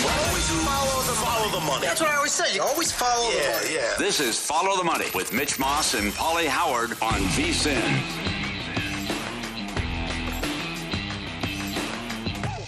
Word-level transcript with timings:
Always 0.00 0.48
follow 0.64 1.02
the, 1.02 1.12
follow 1.12 1.60
the 1.60 1.66
money. 1.66 1.86
That's 1.86 2.00
what 2.00 2.10
I 2.10 2.16
always 2.16 2.32
say. 2.32 2.54
You 2.54 2.62
always 2.62 2.90
follow 2.90 3.30
Yeah, 3.30 3.58
the 3.58 3.64
money. 3.64 3.74
yeah. 3.74 3.94
This 3.98 4.20
is 4.20 4.38
Follow 4.40 4.76
the 4.78 4.84
Money 4.84 5.06
with 5.14 5.32
Mitch 5.34 5.58
Moss 5.58 5.94
and 5.94 6.12
Pauly 6.12 6.46
Howard 6.46 6.92
on 7.02 7.20
VSIN. 7.36 8.00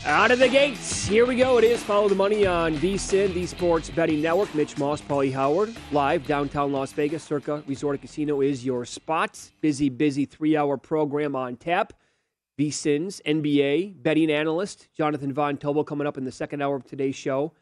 Out 0.06 0.30
of 0.30 0.38
the 0.38 0.48
gates. 0.48 1.06
Here 1.06 1.24
we 1.24 1.34
go. 1.36 1.56
It 1.56 1.64
is 1.64 1.82
Follow 1.82 2.10
the 2.10 2.14
Money 2.14 2.44
on 2.46 2.74
VSIN, 2.76 3.32
the 3.32 3.46
Sports 3.46 3.88
Betting 3.88 4.20
Network. 4.20 4.54
Mitch 4.54 4.76
Moss, 4.76 5.00
Paulie 5.00 5.32
Howard, 5.32 5.74
live 5.92 6.26
downtown 6.26 6.72
Las 6.72 6.92
Vegas. 6.92 7.22
Circa 7.22 7.64
Resort 7.66 7.94
and 7.94 8.02
Casino 8.02 8.42
is 8.42 8.66
your 8.66 8.84
spot. 8.84 9.40
Busy, 9.62 9.88
busy 9.88 10.26
three 10.26 10.58
hour 10.58 10.76
program 10.76 11.34
on 11.34 11.56
tap. 11.56 11.94
VSIN's 12.58 13.20
NBA 13.26 14.02
betting 14.02 14.30
analyst, 14.30 14.88
Jonathan 14.96 15.32
Von 15.32 15.56
Tobel, 15.56 15.84
coming 15.84 16.06
up 16.06 16.16
in 16.16 16.24
the 16.24 16.32
second 16.32 16.62
hour 16.62 16.76
of 16.76 16.84
today's 16.84 17.16
show. 17.16 17.52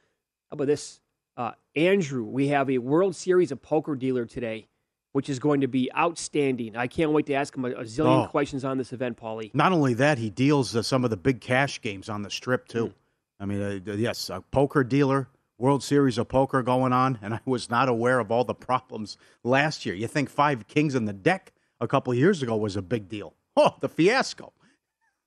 How 0.51 0.55
about 0.55 0.67
this? 0.67 1.01
Uh, 1.37 1.53
Andrew, 1.75 2.25
we 2.25 2.49
have 2.49 2.69
a 2.69 2.77
World 2.79 3.17
Series 3.17 3.51
of 3.53 3.63
Poker 3.63 3.97
dealer 3.97 4.27
today, 4.27 4.69
which 5.13 5.31
is 5.31 5.39
going 5.39 5.63
to 5.63 5.67
be 5.67 5.91
outstanding. 5.97 6.77
I 6.77 6.89
can't 6.89 7.13
wait 7.13 7.25
to 7.27 7.35
ask 7.35 7.57
him 7.57 7.65
a, 7.65 7.71
a 7.71 7.85
zillion 7.85 8.27
Oh. 8.27 8.29
questions 8.29 8.65
on 8.67 8.77
this 8.77 8.93
event, 8.93 9.17
Paulie. 9.17 9.55
Not 9.55 9.73
only 9.73 9.95
that, 9.95 10.19
he 10.19 10.29
deals 10.29 10.77
uh, 10.77 10.83
some 10.83 11.05
of 11.05 11.11
the 11.11 11.17
big 11.17 11.41
cash 11.41 11.81
games 11.81 12.11
on 12.11 12.21
the 12.23 12.31
strip 12.31 12.69
too. 12.69 12.89
Hmm. 12.89 12.93
I 13.41 13.47
mean, 13.47 13.83
uh, 13.89 13.93
yes, 13.95 14.29
a 14.29 14.43
poker 14.43 14.85
dealer, 14.85 15.29
World 15.57 15.83
Series 15.83 16.19
of 16.19 16.29
Poker 16.29 16.63
going 16.63 16.93
on, 16.93 17.19
and 17.23 17.33
I 17.35 17.41
was 17.47 17.71
not 17.71 17.89
aware 17.89 18.19
of 18.21 18.31
all 18.31 18.45
the 18.45 18.55
problems 18.55 19.17
last 19.43 19.87
year. 19.87 19.95
You 19.95 20.07
think 20.07 20.29
five 20.29 20.69
kings 20.69 20.95
in 20.95 21.07
the 21.07 21.13
deck 21.15 21.55
a 21.81 21.89
couple 21.89 22.13
years 22.13 22.43
ago 22.43 22.57
was 22.59 22.77
a 22.77 22.83
big 22.83 23.09
deal? 23.09 23.33
Oh, 23.57 23.77
the 23.81 23.89
fiasco! 23.89 24.53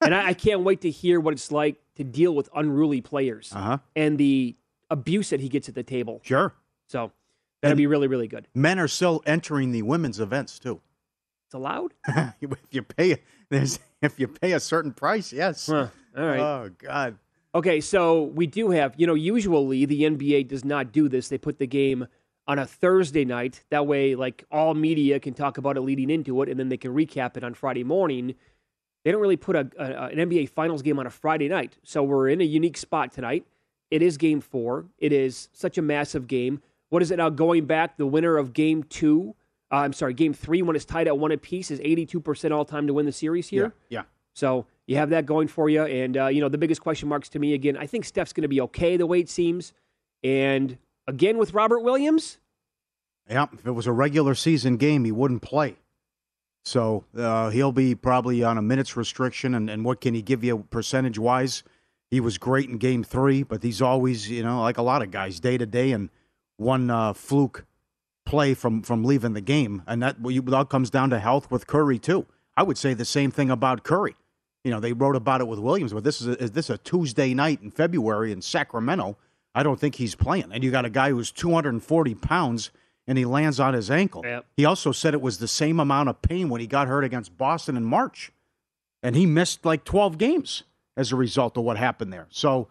And 0.05 0.15
I, 0.15 0.27
I 0.29 0.33
can't 0.33 0.61
wait 0.61 0.81
to 0.81 0.89
hear 0.89 1.19
what 1.19 1.33
it's 1.33 1.51
like 1.51 1.77
to 1.95 2.03
deal 2.03 2.33
with 2.35 2.49
unruly 2.55 3.01
players 3.01 3.51
Uh 3.55 3.61
huh. 3.61 3.77
and 3.95 4.17
the 4.17 4.55
abuse 4.89 5.29
that 5.31 5.39
he 5.39 5.49
gets 5.49 5.67
at 5.69 5.75
the 5.75 5.83
table. 5.83 6.21
Sure. 6.23 6.53
So 6.87 7.11
that'll 7.61 7.71
And- 7.73 7.77
be 7.77 7.87
really, 7.87 8.07
really 8.07 8.27
good. 8.27 8.47
Men 8.53 8.79
are 8.79 8.87
still 8.87 9.21
entering 9.25 9.71
the 9.71 9.81
women's 9.81 10.19
events 10.19 10.59
too. 10.59 10.81
It's 11.47 11.53
allowed? 11.53 11.93
if 12.07 12.51
you 12.71 12.81
pay, 12.83 13.21
there's 13.49 13.79
if 14.01 14.19
you 14.19 14.27
pay 14.27 14.53
a 14.53 14.59
certain 14.59 14.93
price, 14.93 15.31
yes. 15.33 15.67
Huh. 15.67 15.87
All 16.17 16.25
right. 16.25 16.39
Oh 16.39 16.69
God. 16.77 17.17
Okay, 17.53 17.79
so 17.79 18.23
we 18.23 18.47
do 18.47 18.71
have, 18.71 18.93
you 18.97 19.07
know, 19.07 19.13
usually 19.13 19.85
the 19.85 20.01
NBA 20.01 20.47
does 20.49 20.65
not 20.65 20.91
do 20.91 21.07
this. 21.07 21.29
They 21.29 21.37
put 21.37 21.57
the 21.57 21.67
game 21.67 22.05
on 22.47 22.59
a 22.59 22.65
Thursday 22.65 23.23
night. 23.23 23.63
That 23.69 23.87
way, 23.87 24.13
like, 24.13 24.43
all 24.51 24.73
media 24.73 25.21
can 25.21 25.33
talk 25.33 25.57
about 25.57 25.77
it 25.77 25.81
leading 25.81 26.09
into 26.09 26.41
it, 26.41 26.49
and 26.49 26.59
then 26.59 26.67
they 26.67 26.75
can 26.77 26.93
recap 26.93 27.37
it 27.37 27.45
on 27.45 27.53
Friday 27.53 27.85
morning. 27.85 28.35
They 29.05 29.11
don't 29.11 29.21
really 29.21 29.37
put 29.37 29.55
a, 29.55 29.69
a, 29.77 30.07
an 30.07 30.17
NBA 30.17 30.49
Finals 30.49 30.81
game 30.81 30.97
on 30.97 31.05
a 31.05 31.11
Friday 31.11 31.47
night. 31.47 31.77
So 31.83 32.01
we're 32.03 32.27
in 32.27 32.41
a 32.41 32.43
unique 32.43 32.75
spot 32.75 33.13
tonight. 33.13 33.45
It 33.91 34.01
is 34.01 34.17
game 34.17 34.41
four. 34.41 34.85
It 34.97 35.13
is 35.13 35.47
such 35.53 35.77
a 35.77 35.81
massive 35.83 36.27
game. 36.27 36.61
What 36.89 37.03
is 37.03 37.11
it 37.11 37.17
now? 37.17 37.29
Going 37.29 37.65
back, 37.65 37.97
the 37.97 38.07
winner 38.07 38.35
of 38.35 38.51
game 38.51 38.83
two, 38.83 39.35
uh, 39.71 39.75
I'm 39.77 39.93
sorry, 39.93 40.15
game 40.15 40.33
three, 40.33 40.63
when 40.63 40.75
it's 40.75 40.85
tied 40.85 41.07
at 41.07 41.19
one 41.19 41.31
apiece, 41.31 41.69
is 41.69 41.79
82% 41.79 42.51
all 42.51 42.65
time 42.65 42.87
to 42.87 42.93
win 42.93 43.05
the 43.05 43.11
series 43.11 43.47
here. 43.47 43.73
Yeah. 43.89 44.03
So 44.33 44.65
you 44.87 44.97
have 44.97 45.11
that 45.11 45.27
going 45.27 45.47
for 45.47 45.69
you. 45.69 45.83
And, 45.83 46.17
uh, 46.17 46.27
you 46.27 46.41
know, 46.41 46.49
the 46.49 46.57
biggest 46.57 46.81
question 46.81 47.07
marks 47.07 47.29
to 47.29 47.39
me, 47.39 47.53
again, 47.53 47.77
I 47.77 47.85
think 47.85 48.05
Steph's 48.05 48.33
going 48.33 48.41
to 48.41 48.47
be 48.47 48.61
okay 48.61 48.97
the 48.97 49.05
way 49.05 49.19
it 49.19 49.29
seems. 49.29 49.71
And 50.23 50.79
again, 51.07 51.37
with 51.37 51.53
Robert 51.53 51.81
Williams, 51.81 52.39
Yeah, 53.29 53.45
if 53.53 53.67
it 53.67 53.71
was 53.71 53.85
a 53.85 53.91
regular 53.91 54.33
season 54.33 54.77
game, 54.77 55.05
he 55.05 55.11
wouldn't 55.11 55.43
play. 55.43 55.77
So 56.65 57.05
uh, 57.15 57.51
he'll 57.51 57.71
be 57.71 57.93
probably 57.93 58.43
on 58.43 58.57
a 58.57 58.61
minutes 58.61 58.97
restriction. 58.97 59.53
And, 59.53 59.69
and 59.69 59.85
what 59.85 60.01
can 60.01 60.13
he 60.15 60.21
give 60.23 60.43
you 60.43 60.65
percentage 60.71 61.19
wise? 61.19 61.63
He 62.09 62.19
was 62.19 62.37
great 62.37 62.69
in 62.69 62.77
game 62.77 63.03
three, 63.03 63.43
but 63.43 63.61
he's 63.63 63.81
always, 63.81 64.29
you 64.29 64.43
know, 64.43 64.61
like 64.61 64.77
a 64.77 64.81
lot 64.81 65.01
of 65.01 65.11
guys, 65.11 65.39
day 65.39 65.57
to 65.57 65.65
day, 65.65 65.91
and 65.91 66.09
one 66.57 66.89
uh, 66.89 67.13
fluke 67.13 67.65
play 68.25 68.55
from, 68.55 68.81
from 68.81 69.03
leaving 69.03 69.33
the 69.33 69.41
game. 69.41 69.83
And 69.85 70.01
that, 70.01 70.19
well, 70.19 70.31
you- 70.31 70.41
that 70.41 70.69
comes 70.69 70.89
down 70.89 71.11
to 71.11 71.19
health 71.19 71.51
with 71.51 71.67
Curry, 71.67 71.99
too. 71.99 72.25
I 72.57 72.63
would 72.63 72.77
say 72.77 72.93
the 72.93 73.05
same 73.05 73.31
thing 73.31 73.51
about 73.51 73.83
Curry. 73.83 74.15
You 74.63 74.71
know, 74.71 74.79
they 74.79 74.93
wrote 74.93 75.15
about 75.15 75.41
it 75.41 75.47
with 75.47 75.59
Williams, 75.59 75.93
but 75.93 76.03
this 76.03 76.21
is 76.21 76.27
a, 76.27 76.41
is 76.43 76.51
this 76.51 76.71
a 76.71 76.77
Tuesday 76.79 77.35
night 77.35 77.61
in 77.61 77.69
February 77.69 78.31
in 78.31 78.41
Sacramento? 78.41 79.17
I 79.53 79.61
don't 79.61 79.79
think 79.79 79.95
he's 79.95 80.15
playing. 80.15 80.51
And 80.51 80.63
you 80.63 80.71
got 80.71 80.85
a 80.85 80.89
guy 80.89 81.11
who's 81.11 81.31
240 81.31 82.15
pounds 82.15 82.71
and 83.07 83.17
he 83.17 83.25
lands 83.25 83.59
on 83.59 83.73
his 83.73 83.91
ankle. 83.91 84.23
Yep. 84.25 84.45
He 84.57 84.65
also 84.65 84.91
said 84.91 85.13
it 85.13 85.21
was 85.21 85.37
the 85.37 85.47
same 85.47 85.79
amount 85.79 86.09
of 86.09 86.21
pain 86.21 86.49
when 86.49 86.61
he 86.61 86.67
got 86.67 86.87
hurt 86.87 87.03
against 87.03 87.37
Boston 87.37 87.77
in 87.77 87.83
March. 87.83 88.31
and 89.03 89.15
he 89.15 89.25
missed 89.27 89.63
like 89.65 89.83
12 89.83 90.17
games 90.17 90.63
as 90.97 91.11
a 91.11 91.15
result 91.15 91.57
of 91.57 91.63
what 91.63 91.77
happened 91.77 92.11
there. 92.11 92.25
So 92.31 92.69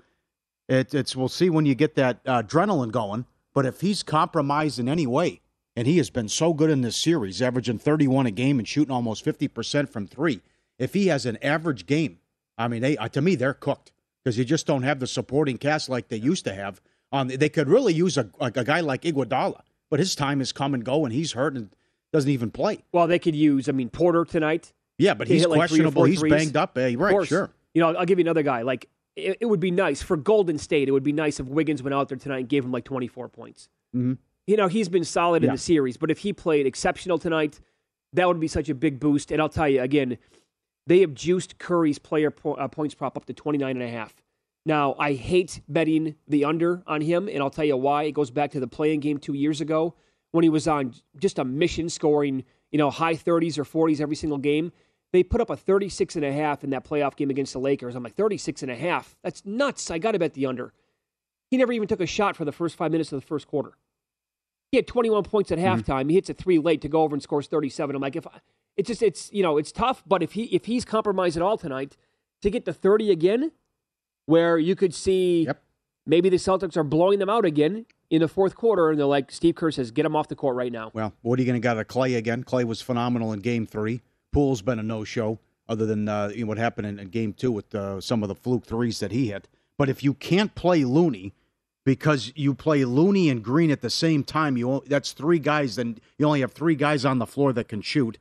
it, 0.69 0.93
it's 0.95 1.15
we'll 1.15 1.29
see 1.29 1.49
when 1.51 1.67
you 1.67 1.75
get 1.77 1.95
that 1.95 2.19
uh, 2.27 2.43
adrenaline 2.43 2.91
going. 2.91 3.27
But 3.53 3.67
if 3.67 3.81
he's 3.83 4.03
compromised 4.03 4.81
in 4.81 4.89
any 4.89 5.07
way, 5.07 5.41
and 5.77 5.87
he 5.87 5.97
has 5.99 6.11
been 6.11 6.29
so 6.29 6.53
good 6.53 6.71
in 6.71 6.81
this 6.81 6.97
series, 6.97 7.41
averaging 7.43 7.79
31 7.79 8.27
a 8.27 8.31
game 8.33 8.59
and 8.59 8.67
shooting 8.67 8.93
almost 8.93 9.25
50% 9.25 9.89
from 9.89 10.07
three, 10.09 10.41
if 10.79 10.95
he 10.95 11.07
has 11.09 11.25
an 11.27 11.37
average 11.43 11.87
game, 11.87 12.19
I 12.59 12.67
mean, 12.69 12.83
they 12.83 12.97
uh, 12.97 13.09
to 13.09 13.21
me 13.21 13.37
they're 13.37 13.55
cooked 13.55 13.93
because 14.25 14.39
you 14.39 14.45
just 14.45 14.67
don't 14.67 14.83
have 14.83 14.99
the 14.99 15.07
supporting 15.07 15.59
cast 15.59 15.89
like 15.89 16.09
they 16.09 16.17
used 16.17 16.45
to 16.47 16.55
have. 16.55 16.81
On 17.13 17.29
they 17.29 17.49
could 17.49 17.69
really 17.69 17.93
use 17.95 18.17
a, 18.17 18.29
a 18.41 18.51
guy 18.51 18.81
like 18.81 19.03
Iguodala, 19.03 19.61
but 19.95 20.01
his 20.01 20.17
time 20.17 20.41
has 20.41 20.51
come 20.51 20.75
and 20.75 20.85
go, 20.85 21.05
and 21.05 21.15
he's 21.15 21.35
hurt 21.35 21.55
and 21.55 21.71
doesn't 22.13 22.29
even 22.29 22.51
play. 22.51 22.83
Well, 22.91 23.07
they 23.07 23.21
could 23.21 23.37
use. 23.37 23.69
I 23.69 23.73
mean, 23.73 23.91
Porter 23.91 24.25
tonight. 24.25 24.73
Yeah, 24.99 25.15
but 25.15 25.29
he's 25.29 25.43
hit 25.43 25.51
like 25.51 25.59
questionable. 25.59 26.03
he's 26.03 26.19
threes. 26.19 26.33
banged 26.33 26.57
up. 26.57 26.77
Eh? 26.77 26.97
Right, 26.99 27.25
sure. 27.29 27.53
You 27.75 27.81
know, 27.81 27.95
I'll, 27.95 28.05
give 28.05 28.19
you 28.19 28.25
another 28.25 28.43
guy. 28.43 28.63
Like 28.63 28.89
it, 29.15 29.39
it 29.41 29.47
would 29.47 29.61
be 29.61 29.71
nice 29.71 30.03
for 30.03 30.17
Golden 30.17 30.59
State. 30.59 30.89
It 30.89 30.91
would 30.91 31.05
be 31.05 31.13
nice 31.13 31.39
if 31.39 31.47
Wiggins 31.47 31.81
went 31.81 31.95
out 31.95 32.09
there 32.09 32.19
tonight 32.19 32.39
and 32.39 32.49
gave 32.49 32.65
him 32.65 32.73
like 32.73 32.83
24 32.83 33.29
points. 33.29 33.69
Mhm. 33.95 34.19
You 34.49 34.57
know, 34.57 34.67
he's 34.67 34.89
been 34.89 35.05
solid 35.05 35.45
in 35.45 35.53
the 35.53 35.59
series, 35.59 35.97
but 35.97 36.11
if 36.11 36.19
he 36.19 36.33
played 36.33 36.67
exceptional 36.67 37.17
tonight, 37.17 37.61
that 38.15 38.27
would 38.27 38.41
be 38.41 38.49
such 38.49 38.69
a 38.69 38.75
big 38.75 38.99
boost. 38.99 39.31
And 39.31 39.41
I'll 39.41 39.49
tell 39.49 39.69
you 39.69 39.81
again, 39.81 40.19
they 40.89 41.03
have 41.03 41.15
juiced 41.15 41.61
Curry's 41.61 42.01
player 42.01 42.33
po- 42.33 42.55
uh, 42.55 42.67
points 42.67 42.97
prop 42.97 43.17
up 43.17 43.27
to 43.27 43.33
29 43.33 43.71
and 43.71 43.81
a 43.81 43.89
half. 43.89 44.13
Now, 44.67 44.95
I 44.99 45.13
hate 45.13 45.61
betting 45.69 46.17
the 46.27 46.45
under 46.45 46.83
on 46.87 47.01
him, 47.01 47.29
and 47.29 47.43
I'll 47.43 47.51
tell 47.51 47.65
you 47.65 47.77
why. 47.77 48.05
It 48.05 48.13
goes 48.13 48.31
back 48.31 48.53
to 48.53 48.61
the 48.61 48.67
playing 48.67 49.01
game 49.01 49.19
two 49.19 49.35
years 49.35 49.61
ago 49.61 49.95
when 50.31 50.43
he 50.43 50.49
was 50.49 50.67
on 50.67 50.95
just 51.19 51.39
a 51.39 51.45
mission 51.45 51.89
scoring, 51.89 52.45
you 52.71 52.79
know, 52.79 52.91
high 52.91 53.15
30s 53.15 53.59
or 53.59 53.65
40s 53.65 54.01
every 54.01 54.17
single 54.17 54.39
game. 54.39 54.73
They 55.13 55.23
put 55.23 55.41
up 55.41 55.51
a 55.51 55.57
36 55.57 56.17
and 56.17 56.25
a 56.25 56.33
half 56.33 56.65
in 56.65 56.71
that 56.71 56.85
playoff 56.85 57.15
game 57.15 57.31
against 57.31 57.53
the 57.53 57.61
Lakers. 57.61 57.95
I'm 57.95 58.03
like, 58.03 58.17
36 58.17 58.63
and 58.63 58.71
a 58.71 58.75
half? 58.75 59.17
That's 59.23 59.45
nuts. 59.45 59.91
I 59.91 59.99
got 59.99 60.13
to 60.13 60.19
bet 60.19 60.35
the 60.35 60.47
under. 60.47 60.73
He 61.51 61.57
never 61.57 61.73
even 61.73 61.87
took 61.87 62.01
a 62.01 62.07
shot 62.07 62.35
for 62.35 62.45
the 62.45 62.51
first 62.51 62.75
five 62.75 62.91
minutes 62.91 63.13
of 63.13 63.21
the 63.21 63.27
first 63.27 63.47
quarter. 63.47 63.75
He 64.73 64.79
had 64.79 64.89
21 64.89 65.23
points 65.23 65.53
at 65.53 65.59
mm-hmm. 65.59 65.81
halftime. 65.81 66.09
He 66.09 66.17
hits 66.17 66.31
a 66.31 66.35
three 66.35 66.59
late 66.59 66.81
to 66.81 66.89
go 66.89 67.03
over 67.03 67.15
and 67.15 67.23
scores 67.23 67.47
37. 67.47 67.95
I'm 67.95 68.03
like, 68.03 68.17
if 68.17 68.27
I, 68.27 68.41
it's 68.77 68.89
just 68.89 69.03
it's 69.03 69.33
you 69.33 69.45
know 69.45 69.57
it's 69.57 69.71
tough, 69.71 70.03
but 70.05 70.21
if 70.21 70.33
he 70.33 70.45
if 70.47 70.65
he's 70.65 70.85
compromised 70.85 71.37
at 71.37 71.43
all 71.43 71.57
tonight 71.57 71.97
to 72.43 72.51
get 72.51 72.65
to 72.65 72.73
30 72.73 73.13
again, 73.13 73.53
where 74.27 74.59
you 74.59 74.75
could 74.77 74.95
see 74.95 75.45
Yep. 75.45 75.63
maybe 76.07 76.29
the 76.29 76.37
Celtics 76.37 76.77
are 76.77 76.85
blowing 76.85 77.19
them 77.19 77.29
out 77.31 77.45
again 77.45 77.87
in 78.11 78.21
the 78.21 78.29
fourth 78.29 78.55
quarter, 78.55 78.91
and 78.91 78.99
they're 78.99 79.07
like, 79.07 79.31
Steve 79.33 79.55
Kerr 79.55 79.71
says, 79.71 79.91
get 79.91 80.05
him 80.07 80.15
off 80.15 80.29
the 80.29 80.37
court 80.37 80.55
right 80.57 80.71
now. 80.73 80.91
Well, 80.95 81.13
what 81.23 81.39
are 81.39 81.43
you 81.43 81.47
going 81.47 81.61
to 81.61 81.65
get 81.67 81.73
out 81.77 81.79
of 81.79 81.89
Klay 81.89 82.17
again? 82.17 82.45
Klay 82.45 82.65
was 82.65 82.81
phenomenal 82.81 83.33
in 83.33 83.41
Game 83.41 83.67
Three. 83.67 84.03
Poole's 84.33 84.63
been 84.63 84.79
a 84.79 84.83
no-show, 84.83 85.39
other 85.69 85.87
than 85.87 86.09
uh, 86.09 86.31
you 86.35 86.45
know, 86.45 86.49
what 86.49 86.59
happened 86.59 86.87
in, 86.87 86.99
in 86.99 87.09
Game 87.09 87.33
Two 87.33 87.53
with 87.53 87.75
uh, 87.75 88.01
some 88.01 88.23
of 88.23 88.29
the 88.29 88.35
fluke 88.35 88.67
threes 88.67 89.01
that 89.01 89.13
he 89.13 89.29
hit. 89.29 89.49
But 89.79 89.89
if 89.89 90.05
you 90.05 90.15
can't 90.15 90.55
play 90.55 90.85
Looney 90.85 91.33
because 91.85 92.33
you 92.37 92.55
play 92.55 92.85
Looney 92.85 93.29
and 93.29 93.43
Green 93.43 93.71
at 93.71 93.81
the 93.81 93.91
same 93.91 94.23
time, 94.25 94.57
you 94.57 94.83
that's 94.87 95.13
three 95.13 95.39
guys. 95.39 95.77
Then 95.77 95.99
you 96.19 96.27
only 96.27 96.41
have 96.41 96.53
three 96.53 96.75
guys 96.77 97.05
on 97.05 97.19
the 97.19 97.27
floor 97.27 97.53
that 97.53 97.69
can 97.69 97.83
shoot. 97.83 98.19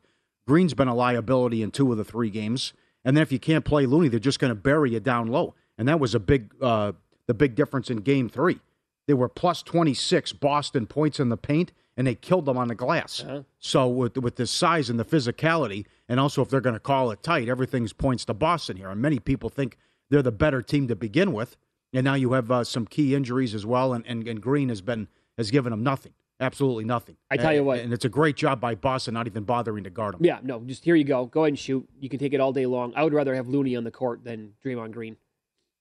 Green's 0.48 0.74
been 0.74 0.88
a 0.88 0.96
liability 0.96 1.62
in 1.62 1.72
two 1.72 1.92
of 1.92 1.98
the 1.98 2.04
three 2.04 2.30
games, 2.30 2.74
and 3.06 3.16
then 3.16 3.22
if 3.22 3.32
you 3.32 3.40
can't 3.40 3.64
play 3.66 3.86
Looney, 3.86 4.08
they're 4.10 4.20
just 4.20 4.40
going 4.40 4.52
to 4.52 4.56
bury 4.56 4.92
you 4.92 5.00
down 5.00 5.28
low. 5.28 5.54
And 5.78 5.88
that 5.88 6.00
was 6.00 6.14
a 6.16 6.20
big, 6.20 6.54
uh, 6.62 6.94
the 7.28 7.34
big 7.34 7.56
difference 7.56 7.90
in 7.90 7.98
Game 7.98 8.30
Three. 8.30 8.60
They 9.08 9.14
were 9.14 9.28
plus 9.28 9.62
26 9.64 10.34
Boston 10.34 10.88
points 10.88 11.20
in 11.20 11.28
the 11.30 11.36
paint, 11.38 11.74
and 11.98 12.08
they 12.08 12.16
killed 12.16 12.46
them 12.46 12.58
on 12.58 12.70
the 12.70 12.76
glass. 12.76 13.24
So 13.60 13.88
with 13.88 14.18
with 14.18 14.36
the 14.38 14.48
size 14.48 14.90
and 14.90 15.00
the 15.00 15.06
physicality, 15.06 15.86
and 16.08 16.20
also 16.20 16.42
if 16.42 16.50
they're 16.50 16.62
going 16.62 16.76
to 16.76 16.80
call 16.80 17.12
it 17.12 17.22
tight, 17.24 17.50
everything's 17.50 17.92
points 17.94 18.24
to 18.26 18.34
Boston 18.34 18.78
here. 18.78 18.90
And 18.90 19.02
many 19.02 19.20
people 19.20 19.50
think 19.50 19.78
they're 20.10 20.22
the 20.22 20.32
better 20.32 20.62
team 20.62 20.88
to 20.88 20.96
begin 20.96 21.34
with. 21.34 21.58
And 21.92 22.04
now 22.06 22.14
you 22.16 22.34
have 22.34 22.50
uh, 22.50 22.64
some 22.64 22.88
key 22.88 23.14
injuries 23.14 23.54
as 23.54 23.66
well, 23.66 23.94
and, 23.94 24.04
and, 24.08 24.28
and 24.28 24.42
Green 24.42 24.70
has 24.70 24.82
been 24.82 25.08
has 25.38 25.52
given 25.52 25.72
them 25.72 25.84
nothing, 25.84 26.14
absolutely 26.40 26.86
nothing. 26.86 27.18
I 27.30 27.38
tell 27.38 27.54
you 27.54 27.64
what. 27.64 27.80
and 27.80 27.92
it's 27.94 28.06
a 28.06 28.10
great 28.10 28.36
job 28.36 28.60
by 28.62 28.76
Boston 28.76 29.14
not 29.14 29.28
even 29.28 29.44
bothering 29.44 29.84
to 29.84 29.90
guard 29.90 30.16
him. 30.16 30.24
Yeah, 30.24 30.40
no, 30.44 30.60
just 30.62 30.84
here 30.86 30.96
you 30.96 31.04
go. 31.04 31.26
Go 31.26 31.42
ahead 31.42 31.50
and 31.50 31.60
shoot. 31.60 31.88
You 32.00 32.10
can 32.10 32.20
take 32.20 32.34
it 32.34 32.40
all 32.40 32.54
day 32.54 32.66
long. 32.66 32.94
I 32.96 33.04
would 33.04 33.14
rather 33.14 33.36
have 33.36 33.48
Looney 33.48 33.76
on 33.76 33.84
the 33.84 33.92
court 33.92 34.24
than 34.24 34.54
Draymond 34.66 34.92
Green, 34.92 35.18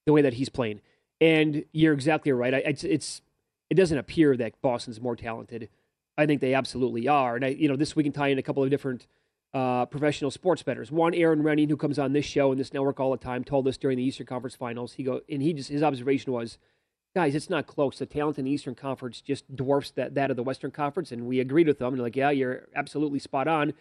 the 0.06 0.12
way 0.12 0.22
that 0.22 0.34
he's 0.34 0.48
playing. 0.48 0.80
And 1.20 1.64
you're 1.72 1.92
exactly 1.92 2.32
right. 2.32 2.54
I, 2.54 2.58
it's, 2.58 2.84
it's 2.84 3.22
it 3.70 3.74
doesn't 3.74 3.96
appear 3.96 4.36
that 4.36 4.60
Boston's 4.60 5.00
more 5.00 5.16
talented. 5.16 5.68
I 6.18 6.26
think 6.26 6.40
they 6.40 6.52
absolutely 6.54 7.08
are. 7.08 7.36
And 7.36 7.44
I, 7.44 7.48
you 7.48 7.68
know, 7.68 7.76
this 7.76 7.96
we 7.96 8.02
can 8.02 8.12
tie 8.12 8.28
in 8.28 8.38
a 8.38 8.42
couple 8.42 8.62
of 8.62 8.70
different 8.70 9.06
uh, 9.54 9.86
professional 9.86 10.30
sports 10.30 10.62
bettors. 10.62 10.90
One, 10.90 11.14
Aaron 11.14 11.42
Rennie, 11.42 11.66
who 11.66 11.76
comes 11.76 11.98
on 11.98 12.12
this 12.12 12.24
show 12.24 12.50
and 12.50 12.60
this 12.60 12.72
network 12.72 13.00
all 13.00 13.10
the 13.10 13.16
time, 13.16 13.44
told 13.44 13.66
us 13.68 13.76
during 13.76 13.96
the 13.96 14.02
Eastern 14.04 14.26
Conference 14.26 14.54
Finals. 14.54 14.94
He 14.94 15.04
go 15.04 15.20
and 15.28 15.42
he 15.42 15.52
just 15.52 15.70
his 15.70 15.82
observation 15.82 16.32
was, 16.32 16.58
guys, 17.14 17.34
it's 17.34 17.48
not 17.48 17.66
close. 17.66 17.98
The 17.98 18.06
talent 18.06 18.38
in 18.38 18.44
the 18.44 18.50
Eastern 18.50 18.74
Conference 18.74 19.20
just 19.20 19.54
dwarfs 19.54 19.90
that 19.92 20.14
that 20.14 20.30
of 20.30 20.36
the 20.36 20.42
Western 20.42 20.70
Conference, 20.70 21.12
and 21.12 21.26
we 21.26 21.40
agreed 21.40 21.66
with 21.66 21.78
them. 21.78 21.94
And 21.94 22.02
like, 22.02 22.16
yeah, 22.16 22.30
you're 22.30 22.68
absolutely 22.74 23.18
spot 23.18 23.48
on. 23.48 23.72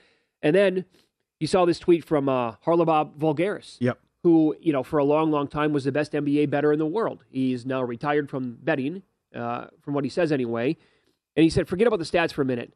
And 0.42 0.56
then 0.56 0.86
you 1.40 1.48
saw 1.48 1.66
this 1.66 1.80
tweet 1.80 2.06
from 2.06 2.30
uh, 2.30 2.54
Haralabos 2.66 3.18
Voulgaris 3.18 3.78
Yep. 3.80 4.00
Who, 4.24 4.56
you 4.60 4.72
know, 4.72 4.84
for 4.84 5.00
a 5.00 5.04
long, 5.04 5.32
long 5.32 5.48
time 5.48 5.74
was 5.74 5.84
the 5.84 5.92
best 5.92 6.12
NBA 6.12 6.50
bettor 6.50 6.72
in 6.72 6.80
the 6.80 6.86
world. 6.86 7.24
He's 7.30 7.66
now 7.66 7.82
retired 7.82 8.30
from 8.30 8.58
betting, 8.62 9.02
uh, 9.36 9.66
from 9.82 9.96
what 9.96 10.04
he 10.04 10.10
says 10.10 10.32
anyway. 10.32 10.78
And 11.36 11.44
he 11.44 11.50
said, 11.50 11.68
forget 11.68 11.88
about 11.88 12.00
the 12.00 12.06
stats 12.06 12.32
for 12.32 12.44
a 12.44 12.46
minute. 12.46 12.74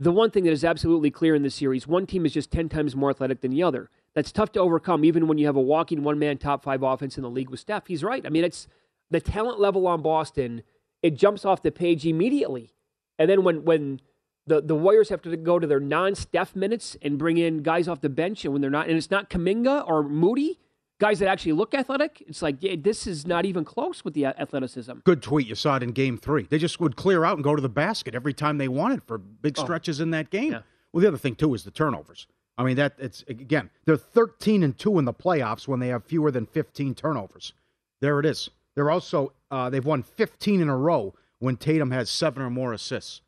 The 0.00 0.10
one 0.10 0.30
thing 0.30 0.44
that 0.44 0.52
is 0.52 0.64
absolutely 0.64 1.10
clear 1.10 1.34
in 1.34 1.42
this 1.42 1.54
series, 1.54 1.86
one 1.86 2.06
team 2.06 2.24
is 2.24 2.32
just 2.32 2.50
10 2.50 2.68
times 2.70 2.96
more 2.96 3.10
athletic 3.10 3.40
than 3.40 3.50
the 3.50 3.62
other. 3.62 3.90
That's 4.14 4.32
tough 4.32 4.50
to 4.52 4.60
overcome, 4.60 5.04
even 5.04 5.28
when 5.28 5.38
you 5.38 5.46
have 5.46 5.56
a 5.56 5.60
walking 5.60 6.02
one 6.02 6.18
man 6.18 6.38
top 6.38 6.64
five 6.64 6.82
offense 6.82 7.16
in 7.16 7.22
the 7.22 7.30
league 7.30 7.50
with 7.50 7.60
Steph. 7.60 7.86
He's 7.86 8.02
right. 8.02 8.24
I 8.24 8.30
mean, 8.30 8.42
it's 8.42 8.66
the 9.10 9.20
talent 9.20 9.60
level 9.60 9.86
on 9.86 10.02
Boston, 10.02 10.62
it 11.02 11.16
jumps 11.16 11.44
off 11.44 11.62
the 11.62 11.70
page 11.70 12.06
immediately. 12.06 12.72
And 13.18 13.28
then 13.30 13.44
when, 13.44 13.64
when 13.64 14.00
the, 14.46 14.60
the 14.60 14.74
Warriors 14.74 15.10
have 15.10 15.22
to 15.22 15.36
go 15.36 15.58
to 15.58 15.66
their 15.66 15.80
non 15.80 16.14
Steph 16.14 16.56
minutes 16.56 16.96
and 17.02 17.18
bring 17.18 17.36
in 17.36 17.62
guys 17.62 17.86
off 17.86 18.00
the 18.00 18.08
bench, 18.08 18.44
and 18.44 18.52
when 18.52 18.62
they're 18.62 18.70
not, 18.70 18.88
and 18.88 18.96
it's 18.96 19.10
not 19.10 19.30
Kuminga 19.30 19.86
or 19.86 20.02
Moody, 20.02 20.58
guys 21.00 21.18
that 21.18 21.28
actually 21.28 21.52
look 21.52 21.74
athletic, 21.74 22.22
it's 22.28 22.42
like, 22.42 22.56
yeah, 22.60 22.76
this 22.78 23.06
is 23.08 23.26
not 23.26 23.44
even 23.44 23.64
close 23.64 24.04
with 24.04 24.14
the 24.14 24.26
athleticism. 24.26 24.92
Good 25.04 25.22
tweet. 25.22 25.48
You 25.48 25.56
saw 25.56 25.74
it 25.76 25.82
in 25.82 25.90
game 25.90 26.16
three. 26.16 26.44
They 26.44 26.58
just 26.58 26.78
would 26.78 26.94
clear 26.94 27.24
out 27.24 27.36
and 27.36 27.42
go 27.42 27.56
to 27.56 27.62
the 27.62 27.68
basket 27.68 28.14
every 28.14 28.32
time 28.34 28.58
they 28.58 28.68
wanted 28.68 29.02
for 29.02 29.18
big 29.18 29.58
stretches 29.58 29.98
in 29.98 30.10
that 30.12 30.30
game. 30.30 30.52
Yeah. 30.52 30.60
Well, 30.92 31.00
the 31.02 31.08
other 31.08 31.18
thing 31.18 31.34
too 31.34 31.52
is 31.54 31.64
the 31.64 31.70
turnovers. 31.72 32.28
I 32.56 32.62
mean, 32.62 32.76
that 32.76 32.94
it's 32.98 33.24
again, 33.26 33.70
they're 33.86 33.96
13 33.96 34.62
and 34.62 34.76
2 34.78 34.98
in 34.98 35.06
the 35.06 35.14
playoffs 35.14 35.66
when 35.66 35.80
they 35.80 35.88
have 35.88 36.04
fewer 36.04 36.30
than 36.30 36.46
15 36.46 36.94
turnovers. 36.94 37.54
There 38.00 38.20
it 38.20 38.26
is. 38.26 38.50
They're 38.76 38.90
also 38.90 39.32
uh, 39.50 39.70
they've 39.70 39.84
won 39.84 40.02
15 40.02 40.60
in 40.60 40.68
a 40.68 40.76
row 40.76 41.14
when 41.38 41.56
Tatum 41.56 41.90
has 41.90 42.10
seven 42.10 42.42
or 42.42 42.50
more 42.50 42.72
assists. 42.72 43.22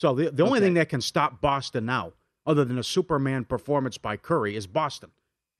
So 0.00 0.14
the, 0.14 0.30
the 0.30 0.42
only 0.42 0.58
Okay. 0.58 0.66
thing 0.66 0.74
that 0.74 0.88
can 0.88 1.00
stop 1.00 1.40
Boston 1.40 1.84
now, 1.86 2.12
other 2.46 2.64
than 2.64 2.78
a 2.78 2.82
Superman 2.82 3.44
performance 3.44 3.98
by 3.98 4.16
Curry, 4.16 4.56
is 4.56 4.66
Boston. 4.66 5.10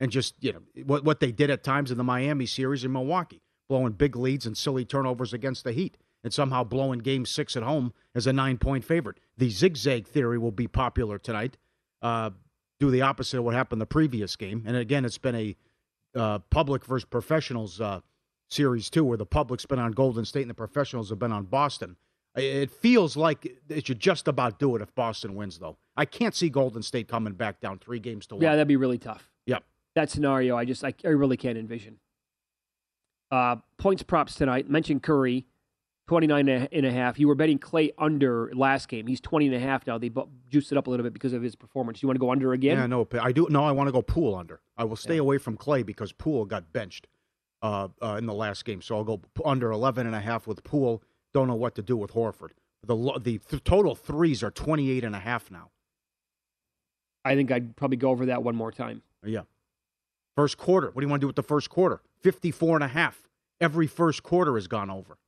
And 0.04 0.12
just, 0.12 0.34
you 0.40 0.52
know, 0.52 0.60
what, 0.84 1.02
what 1.02 1.20
they 1.20 1.32
did 1.32 1.48
at 1.48 1.64
times 1.64 1.90
in 1.90 1.96
the 1.96 2.04
Miami 2.04 2.44
series 2.44 2.84
in 2.84 2.92
Milwaukee, 2.92 3.40
blowing 3.70 3.92
big 3.92 4.16
leads 4.16 4.44
and 4.44 4.54
silly 4.54 4.84
turnovers 4.84 5.32
against 5.32 5.64
the 5.64 5.72
Heat, 5.72 5.96
and 6.22 6.30
somehow 6.30 6.62
blowing 6.62 6.98
game 6.98 7.24
six 7.24 7.56
at 7.56 7.62
home 7.62 7.94
as 8.14 8.26
a 8.26 8.32
nine 8.34 8.58
point 8.58 8.84
favorite. 8.84 9.16
The 9.38 9.48
zigzag 9.48 10.06
theory 10.06 10.36
will 10.36 10.52
be 10.52 10.68
popular 10.68 11.18
tonight. 11.18 11.56
Uh, 12.02 12.32
do 12.78 12.90
the 12.90 13.00
opposite 13.00 13.38
of 13.38 13.44
what 13.44 13.54
happened 13.54 13.80
the 13.80 13.86
previous 13.86 14.36
game. 14.36 14.62
And 14.66 14.76
again, 14.76 15.06
it's 15.06 15.16
been 15.16 15.34
a 15.34 15.56
uh, 16.14 16.40
public 16.50 16.84
versus 16.84 17.06
professionals 17.06 17.80
uh, 17.80 18.00
series 18.50 18.90
too, 18.90 19.06
where 19.06 19.16
the 19.16 19.24
public's 19.24 19.64
been 19.64 19.78
on 19.78 19.92
Golden 19.92 20.26
State 20.26 20.42
and 20.42 20.50
the 20.50 20.54
professionals 20.54 21.08
have 21.08 21.18
been 21.18 21.32
on 21.32 21.44
Boston. 21.44 21.96
It 22.36 22.70
feels 22.70 23.16
like 23.16 23.50
it 23.70 23.86
should 23.86 24.00
just 24.00 24.28
about 24.28 24.58
do 24.58 24.76
it 24.76 24.82
if 24.82 24.94
Boston 24.94 25.34
wins, 25.34 25.58
though. 25.58 25.78
I 25.96 26.04
can't 26.04 26.34
see 26.34 26.50
Golden 26.50 26.82
State 26.82 27.08
coming 27.08 27.32
back 27.32 27.58
down 27.62 27.78
three 27.78 28.00
games 28.00 28.26
to 28.26 28.34
one. 28.34 28.42
Yeah, 28.42 28.50
that'd 28.50 28.68
be 28.68 28.76
really 28.76 28.98
tough. 28.98 29.30
Yep. 29.46 29.64
That 29.94 30.10
scenario, 30.10 30.56
I 30.56 30.64
just, 30.64 30.84
I, 30.84 30.92
I 31.04 31.08
really 31.08 31.36
can't 31.36 31.56
envision. 31.58 31.98
Uh, 33.30 33.56
points 33.78 34.02
props 34.02 34.34
tonight. 34.34 34.68
Mentioned 34.68 35.02
Curry, 35.02 35.46
29 36.08 36.48
and 36.48 36.86
a- 36.86 36.90
half. 36.90 37.18
You 37.18 37.28
were 37.28 37.34
betting 37.34 37.58
Klay 37.58 37.92
under 37.98 38.50
last 38.54 38.88
game. 38.88 39.06
He's 39.06 39.20
20 39.20 39.46
and 39.46 39.54
a 39.54 39.60
half 39.60 39.86
now. 39.86 39.98
They 39.98 40.08
bu- 40.08 40.28
juiced 40.50 40.72
it 40.72 40.78
up 40.78 40.86
a 40.86 40.90
little 40.90 41.04
bit 41.04 41.12
because 41.12 41.32
of 41.32 41.42
his 41.42 41.54
performance. 41.56 42.02
You 42.02 42.08
want 42.08 42.16
to 42.16 42.20
go 42.20 42.30
under 42.30 42.52
again? 42.52 42.76
Yeah, 42.76 42.86
no, 42.86 43.06
I 43.20 43.32
do. 43.32 43.46
No, 43.50 43.64
I 43.64 43.72
want 43.72 43.88
to 43.88 43.92
go 43.92 44.02
Poole 44.02 44.34
under. 44.34 44.60
I 44.76 44.84
will 44.84 44.96
stay 44.96 45.16
away 45.16 45.38
from 45.38 45.56
Klay 45.56 45.84
because 45.86 46.12
Poole 46.12 46.44
got 46.44 46.72
benched 46.72 47.06
uh, 47.62 47.88
uh, 48.02 48.16
in 48.18 48.26
the 48.26 48.34
last 48.34 48.64
game, 48.64 48.82
so 48.82 48.96
I'll 48.96 49.04
go 49.04 49.18
p- 49.18 49.42
under 49.44 49.70
11 49.70 50.06
and 50.06 50.14
a 50.14 50.20
half 50.20 50.46
with 50.46 50.62
Poole. 50.64 51.02
Don't 51.32 51.48
know 51.48 51.54
what 51.54 51.74
to 51.76 51.82
do 51.82 51.96
with 51.96 52.12
Horford. 52.12 52.50
The 52.86 52.94
the 53.18 53.38
th- 53.38 53.64
total 53.64 53.94
threes 53.94 54.42
are 54.42 54.50
28 54.50 55.02
and 55.04 55.16
a 55.16 55.20
half 55.20 55.50
now. 55.50 55.70
I 57.24 57.34
think 57.34 57.50
I'd 57.50 57.74
probably 57.76 57.96
go 57.96 58.10
over 58.10 58.26
that 58.26 58.42
one 58.42 58.54
more 58.54 58.70
time. 58.70 59.00
Yeah. 59.24 59.42
First 60.36 60.58
quarter. 60.58 60.88
What 60.88 61.00
do 61.00 61.06
you 61.06 61.10
want 61.10 61.20
to 61.20 61.24
do 61.24 61.28
with 61.28 61.36
the 61.36 61.42
first 61.42 61.70
quarter? 61.70 62.00
54 62.22 62.76
and 62.76 62.84
a 62.84 62.88
half. 62.88 63.28
Every 63.60 63.86
first 63.86 64.22
quarter 64.22 64.54
has 64.54 64.66
gone 64.66 64.90
over. 64.90 65.18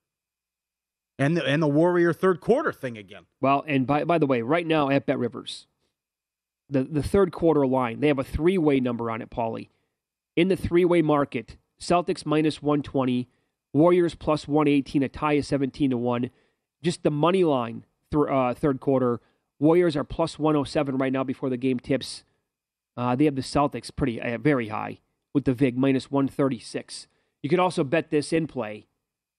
And 1.18 1.36
the, 1.36 1.44
and 1.46 1.62
the 1.62 1.68
Warrior 1.68 2.12
third 2.12 2.40
quarter 2.40 2.72
thing 2.72 2.98
again. 2.98 3.25
Well, 3.40 3.64
and 3.66 3.86
by 3.86 4.04
by 4.04 4.18
the 4.18 4.26
way, 4.26 4.42
right 4.42 4.66
now 4.66 4.90
at 4.90 5.06
Bet 5.06 5.18
Rivers, 5.18 5.66
the 6.68 6.82
the 6.84 7.02
third 7.02 7.32
quarter 7.32 7.66
line, 7.66 8.00
they 8.00 8.08
have 8.08 8.18
a 8.18 8.25
three 8.25 8.58
way 8.58 8.80
number 8.80 9.10
on 9.10 9.22
it, 9.22 9.30
Paulie. 9.30 9.68
in 10.34 10.48
the 10.48 10.56
three 10.56 10.84
way 10.84 11.00
market, 11.00 11.56
Celtics 11.80 12.26
minus 12.26 12.60
120, 12.60 13.28
Warriors 13.72 14.14
plus 14.14 14.46
118, 14.46 15.02
a 15.04 15.08
tie 15.08 15.34
is 15.34 15.48
17 15.48 15.90
to 15.90 15.96
1. 15.96 16.30
Just 16.82 17.02
the 17.02 17.10
money 17.10 17.44
line 17.44 17.86
through 18.10 18.28
uh, 18.30 18.52
third 18.52 18.80
quarter. 18.80 19.20
Warriors 19.58 19.96
are 19.96 20.04
plus 20.04 20.38
107 20.38 20.98
right 20.98 21.12
now 21.12 21.25
before 21.25 21.48
the 21.48 21.56
game 21.56 21.78
tips. 21.80 22.25
Uh, 22.97 23.15
they 23.15 23.25
have 23.26 23.35
the 23.37 23.43
Celtics 23.43 23.95
pretty 23.95 24.21
uh, 24.21 24.38
very 24.38 24.69
high 24.69 25.00
with 25.35 25.45
the 25.45 25.53
VIG 25.53 25.76
minus 25.76 26.11
136. 26.11 27.07
You 27.43 27.50
can 27.50 27.61
also 27.61 27.85
bet 27.85 28.11
this 28.11 28.33
in 28.33 28.47
play 28.47 28.87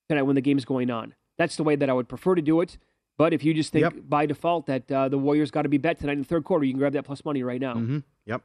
tonight 0.10 0.22
when 0.24 0.36
the 0.36 0.42
game's 0.42 0.66
going 0.66 0.90
on. 0.92 1.16
That's 1.38 1.56
the 1.56 1.64
way 1.64 1.76
that 1.76 1.90
I 1.90 1.94
would 1.94 2.08
prefer 2.08 2.36
to 2.36 2.42
do 2.42 2.62
it. 2.62 2.78
But 3.18 3.34
if 3.34 3.44
you 3.44 3.54
just 3.54 3.72
think 3.74 3.82
Yep. 3.82 3.94
by 4.08 4.26
default 4.28 4.68
that 4.68 4.92
uh, 4.92 5.10
the 5.10 5.18
Warriors 5.18 5.50
got 5.50 5.64
to 5.64 5.70
be 5.70 5.78
bet 5.80 5.98
tonight 6.00 6.14
in 6.14 6.20
the 6.20 6.26
third 6.26 6.44
quarter, 6.44 6.66
you 6.66 6.72
can 6.74 6.80
grab 6.80 6.94
that 6.94 7.04
plus 7.06 7.26
money 7.26 7.42
right 7.42 7.60
now. 7.60 7.74
Mm-hmm. 7.74 8.00
Yep. 8.28 8.42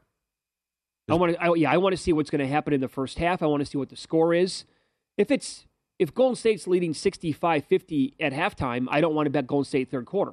I 1.11 1.14
want 1.14 1.33
to, 1.35 1.42
I, 1.42 1.54
yeah, 1.57 1.71
I 1.71 1.76
want 1.76 1.92
to 1.95 2.00
see 2.00 2.12
what's 2.14 2.31
going 2.31 2.40
to 2.40 2.47
happen 2.47 2.73
in 2.73 2.81
the 2.81 2.88
first 2.88 3.19
half. 3.19 3.42
I 3.42 3.47
want 3.47 3.61
to 3.61 3.66
see 3.66 3.76
what 3.76 3.90
the 3.90 3.97
score 3.97 4.33
is. 4.33 4.64
If 5.19 5.31
it's 5.31 5.66
if 5.99 6.14
Golden 6.14 6.37
State's 6.37 6.66
leading 6.66 6.95
65-50 6.95 8.14
at 8.19 8.33
halftime, 8.33 8.87
I 8.90 9.00
don't 9.02 9.14
want 9.14 9.26
to 9.26 9.31
bet 9.31 9.47
Golden 9.47 9.64
State 9.66 9.90
third 9.90 10.07
quarter. 10.07 10.33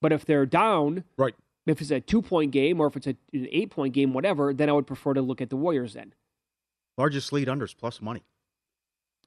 But 0.00 0.12
if 0.12 0.24
they're 0.24 0.46
down, 0.46 1.04
Right. 1.16 1.34
If 1.66 1.80
it's 1.80 1.90
a 1.90 2.00
two 2.00 2.22
point 2.22 2.52
game 2.52 2.80
or 2.80 2.86
if 2.86 2.96
it's 2.96 3.06
a, 3.06 3.16
an 3.32 3.46
eight 3.50 3.70
point 3.70 3.94
game, 3.94 4.12
whatever, 4.12 4.52
then 4.52 4.68
I 4.68 4.72
would 4.72 4.86
prefer 4.86 5.14
to 5.14 5.22
look 5.22 5.40
at 5.40 5.50
the 5.50 5.56
Warriors. 5.56 5.94
Then 5.94 6.14
Largest 6.96 7.32
lead 7.32 7.48
unders 7.48 7.76
plus 7.76 8.00
money. 8.00 8.24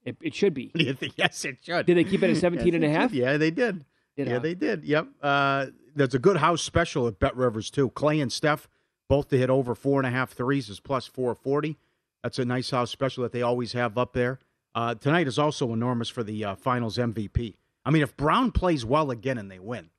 it, 0.03 0.17
it 0.21 0.35
should 0.35 0.53
be. 0.53 0.71
yes, 1.15 1.45
it 1.45 1.57
should. 1.61 1.85
Did 1.85 1.97
they 1.97 2.03
keep 2.03 2.23
it 2.23 2.29
at 2.29 2.37
17 2.41 2.75
and 2.75 2.83
a 2.83 2.89
half? 2.89 3.11
should. 3.11 3.19
Yeah, 3.19 3.37
they 3.37 3.51
did. 3.51 3.85
Did, 4.15 4.27
yeah, 4.27 4.35
uh, 4.35 4.39
they 4.39 4.53
did. 4.53 4.83
Yep. 4.83 5.07
Uh, 5.21 5.65
there's 5.95 6.13
a 6.13 6.19
good 6.19 6.37
house 6.37 6.61
special 6.61 7.07
at 7.07 7.19
Bet 7.19 7.35
Rivers 7.35 7.69
too. 7.69 7.89
Klay 7.91 8.21
and 8.21 8.31
Steph 8.31 8.67
both 9.09 9.29
to 9.29 9.37
hit 9.37 9.49
over 9.49 9.75
four 9.75 9.99
and 9.99 10.07
a 10.07 10.11
half 10.11 10.31
threes 10.31 10.69
is 10.69 10.79
plus 10.79 11.07
four 11.07 11.33
forty. 11.35 11.77
That's 12.21 12.39
a 12.39 12.45
nice 12.45 12.69
house 12.71 12.89
special 12.89 13.23
that 13.23 13.31
they 13.31 13.41
always 13.41 13.73
have 13.73 13.97
up 13.97 14.13
there. 14.13 14.39
Uh, 14.75 14.95
tonight 14.95 15.27
is 15.27 15.37
also 15.37 15.73
enormous 15.73 16.09
for 16.09 16.23
the 16.23 16.43
uh, 16.45 16.55
Finals 16.55 16.97
MVP. 16.97 17.55
I 17.85 17.91
mean, 17.91 18.01
if 18.01 18.15
Brown 18.15 18.51
plays 18.51 18.85
well 18.85 19.11
again 19.11 19.37
and 19.37 19.51
they 19.51 19.59
win, 19.59 19.89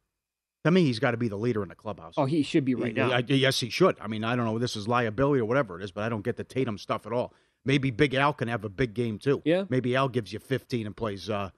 to 0.64 0.70
me 0.70 0.84
he's 0.84 0.98
got 0.98 1.10
to 1.12 1.16
be 1.16 1.28
the 1.28 1.36
leader 1.36 1.62
in 1.62 1.68
the 1.68 1.74
clubhouse. 1.74 2.14
Oh, 2.16 2.24
he 2.24 2.42
should 2.42 2.64
be 2.64 2.74
right 2.74 2.94
now. 2.94 3.12
I- 3.12 3.24
yes, 3.26 3.60
he 3.60 3.70
should. 3.70 3.96
I 4.00 4.06
mean, 4.08 4.24
I 4.24 4.34
don't 4.34 4.44
know. 4.46 4.56
If 4.56 4.60
this 4.60 4.76
is 4.76 4.88
liability 4.88 5.40
or 5.40 5.44
whatever 5.44 5.78
it 5.80 5.84
is, 5.84 5.90
but 5.92 6.04
I 6.04 6.08
don't 6.08 6.24
get 6.24 6.36
the 6.36 6.44
Tatum 6.44 6.78
stuff 6.78 7.06
at 7.06 7.12
all. 7.12 7.32
Maybe 7.66 7.90
Big 7.90 8.14
Al 8.14 8.32
can 8.32 8.48
have 8.48 8.64
a 8.64 8.68
big 8.68 8.94
game 8.94 9.18
too. 9.18 9.40
Yeah. 9.44 9.64
Maybe 9.68 9.94
Al 9.96 10.08
gives 10.08 10.32
you 10.32 10.38
15 10.38 10.86
and 10.86 10.96
plays 10.96 11.30
uh, 11.30 11.50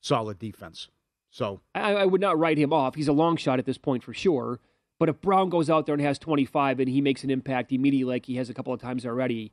solid 0.00 0.38
defense. 0.38 0.88
So 1.30 1.60
I, 1.74 1.94
I 1.94 2.04
would 2.04 2.20
not 2.20 2.38
write 2.38 2.58
him 2.58 2.72
off. 2.72 2.94
He's 2.94 3.08
a 3.08 3.12
long 3.12 3.36
shot 3.36 3.58
at 3.58 3.64
this 3.66 3.78
point 3.78 4.02
for 4.02 4.12
sure. 4.14 4.60
But 4.98 5.08
if 5.08 5.20
Brown 5.20 5.48
goes 5.48 5.68
out 5.70 5.86
there 5.86 5.94
and 5.94 6.02
has 6.02 6.18
25 6.18 6.78
and 6.80 6.88
he 6.88 7.00
makes 7.00 7.24
an 7.24 7.30
impact 7.30 7.72
immediately, 7.72 8.12
like 8.14 8.26
he 8.26 8.36
has 8.36 8.50
a 8.50 8.54
couple 8.54 8.72
of 8.72 8.80
times 8.80 9.04
already, 9.06 9.52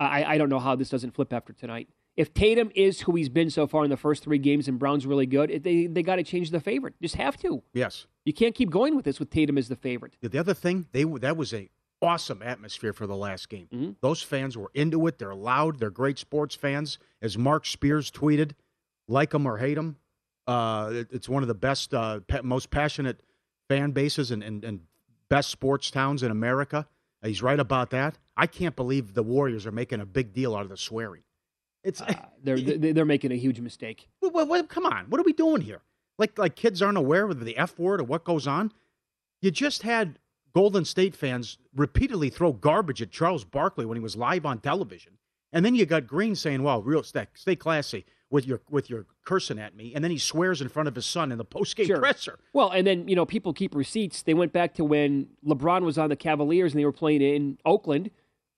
I, 0.00 0.24
I 0.24 0.38
don't 0.38 0.48
know 0.48 0.58
how 0.58 0.74
this 0.74 0.88
doesn't 0.88 1.12
flip 1.14 1.32
after 1.32 1.52
tonight. 1.52 1.88
If 2.18 2.34
Tatum 2.34 2.70
is 2.74 3.00
who 3.02 3.14
he's 3.14 3.28
been 3.28 3.48
so 3.48 3.66
far 3.66 3.84
in 3.84 3.90
the 3.90 3.96
first 3.96 4.24
three 4.24 4.38
games 4.38 4.66
and 4.68 4.78
Brown's 4.78 5.06
really 5.06 5.24
good, 5.26 5.62
they 5.62 5.86
they 5.86 6.02
got 6.02 6.16
to 6.16 6.24
change 6.24 6.50
the 6.50 6.60
favorite. 6.60 6.94
Just 7.00 7.14
have 7.14 7.36
to. 7.38 7.62
yes, 7.72 8.06
You 8.24 8.32
can't 8.34 8.54
keep 8.54 8.70
going 8.70 8.94
with 8.96 9.04
this 9.04 9.18
with 9.20 9.30
Tatum 9.30 9.56
as 9.56 9.68
the 9.68 9.76
favorite. 9.76 10.16
The 10.20 10.38
other 10.38 10.52
thing, 10.54 10.86
they 10.92 11.04
that 11.04 11.36
was 11.36 11.54
a 11.54 11.70
awesome 12.02 12.42
atmosphere 12.42 12.92
for 12.92 13.06
the 13.06 13.16
last 13.16 13.48
game. 13.48 13.68
Mhm. 13.72 13.96
Those 14.00 14.20
fans 14.22 14.56
were 14.58 14.70
into 14.74 15.06
it. 15.06 15.18
They're 15.18 15.34
loud. 15.34 15.78
They're 15.78 15.90
great 15.90 16.18
sports 16.18 16.54
fans. 16.54 16.98
As 17.22 17.38
Marc 17.38 17.64
Spears 17.66 18.10
tweeted, 18.10 18.52
like 19.08 19.30
them 19.30 19.46
or 19.46 19.58
hate 19.58 19.74
them, 19.74 19.96
uh, 20.46 20.90
it- 20.92 21.08
it's 21.12 21.28
one 21.28 21.42
of 21.42 21.48
the 21.48 21.54
best, 21.54 21.92
uh, 21.94 22.20
pa- 22.20 22.42
most 22.42 22.70
passionate 22.70 23.22
fan 23.68 23.90
bases 23.92 24.30
and, 24.30 24.42
and, 24.42 24.64
and 24.64 24.80
best 25.28 25.50
sports 25.50 25.90
towns 25.90 26.22
in 26.22 26.30
America. 26.30 26.86
He's 27.22 27.42
right 27.42 27.58
about 27.58 27.90
that. 27.90 28.16
I 28.36 28.46
can't 28.46 28.76
believe 28.76 29.14
the 29.14 29.22
Warriors 29.24 29.66
are 29.66 29.72
making 29.72 30.00
a 30.00 30.06
big 30.06 30.32
deal 30.32 30.54
out 30.54 30.62
of 30.62 30.68
the 30.68 30.76
swearing. 30.76 31.22
It's 31.88 32.00
Uh, 32.00 32.14
they're 32.44 32.60
they're 32.78 32.92
they're 32.92 33.04
making 33.04 33.32
a 33.32 33.36
huge 33.36 33.60
mistake. 33.60 34.08
What, 34.20 34.46
what, 34.48 34.68
come 34.68 34.86
on, 34.86 35.06
what 35.08 35.20
are 35.20 35.24
we 35.24 35.32
doing 35.32 35.62
here? 35.62 35.80
Like 36.18 36.38
like 36.38 36.54
kids 36.56 36.82
aren't 36.82 36.98
aware 36.98 37.24
of 37.24 37.44
the 37.44 37.56
F 37.56 37.78
word 37.78 38.00
or 38.00 38.04
what 38.04 38.24
goes 38.24 38.46
on. 38.46 38.72
You 39.40 39.50
just 39.50 39.82
had 39.82 40.18
Golden 40.54 40.84
State 40.84 41.14
fans 41.14 41.58
repeatedly 41.74 42.30
throw 42.30 42.52
garbage 42.52 43.00
at 43.02 43.10
Charles 43.10 43.44
Barkley 43.44 43.86
when 43.86 43.96
he 43.96 44.02
was 44.02 44.16
live 44.16 44.44
on 44.44 44.58
television, 44.58 45.12
and 45.52 45.64
then 45.64 45.74
you 45.74 45.86
got 45.86 46.06
Green 46.06 46.34
saying, 46.34 46.62
"Well, 46.62 46.82
real 46.82 47.02
stay, 47.02 47.26
stay 47.34 47.54
classy 47.56 48.04
with 48.30 48.46
your 48.46 48.60
with 48.68 48.90
your 48.90 49.06
cursing 49.24 49.58
at 49.60 49.76
me," 49.76 49.94
and 49.94 50.02
then 50.02 50.10
he 50.10 50.18
swears 50.18 50.60
in 50.60 50.68
front 50.68 50.88
of 50.88 50.94
his 50.96 51.06
son 51.06 51.30
in 51.30 51.38
the 51.38 51.44
postgame 51.44 51.86
Sure. 51.86 51.98
presser. 52.00 52.38
Well, 52.52 52.70
and 52.70 52.84
then 52.86 53.06
you 53.06 53.14
know 53.14 53.24
people 53.26 53.52
keep 53.52 53.74
receipts. 53.74 54.22
They 54.22 54.34
went 54.34 54.52
back 54.52 54.74
to 54.74 54.84
when 54.84 55.28
LeBron 55.46 55.82
was 55.82 55.96
on 55.98 56.08
the 56.08 56.16
Cavaliers 56.16 56.72
and 56.72 56.80
they 56.80 56.84
were 56.84 56.92
playing 56.92 57.22
in 57.22 57.58
Oakland, 57.64 58.10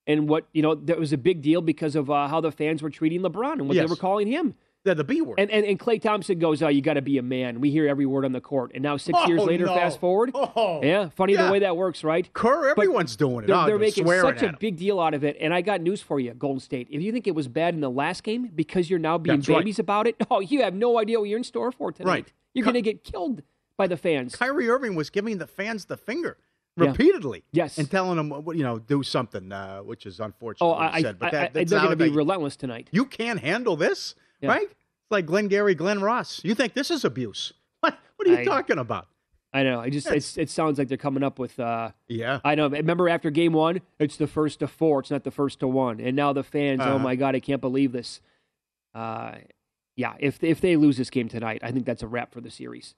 and 0.07 0.29
what 0.29 0.47
you 0.53 0.63
know 0.63 0.75
that 0.75 0.99
was 0.99 1.13
a 1.13 1.19
big 1.19 1.43
deal 1.43 1.61
because 1.61 1.95
of 1.97 2.11
uh, 2.11 2.29
how 2.29 2.41
the 2.41 2.53
fans 2.53 2.83
were 2.83 2.91
treating 2.91 3.21
LeBron 3.21 3.53
and 3.55 3.69
what 3.69 3.77
they 3.77 3.87
were 3.87 3.97
calling 3.97 4.27
him. 4.27 4.55
Yeah, 4.83 4.95
the 4.95 5.05
B 5.05 5.21
word. 5.21 5.39
And 5.39 5.51
and, 5.51 5.67
and 5.67 5.79
Klay 5.79 6.01
Thompson 6.01 6.39
goes, 6.39 6.63
"Oh, 6.63 6.69
you 6.69 6.81
got 6.81 6.95
to 6.95 7.03
be 7.03 7.19
a 7.19 7.23
man." 7.23 7.61
We 7.61 7.71
hear 7.71 7.87
every 7.87 8.07
word 8.07 8.25
on 8.25 8.33
the 8.33 8.41
court, 8.41 8.71
and 8.73 8.83
now 8.83 8.97
six 8.97 9.19
Oh, 9.21 9.29
years 9.29 9.43
later, 9.43 9.67
no. 9.67 9.75
fast 9.75 10.01
forward, 10.01 10.31
Oh, 10.33 10.81
yeah, 10.83 11.11
funny 11.11 11.35
yeah. 11.35 11.45
the 11.47 11.53
way 11.53 11.59
that 11.59 11.77
works, 11.77 12.03
right? 12.03 12.33
Kerr, 12.33 12.75
But 12.75 12.81
everyone's 12.83 13.15
doing 13.15 13.45
it. 13.45 13.49
They're, 13.49 13.57
Oh, 13.57 13.67
they're 13.67 13.79
making 13.79 14.07
such 14.07 14.43
a 14.43 14.57
big 14.59 14.79
deal 14.79 14.99
out 14.99 15.13
of 15.13 15.23
it, 15.23 15.37
and 15.39 15.53
I 15.53 15.61
got 15.61 15.83
news 15.83 16.01
for 16.01 16.19
you, 16.19 16.33
Golden 16.33 16.61
State. 16.61 16.89
If 16.91 17.03
you 17.03 17.13
think 17.13 17.27
it 17.27 17.35
was 17.35 17.47
bad 17.47 17.75
in 17.75 17.83
the 17.83 17.91
last 17.91 18.23
game 18.23 18.51
because 18.55 18.89
you're 18.89 18.99
now 18.99 19.19
being 19.19 19.37
That's 19.41 19.51
right. 19.51 19.59
babies 19.59 19.79
about 19.79 20.07
it, 20.07 20.17
oh, 20.31 20.41
you 20.41 20.63
have 20.63 20.73
no 20.73 20.99
idea 20.99 21.21
what 21.21 21.29
you're 21.29 21.37
in 21.39 21.45
store 21.45 21.71
for 21.73 21.93
tonight. 21.93 22.09
Right. 22.11 22.33
You're 22.55 22.65
Co- 22.65 22.73
going 22.73 22.83
to 22.83 22.91
get 22.91 23.05
killed 23.05 23.43
by 23.77 23.87
the 23.87 23.99
fans. 23.99 24.35
Kyrie 24.35 24.71
Irving 24.71 24.95
was 24.95 25.11
giving 25.11 25.37
the 25.37 25.47
fans 25.47 25.85
the 25.85 25.99
finger 25.99 26.39
Yeah. 26.81 26.91
repeatedly. 26.91 27.45
Yes. 27.53 27.79
And 27.79 27.91
telling 27.91 28.17
them, 28.17 28.31
you 28.57 28.63
know, 28.63 28.79
do 28.79 29.03
something, 29.03 29.51
uh, 29.53 29.81
which 29.81 30.07
is 30.07 30.21
unfortunate. 30.21 30.67
Oh, 30.67 30.75
I, 30.75 31.03
said, 31.03 31.19
but 31.19 31.33
that, 31.33 31.51
I, 31.57 31.65
they're 31.65 31.79
going 31.81 31.91
to 31.91 31.97
be 31.97 32.09
relentless 32.11 32.57
tonight. 32.57 32.89
You 32.93 33.05
can't 33.05 33.41
handle 33.41 33.77
this, 33.77 34.15
Yeah. 34.41 34.51
right? 34.51 34.65
It's 34.71 35.11
like 35.11 35.27
Glenn 35.27 35.49
Gary, 35.49 35.75
Glen 35.75 36.01
Ross. 36.01 36.41
You 36.45 36.55
think 36.55 36.75
this 36.75 36.91
is 36.91 37.05
abuse? 37.05 37.53
What? 37.81 37.99
What 38.17 38.29
are 38.29 38.33
you 38.33 38.39
I- 38.39 38.45
talking 38.45 38.79
about? 38.79 39.07
I 39.53 39.65
know. 39.65 39.81
I 39.81 39.91
just 39.91 40.07
it's, 40.07 40.39
it 40.39 40.49
sounds 40.49 40.79
like 40.79 40.87
they're 40.87 40.97
coming 40.97 41.25
up 41.25 41.41
with. 41.41 41.59
Uh, 41.59 41.91
Yeah. 42.07 42.39
I 42.45 42.55
know. 42.55 42.69
Remember 42.69 43.09
after 43.09 43.31
game 43.31 43.53
one, 43.53 43.81
it's 43.99 44.17
the 44.17 44.29
first 44.29 44.61
to 44.61 44.69
four. 44.69 45.01
It's 45.01 45.11
not 45.11 45.25
the 45.25 45.33
first 45.33 45.59
to 45.59 45.67
one. 45.67 45.99
And 45.99 46.15
now 46.15 46.33
the 46.33 46.45
fans, 46.45 46.81
oh 46.81 46.85
Uh-huh. 46.85 46.99
my 47.01 47.17
god, 47.17 47.35
I 47.35 47.41
can't 47.41 47.61
believe 47.61 47.91
this. 47.91 48.21
Uh, 48.95 49.33
yeah. 49.97 50.15
If 50.21 50.43
if 50.45 50.61
they 50.61 50.77
lose 50.77 50.97
this 50.97 51.11
game 51.11 51.29
tonight, 51.29 51.63
I 51.65 51.73
think 51.73 51.85
that's 51.85 52.05
a 52.05 52.07
wrap 52.07 52.33
for 52.33 52.41
the 52.41 52.49
series. 52.51 52.95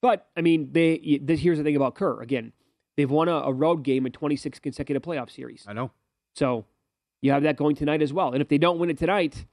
But 0.00 0.28
I 0.36 0.40
mean, 0.40 0.70
they. 0.70 1.00
y- 1.04 1.20
th- 1.26 1.40
Here's 1.40 1.58
the 1.58 1.64
thing 1.64 1.74
about 1.74 1.96
Kerr. 1.96 2.20
Again, 2.22 2.52
they've 2.98 3.10
won 3.10 3.28
a, 3.28 3.36
a 3.36 3.52
road 3.52 3.84
game 3.84 4.04
in 4.04 4.12
26 4.12 4.58
consecutive 4.58 5.02
playoff 5.02 5.30
series. 5.30 5.64
I 5.66 5.72
know. 5.72 5.92
So 6.34 6.66
you 7.22 7.30
have 7.30 7.44
that 7.44 7.56
going 7.56 7.76
tonight 7.76 8.02
as 8.02 8.12
well. 8.12 8.32
And 8.32 8.42
if 8.42 8.48
they 8.48 8.58
don't 8.58 8.78
win 8.78 8.90
it 8.90 8.98
tonight, 8.98 9.46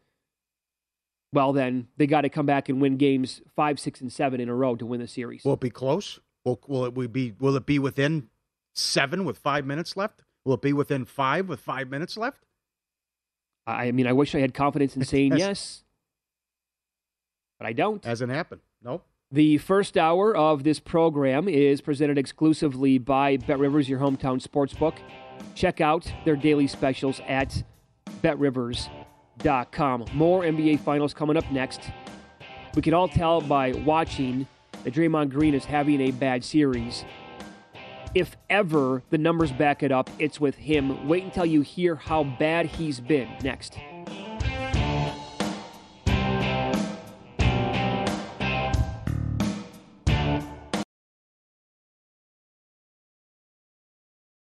well, 1.31 1.53
then 1.53 1.87
they 1.95 2.07
got 2.07 2.21
to 2.21 2.29
come 2.29 2.45
back 2.47 2.69
and 2.69 2.81
win 2.81 2.97
games 2.97 3.41
five, 3.55 3.79
six, 3.79 4.01
and 4.01 4.11
seven 4.11 4.41
in 4.41 4.49
a 4.49 4.55
row 4.55 4.75
to 4.75 4.85
win 4.85 4.99
the 4.99 5.07
series. 5.07 5.45
Will 5.45 5.53
it 5.53 5.59
be 5.59 5.69
close? 5.69 6.19
Will, 6.43 6.59
will 6.67 6.85
it 6.85 7.13
be? 7.13 7.33
Will 7.39 7.55
it 7.55 7.65
be 7.65 7.77
within 7.79 8.29
seven 8.73 9.25
with 9.25 9.37
five 9.37 9.65
minutes 9.65 9.95
left? 9.95 10.23
Will 10.43 10.55
it 10.55 10.61
be 10.61 10.73
within 10.73 11.05
five 11.05 11.47
with 11.47 11.59
five 11.59 11.89
minutes 11.89 12.17
left? 12.17 12.45
I 13.67 13.87
I 13.87 13.91
mean, 13.91 14.07
I 14.07 14.13
wish 14.13 14.33
I 14.33 14.39
had 14.39 14.53
confidence 14.53 14.95
in 14.95 15.03
saying 15.05 15.33
Yes. 15.33 15.39
yes, 15.39 15.83
but 17.59 17.67
I 17.67 17.73
don't. 17.73 18.03
Hasn't 18.03 18.31
happened. 18.31 18.61
No. 18.83 19.01
The 19.31 19.57
first 19.57 19.97
hour 19.97 20.35
of 20.35 20.63
this 20.63 20.79
program 20.79 21.47
is 21.49 21.81
presented 21.81 22.17
exclusively 22.17 22.99
by 22.99 23.37
Bet 23.37 23.57
Rivers, 23.57 23.89
your 23.89 23.99
hometown 23.99 24.39
sportsbook. 24.39 24.97
Check 25.55 25.81
out 25.81 26.09
their 26.25 26.35
daily 26.35 26.67
specials 26.67 27.19
at 27.27 27.63
betrivers.com. 28.21 30.05
More 30.13 30.43
NBA 30.43 30.79
Finals 30.81 31.15
coming 31.15 31.37
up 31.37 31.51
next. 31.51 31.81
We 32.75 32.83
can 32.83 32.93
all 32.93 33.07
tell 33.07 33.41
by 33.41 33.71
watching 33.71 34.45
that 34.83 34.93
Draymond 34.93 35.31
Green 35.31 35.55
is 35.55 35.65
having 35.65 36.01
a 36.01 36.11
bad 36.11 36.43
series. 36.43 37.03
If 38.13 38.37
ever 38.49 39.01
the 39.09 39.17
numbers 39.17 39.51
back 39.51 39.81
it 39.81 39.91
up, 39.91 40.09
it's 40.19 40.39
with 40.39 40.55
him. 40.55 41.07
Wait 41.07 41.23
until 41.23 41.47
you 41.47 41.61
hear 41.61 41.95
how 41.95 42.23
bad 42.23 42.67
he's 42.67 42.99
been 42.99 43.29
next. 43.43 43.77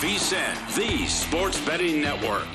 VSIN, 0.00 0.76
the 0.76 1.06
Sports 1.06 1.60
Betting 1.66 2.00
Network. 2.00 2.46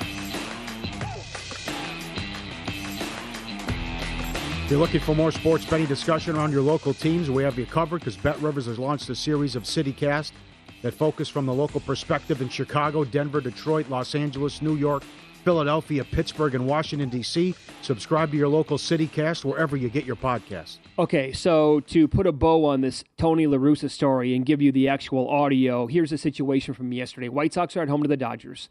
If 4.64 4.68
you're 4.68 4.80
looking 4.80 4.98
for 4.98 5.14
more 5.14 5.30
sports 5.30 5.64
betting 5.64 5.86
discussion 5.86 6.34
around 6.34 6.50
your 6.50 6.62
local 6.62 6.92
teams, 6.92 7.30
we 7.30 7.44
have 7.44 7.56
you 7.56 7.64
covered 7.64 8.00
because 8.00 8.16
Bet 8.16 8.36
Rivers 8.40 8.66
has 8.66 8.80
launched 8.80 9.08
a 9.10 9.14
series 9.14 9.54
of 9.54 9.62
CityCast 9.62 10.32
that 10.82 10.94
focus 10.94 11.28
from 11.28 11.46
the 11.46 11.54
local 11.54 11.78
perspective 11.78 12.42
in 12.42 12.48
Chicago, 12.48 13.04
Denver, 13.04 13.40
Detroit, 13.40 13.88
Los 13.88 14.16
Angeles, 14.16 14.60
New 14.60 14.74
York, 14.74 15.04
Philadelphia, 15.46 16.02
Pittsburgh, 16.02 16.56
and 16.56 16.66
Washington, 16.66 17.08
D.C. 17.08 17.54
Subscribe 17.80 18.32
to 18.32 18.36
your 18.36 18.48
local 18.48 18.76
CityCast 18.76 19.44
wherever 19.44 19.76
you 19.76 19.88
get 19.88 20.04
your 20.04 20.16
podcasts. 20.16 20.78
Okay, 20.98 21.30
so 21.30 21.78
to 21.86 22.08
put 22.08 22.26
a 22.26 22.32
bow 22.32 22.64
on 22.64 22.80
this 22.80 23.04
Tony 23.16 23.46
La 23.46 23.56
Russa 23.56 23.88
story 23.88 24.34
and 24.34 24.44
give 24.44 24.60
you 24.60 24.72
the 24.72 24.88
actual 24.88 25.28
audio, 25.28 25.86
here's 25.86 26.10
the 26.10 26.18
situation 26.18 26.74
from 26.74 26.92
yesterday. 26.92 27.28
White 27.28 27.54
Sox 27.54 27.76
are 27.76 27.82
at 27.82 27.88
home 27.88 28.02
to 28.02 28.08
the 28.08 28.16
Dodgers. 28.16 28.68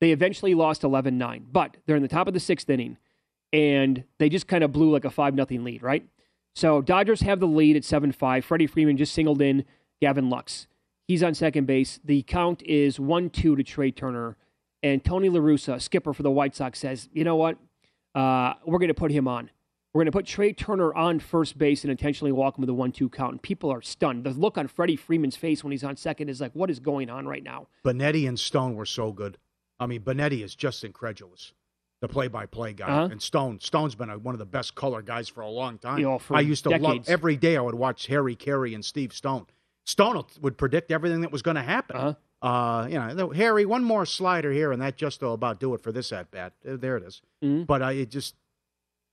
They 0.00 0.10
eventually 0.10 0.54
lost 0.54 0.82
11 0.82 1.16
9, 1.16 1.46
but 1.52 1.76
they're 1.86 1.94
in 1.94 2.02
the 2.02 2.08
top 2.08 2.26
of 2.26 2.34
the 2.34 2.40
sixth 2.40 2.68
inning, 2.68 2.96
and 3.52 4.02
they 4.18 4.28
just 4.28 4.48
kind 4.48 4.64
of 4.64 4.72
blew 4.72 4.90
like 4.90 5.04
a 5.04 5.10
5 5.10 5.36
0 5.36 5.46
lead, 5.62 5.84
right? 5.84 6.04
So 6.56 6.82
Dodgers 6.82 7.20
have 7.20 7.38
the 7.38 7.46
lead 7.46 7.76
at 7.76 7.84
7 7.84 8.10
5. 8.10 8.44
Freddie 8.44 8.66
Freeman 8.66 8.96
just 8.96 9.14
singled 9.14 9.40
in 9.40 9.64
Gavin 10.00 10.28
Lux. 10.28 10.66
He's 11.06 11.22
on 11.22 11.34
second 11.34 11.68
base. 11.68 12.00
The 12.04 12.22
count 12.22 12.60
is 12.64 12.98
1 12.98 13.30
2 13.30 13.54
to 13.54 13.62
Trea 13.62 13.92
Turner. 13.92 14.36
And 14.82 15.04
Tony 15.04 15.28
La 15.28 15.40
Russa, 15.40 15.80
skipper 15.80 16.12
for 16.12 16.22
the 16.22 16.30
White 16.30 16.54
Sox, 16.54 16.78
says, 16.78 17.08
you 17.12 17.24
know 17.24 17.36
what? 17.36 17.58
Uh, 18.14 18.54
we're 18.64 18.78
going 18.78 18.88
to 18.88 18.94
put 18.94 19.10
him 19.10 19.26
on. 19.26 19.50
We're 19.92 20.00
going 20.00 20.12
to 20.12 20.16
put 20.16 20.26
Trea 20.26 20.52
Turner 20.52 20.94
on 20.94 21.18
first 21.18 21.56
base 21.58 21.82
and 21.82 21.90
intentionally 21.90 22.30
walk 22.30 22.56
him 22.56 22.62
with 22.62 22.70
a 22.70 22.74
1 22.74 22.92
2 22.92 23.08
count. 23.08 23.32
And 23.32 23.42
people 23.42 23.72
are 23.72 23.82
stunned. 23.82 24.24
The 24.24 24.30
look 24.30 24.58
on 24.58 24.68
Freddie 24.68 24.96
Freeman's 24.96 25.36
face 25.36 25.64
when 25.64 25.72
he's 25.72 25.82
on 25.82 25.96
second 25.96 26.28
is 26.28 26.40
like, 26.40 26.52
what 26.52 26.70
is 26.70 26.78
going 26.78 27.10
on 27.10 27.26
right 27.26 27.42
now? 27.42 27.66
Benetti 27.84 28.28
and 28.28 28.38
Stone 28.38 28.74
were 28.74 28.86
so 28.86 29.12
good. 29.12 29.38
I 29.80 29.86
mean, 29.86 30.02
Benetti 30.02 30.44
is 30.44 30.54
just 30.54 30.84
incredulous, 30.84 31.52
the 32.00 32.08
play-by-play 32.08 32.74
guy. 32.74 32.86
Uh-huh. 32.86 33.08
And 33.10 33.22
Stone, 33.22 33.60
Stone's 33.60 33.94
been 33.94 34.10
a, 34.10 34.18
one 34.18 34.34
of 34.34 34.38
the 34.38 34.46
best 34.46 34.74
color 34.74 35.02
guys 35.02 35.28
for 35.28 35.40
a 35.40 35.48
long 35.48 35.78
time. 35.78 35.98
You 35.98 36.04
know, 36.04 36.20
I 36.30 36.40
used 36.40 36.64
to 36.64 36.70
love 36.70 37.08
every 37.08 37.36
day. 37.36 37.56
I 37.56 37.60
would 37.60 37.74
watch 37.74 38.06
Harry 38.08 38.36
Caray 38.36 38.74
and 38.74 38.84
Steve 38.84 39.12
Stone. 39.12 39.46
Stone 39.84 40.22
would 40.42 40.58
predict 40.58 40.90
everything 40.90 41.22
that 41.22 41.32
was 41.32 41.42
going 41.42 41.54
to 41.54 41.62
happen. 41.62 41.96
Uh-huh. 41.96 42.14
Uh, 42.40 42.86
you 42.88 42.98
know, 42.98 43.30
Harry, 43.30 43.66
one 43.66 43.82
more 43.82 44.06
slider 44.06 44.52
here, 44.52 44.70
and 44.70 44.80
that 44.80 44.96
just 44.96 45.20
will 45.22 45.34
about 45.34 45.58
do 45.58 45.74
it 45.74 45.80
for 45.82 45.90
this 45.90 46.12
at 46.12 46.30
bat. 46.30 46.52
There 46.62 46.96
it 46.96 47.02
is. 47.02 47.20
Mhm. 47.42 47.66
But 47.66 47.82
I 47.82 47.92
it 47.92 48.10
just, 48.10 48.34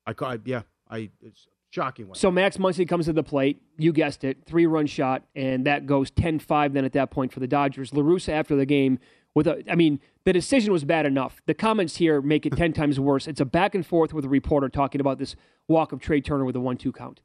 I, 0.05 0.13
ca- 0.13 0.33
I 0.33 0.39
yeah, 0.45 0.61
I 0.89 1.09
it's 1.23 1.47
shocking. 1.71 2.07
One. 2.07 2.15
So 2.15 2.29
Max 2.29 2.57
Muncy 2.57 2.87
comes 2.87 3.05
to 3.05 3.13
the 3.13 3.23
plate. 3.23 3.61
You 3.77 3.91
guessed 3.93 4.23
it, 4.23 4.45
three 4.45 4.67
run 4.67 4.85
shot, 4.85 5.23
and 5.35 5.65
that 5.65 5.85
goes 5.87 6.11
10 6.11 6.37
5 6.39 6.73
then 6.73 6.85
at 6.85 6.93
that 6.93 7.09
point 7.09 7.33
for 7.33 7.39
the 7.39 7.47
Dodgers. 7.47 7.91
LaRussa 7.91 8.29
after 8.29 8.55
the 8.55 8.65
game, 8.65 8.99
with 9.33 9.47
a, 9.47 9.63
I 9.69 9.73
mean, 9.75 9.99
the 10.23 10.31
decision 10.31 10.71
was 10.71 10.83
bad 10.85 11.05
enough. 11.07 11.41
The 11.47 11.53
comments 11.55 11.97
here 11.97 12.21
make 12.21 12.45
it 12.45 12.55
10 12.55 12.73
times 12.79 12.99
worse. 12.99 13.27
It's 13.27 13.41
a 13.41 13.45
back 13.45 13.73
and 13.73 13.83
forth 13.85 14.13
with 14.13 14.23
a 14.25 14.29
reporter 14.29 14.69
talking 14.69 15.01
about 15.01 15.17
this 15.17 15.35
walk 15.67 15.91
of 15.91 15.99
Trea 15.99 16.21
Turner 16.21 16.45
with 16.45 16.55
a 16.55 16.59
1 16.61 16.77
2 16.77 16.91
count. 16.91 17.21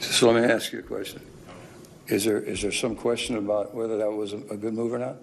So 0.00 0.30
let 0.32 0.42
me 0.42 0.48
ask 0.52 0.72
you 0.72 0.80
a 0.80 0.82
question. 0.82 1.20
Is 2.10 2.24
there, 2.24 2.40
is 2.42 2.60
there 2.60 2.72
some 2.72 2.96
question 2.96 3.36
about 3.36 3.72
whether 3.72 3.96
that 3.98 4.10
was 4.10 4.32
a, 4.32 4.38
a 4.50 4.56
good 4.56 4.74
move 4.74 4.92
or 4.92 4.98
not? 4.98 5.16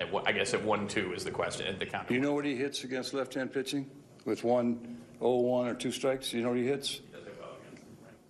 At 0.00 0.10
one- 0.10 0.26
I 0.26 0.32
guess 0.32 0.54
at 0.54 0.64
one 0.64 0.88
two 0.88 1.12
is 1.12 1.22
the 1.22 1.30
question 1.30 1.66
at 1.66 1.78
the 1.78 1.84
count. 1.84 2.08
Do 2.08 2.14
you 2.14 2.20
know 2.20 2.32
what 2.32 2.46
he 2.46 2.56
hits 2.56 2.84
against 2.84 3.12
left-hand 3.12 3.52
pitching 3.52 3.90
with 4.24 4.42
one 4.42 4.96
oh 5.20 5.36
one 5.40 5.68
or 5.68 5.74
two 5.74 5.92
strikes? 5.92 6.32
You 6.32 6.42
know 6.42 6.48
what 6.48 6.58
he 6.58 6.66
hits? 6.66 7.02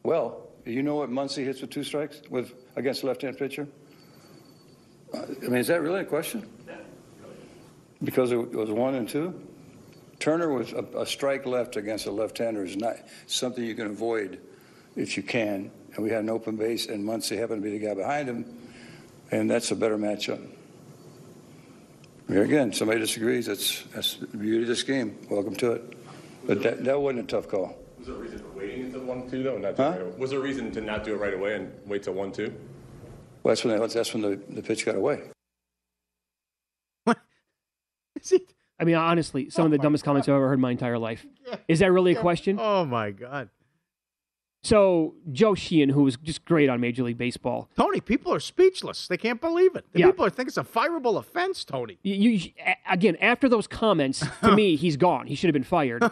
Well, 0.03 0.49
you 0.65 0.83
know 0.83 0.97
what 0.97 1.09
Muncy 1.09 1.45
hits 1.45 1.61
with 1.61 1.71
two 1.71 1.85
strikes 1.85 2.21
with 2.31 2.53
against 2.75 3.05
left-hand 3.05 3.39
pitcher? 3.39 3.69
Uh, 5.15 5.19
I 5.19 5.45
mean, 5.45 5.57
is 5.57 5.69
that 5.69 5.81
really 5.83 6.01
a 6.01 6.05
question? 6.05 6.49
Because 8.03 8.33
it 8.33 8.37
was 8.37 8.71
one 8.71 8.97
and 8.97 9.09
two? 9.09 9.41
Turner 10.19 10.53
with 10.53 10.73
a, 10.73 11.03
a 11.03 11.07
strike 11.07 11.47
left 11.47 11.77
against 11.77 12.07
a 12.07 12.11
left-hander 12.11 12.65
is 12.65 12.77
not 12.77 12.97
something 13.27 13.63
you 13.63 13.77
can 13.77 13.87
avoid 13.87 14.41
if 14.97 15.17
you 15.17 15.23
can. 15.23 15.71
And 15.99 16.05
we 16.05 16.13
had 16.13 16.23
an 16.23 16.31
open 16.31 16.55
base, 16.55 16.87
and 16.87 17.05
Muncy 17.05 17.37
happened 17.37 17.61
to 17.61 17.69
be 17.69 17.77
the 17.77 17.85
guy 17.85 17.93
behind 17.93 18.29
him, 18.29 18.45
and 19.33 19.51
that's 19.51 19.73
a 19.73 19.75
better 19.75 19.99
matchup. 19.99 20.41
Here 22.29 22.45
again, 22.45 22.73
somebody 22.73 23.01
disagrees. 23.01 23.47
That's 23.47 23.83
that's 23.93 24.15
the 24.15 24.37
beauty 24.37 24.63
of 24.63 24.69
this 24.69 24.85
game. 24.85 25.19
Welcome 25.29 25.57
to 25.57 25.73
it. 25.73 25.97
But 26.47 26.63
that, 26.63 26.85
that 26.85 27.01
wasn't 27.01 27.25
a 27.25 27.27
tough 27.27 27.49
call. 27.49 27.77
Was 27.99 28.07
there 28.07 28.15
a 28.15 28.19
reason 28.21 28.39
for 28.39 28.49
waiting 28.57 28.85
until 28.85 29.01
one 29.01 29.29
two 29.29 29.43
though? 29.43 29.59
Not 29.59 29.77
Huh? 29.77 29.97
right? 29.99 30.19
Was 30.21 30.31
there 30.31 30.39
a 30.39 30.43
reason 30.43 30.71
to 30.71 30.81
not 30.81 31.03
do 31.03 31.15
it 31.15 31.17
right 31.17 31.35
away 31.35 31.57
and 31.57 31.73
wait 31.85 32.05
till 32.05 32.15
one 32.15 32.31
two? 32.31 32.55
Well, 33.43 33.51
that's 33.51 33.65
when 33.65 33.81
they, 33.81 33.85
that's 33.89 34.15
when 34.15 34.23
the, 34.23 34.41
the 34.51 34.63
pitch 34.63 34.87
got 34.87 34.95
away. 34.95 35.23
I 37.09 38.85
mean, 38.85 38.95
honestly, 38.95 39.51
some 39.51 39.65
of 39.65 39.73
the 39.73 39.79
dumbest 39.79 40.05
comments 40.05 40.29
I've 40.29 40.37
ever 40.37 40.47
heard 40.47 40.55
in 40.55 40.61
my 40.61 40.71
entire 40.71 40.97
life. 40.97 41.27
Is 41.67 41.81
that 41.81 41.91
really 41.91 42.13
a 42.15 42.21
question? 42.21 42.57
Oh 42.61 42.85
my 42.85 43.11
God, 43.11 43.49
So 44.63 45.15
Joe 45.31 45.55
Sheehan, 45.55 45.91
who 45.91 46.03
was 46.03 46.17
just 46.17 46.45
great 46.45 46.69
on 46.69 46.81
Major 46.81 47.05
League 47.05 47.17
Baseball, 47.19 47.71
Tony! 47.77 48.01
People 48.01 48.35
are 48.35 48.41
speechless. 48.41 49.07
They 49.07 49.17
can't 49.17 49.41
believe 49.41 49.77
it. 49.77 49.85
The 49.93 50.01
Yeah. 50.01 50.07
People 50.07 50.25
are 50.25 50.31
think 50.31 50.49
it's 50.49 50.59
a 50.59 50.65
fireable 50.65 51.17
offense, 51.17 51.65
Tony. 51.65 51.99
you, 52.03 52.15
you 52.31 52.51
again 52.91 53.17
after 53.21 53.49
those 53.49 53.67
comments 53.67 54.25
to 54.43 54.55
me 54.55 54.77
he's 54.85 54.97
gone 54.97 55.27
he 55.27 55.35
should 55.35 55.49
have 55.49 55.53
been 55.55 55.63
fired 55.63 56.03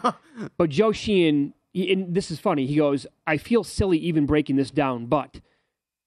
but 0.57 0.69
joe 0.69 0.91
sheehan 0.91 1.53
he, 1.73 1.91
and 1.91 2.13
this 2.13 2.29
is 2.31 2.39
funny 2.39 2.65
he 2.65 2.75
goes 2.75 3.07
i 3.25 3.35
feel 3.37 3.63
silly 3.63 3.97
even 3.97 4.25
breaking 4.25 4.55
this 4.55 4.69
down 4.71 5.07
but 5.07 5.41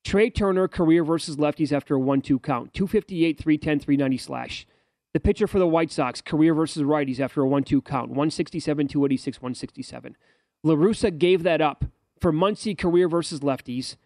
trea 0.05 0.31
turner 0.31 0.68
career 0.68 1.03
versus 1.05 1.37
lefties 1.37 1.72
after 1.72 1.96
a 1.96 1.98
1-2 2.00 2.40
count 2.42 2.72
258 2.72 3.38
310 3.38 3.81
390 3.81 4.16
slash 4.16 4.66
the 5.12 5.20
pitcher 5.20 5.46
for 5.48 5.59
the 5.59 5.66
white 5.66 5.90
sox 5.90 6.20
career 6.20 6.55
versus 6.55 6.83
righties 6.83 7.18
after 7.18 7.42
a 7.44 7.48
1-2 7.48 7.85
count 7.85 8.09
167 8.11 8.87
286 8.88 9.38
167 9.38 10.16
larusa 10.64 11.16
gave 11.16 11.42
that 11.42 11.61
up 11.61 11.85
for 12.20 12.33
muncy 12.33 12.76
career 12.76 13.09
versus 13.09 13.40
lefties 13.40 13.96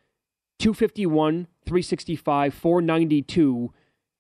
251 0.59 1.47
365 1.67 2.55
492 2.55 3.73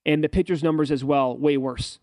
and 0.04 0.22
the 0.24 0.28
pitcher's 0.28 0.62
numbers 0.62 0.90
as 0.90 1.04
well 1.04 1.37
way 1.37 1.57
worse 1.57 1.98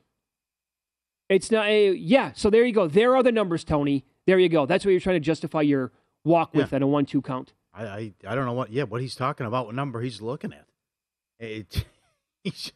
it's 1.29 1.49
not 1.49 1.65
a 1.67 1.93
yeah. 1.93 2.33
So 2.35 2.49
there 2.49 2.65
you 2.65 2.73
go. 2.73 2.87
There 2.89 3.15
are 3.15 3.23
the 3.23 3.31
numbers, 3.31 3.63
Tony. 3.63 4.03
There 4.27 4.37
you 4.37 4.49
go. 4.49 4.65
That's 4.65 4.83
what 4.83 4.91
you're 4.91 4.99
trying 4.99 5.15
to 5.15 5.21
justify 5.21 5.61
your 5.61 5.93
walk 6.25 6.53
with 6.53 6.71
Yeah. 6.73 6.75
at 6.75 6.81
a 6.81 6.87
one-two 6.87 7.21
count. 7.21 7.53
I, 7.73 7.85
I 7.85 8.13
I 8.27 8.35
don't 8.35 8.45
know 8.45 8.51
what 8.51 8.69
yeah 8.69 8.83
what 8.83 8.99
he's 8.99 9.15
talking 9.15 9.47
about. 9.47 9.67
What 9.67 9.75
number 9.75 10.01
he's 10.01 10.21
looking 10.21 10.51
at? 10.51 10.65
It, 11.39 11.85
he's, 12.43 12.73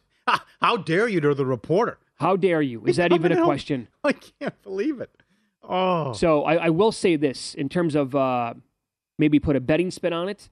how 0.58 0.78
dare 0.78 1.06
you 1.06 1.20
to 1.20 1.34
the 1.34 1.44
reporter? 1.44 1.98
How 2.14 2.34
dare 2.36 2.62
you? 2.62 2.80
Is 2.80 2.86
He's 2.86 2.96
that 2.96 3.12
even 3.12 3.30
a 3.30 3.44
question? 3.44 3.88
I 4.04 4.12
can't 4.14 4.62
believe 4.62 5.02
it. 5.02 5.10
Oh, 5.62 6.14
So 6.14 6.44
I, 6.44 6.54
I 6.54 6.68
will 6.70 6.92
say 6.92 7.16
this 7.16 7.54
in 7.54 7.68
terms 7.68 7.94
of 7.94 8.14
uh, 8.14 8.54
maybe 9.18 9.38
put 9.38 9.56
a 9.56 9.60
betting 9.60 9.90
spin 9.90 10.12
on 10.12 10.28
it. 10.28 10.48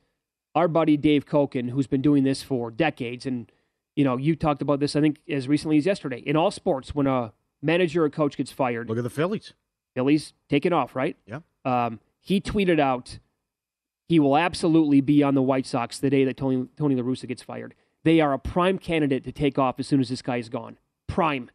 Our 0.54 0.68
buddy 0.68 0.96
Dave 0.96 1.26
Cokin, 1.26 1.70
who's 1.70 1.86
been 1.86 2.02
doing 2.02 2.24
this 2.24 2.42
for 2.42 2.70
decades, 2.70 3.26
and 3.26 3.50
you 3.96 4.04
know 4.04 4.16
you 4.16 4.36
talked 4.36 4.62
about 4.62 4.80
this 4.80 4.94
I 4.94 5.00
think 5.00 5.18
as 5.28 5.48
recently 5.48 5.78
as 5.78 5.86
yesterday. 5.86 6.18
In 6.18 6.36
all 6.36 6.50
sports, 6.50 6.94
when 6.94 7.06
a 7.06 7.32
manager 7.62 8.04
or 8.04 8.10
coach 8.10 8.36
gets 8.36 8.52
fired, 8.52 8.88
look 8.88 8.98
at 8.98 9.04
the 9.04 9.10
Phillies. 9.10 9.54
Phillies 9.94 10.32
taking 10.48 10.72
off, 10.72 10.94
right? 10.94 11.16
Yeah. 11.26 11.40
Um, 11.64 12.00
he 12.20 12.40
tweeted 12.40 12.80
out 12.80 13.18
he 14.08 14.18
will 14.18 14.36
absolutely 14.36 15.00
be 15.00 15.22
on 15.22 15.34
the 15.34 15.42
White 15.42 15.66
Sox 15.66 15.98
the 15.98 16.10
day 16.10 16.24
that 16.24 16.36
Tony 16.36 16.68
Tony 16.76 16.94
La 16.94 17.02
Russa 17.02 17.26
gets 17.26 17.42
fired. 17.42 17.74
They 18.04 18.20
are 18.20 18.32
a 18.32 18.38
prime 18.38 18.78
candidate 18.78 19.24
to 19.24 19.32
take 19.32 19.58
off 19.58 19.80
as 19.80 19.88
soon 19.88 20.00
as 20.00 20.08
this 20.08 20.22
guy 20.22 20.36
is 20.36 20.48
gone. 20.48 20.78
Prime. 21.08 21.50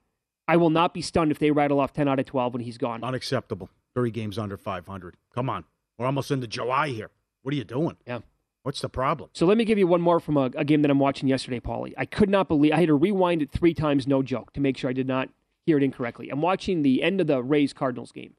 I 0.48 0.58
will 0.58 0.72
not 0.72 0.96
be 0.96 1.02
stunned 1.04 1.30
if 1.30 1.38
they 1.38 1.52
rattle 1.52 1.80
off 1.80 1.94
ten 1.94 2.08
out 2.08 2.20
of 2.20 2.26
twelve 2.26 2.54
when 2.54 2.64
he's 2.64 2.78
gone. 2.78 3.04
Unacceptable. 3.04 3.70
Three 3.94 4.12
games 4.12 4.38
under 4.38 4.56
500. 4.56 5.18
Come 5.34 5.50
on, 5.50 5.66
we're 6.00 6.06
almost 6.06 6.32
into 6.32 6.48
July 6.48 6.88
here. 6.88 7.12
What 7.44 7.54
are 7.54 7.58
you 7.58 7.66
doing? 7.66 7.98
Yeah. 8.08 8.20
What's 8.64 8.82
the 8.82 8.90
problem? 8.90 9.30
So 9.34 9.46
let 9.46 9.58
me 9.58 9.66
give 9.66 9.78
you 9.78 9.88
one 9.88 10.02
more 10.02 10.20
from 10.20 10.38
a, 10.38 10.50
a 10.56 10.66
game 10.66 10.82
that 10.82 10.92
I'm 10.92 11.00
watching 11.00 11.30
yesterday, 11.30 11.60
Paulie. 11.60 11.94
I 11.98 12.06
could 12.06 12.30
not 12.30 12.48
believe 12.48 12.74
I 12.74 12.80
had 12.80 12.88
to 12.88 12.96
rewind 12.96 13.42
it 13.42 13.52
three 13.52 13.74
times, 13.74 14.08
no 14.08 14.24
joke, 14.24 14.54
to 14.54 14.62
make 14.62 14.78
sure 14.78 14.90
I 14.90 14.94
did 14.94 15.08
not 15.08 15.30
hear 15.66 15.78
it 15.78 15.84
incorrectly. 15.84 16.30
I'm 16.30 16.42
watching 16.42 16.82
the 16.82 17.04
end 17.04 17.22
of 17.22 17.28
the 17.28 17.44
Rays 17.44 17.74
Cardinals 17.74 18.12
game. 18.12 18.34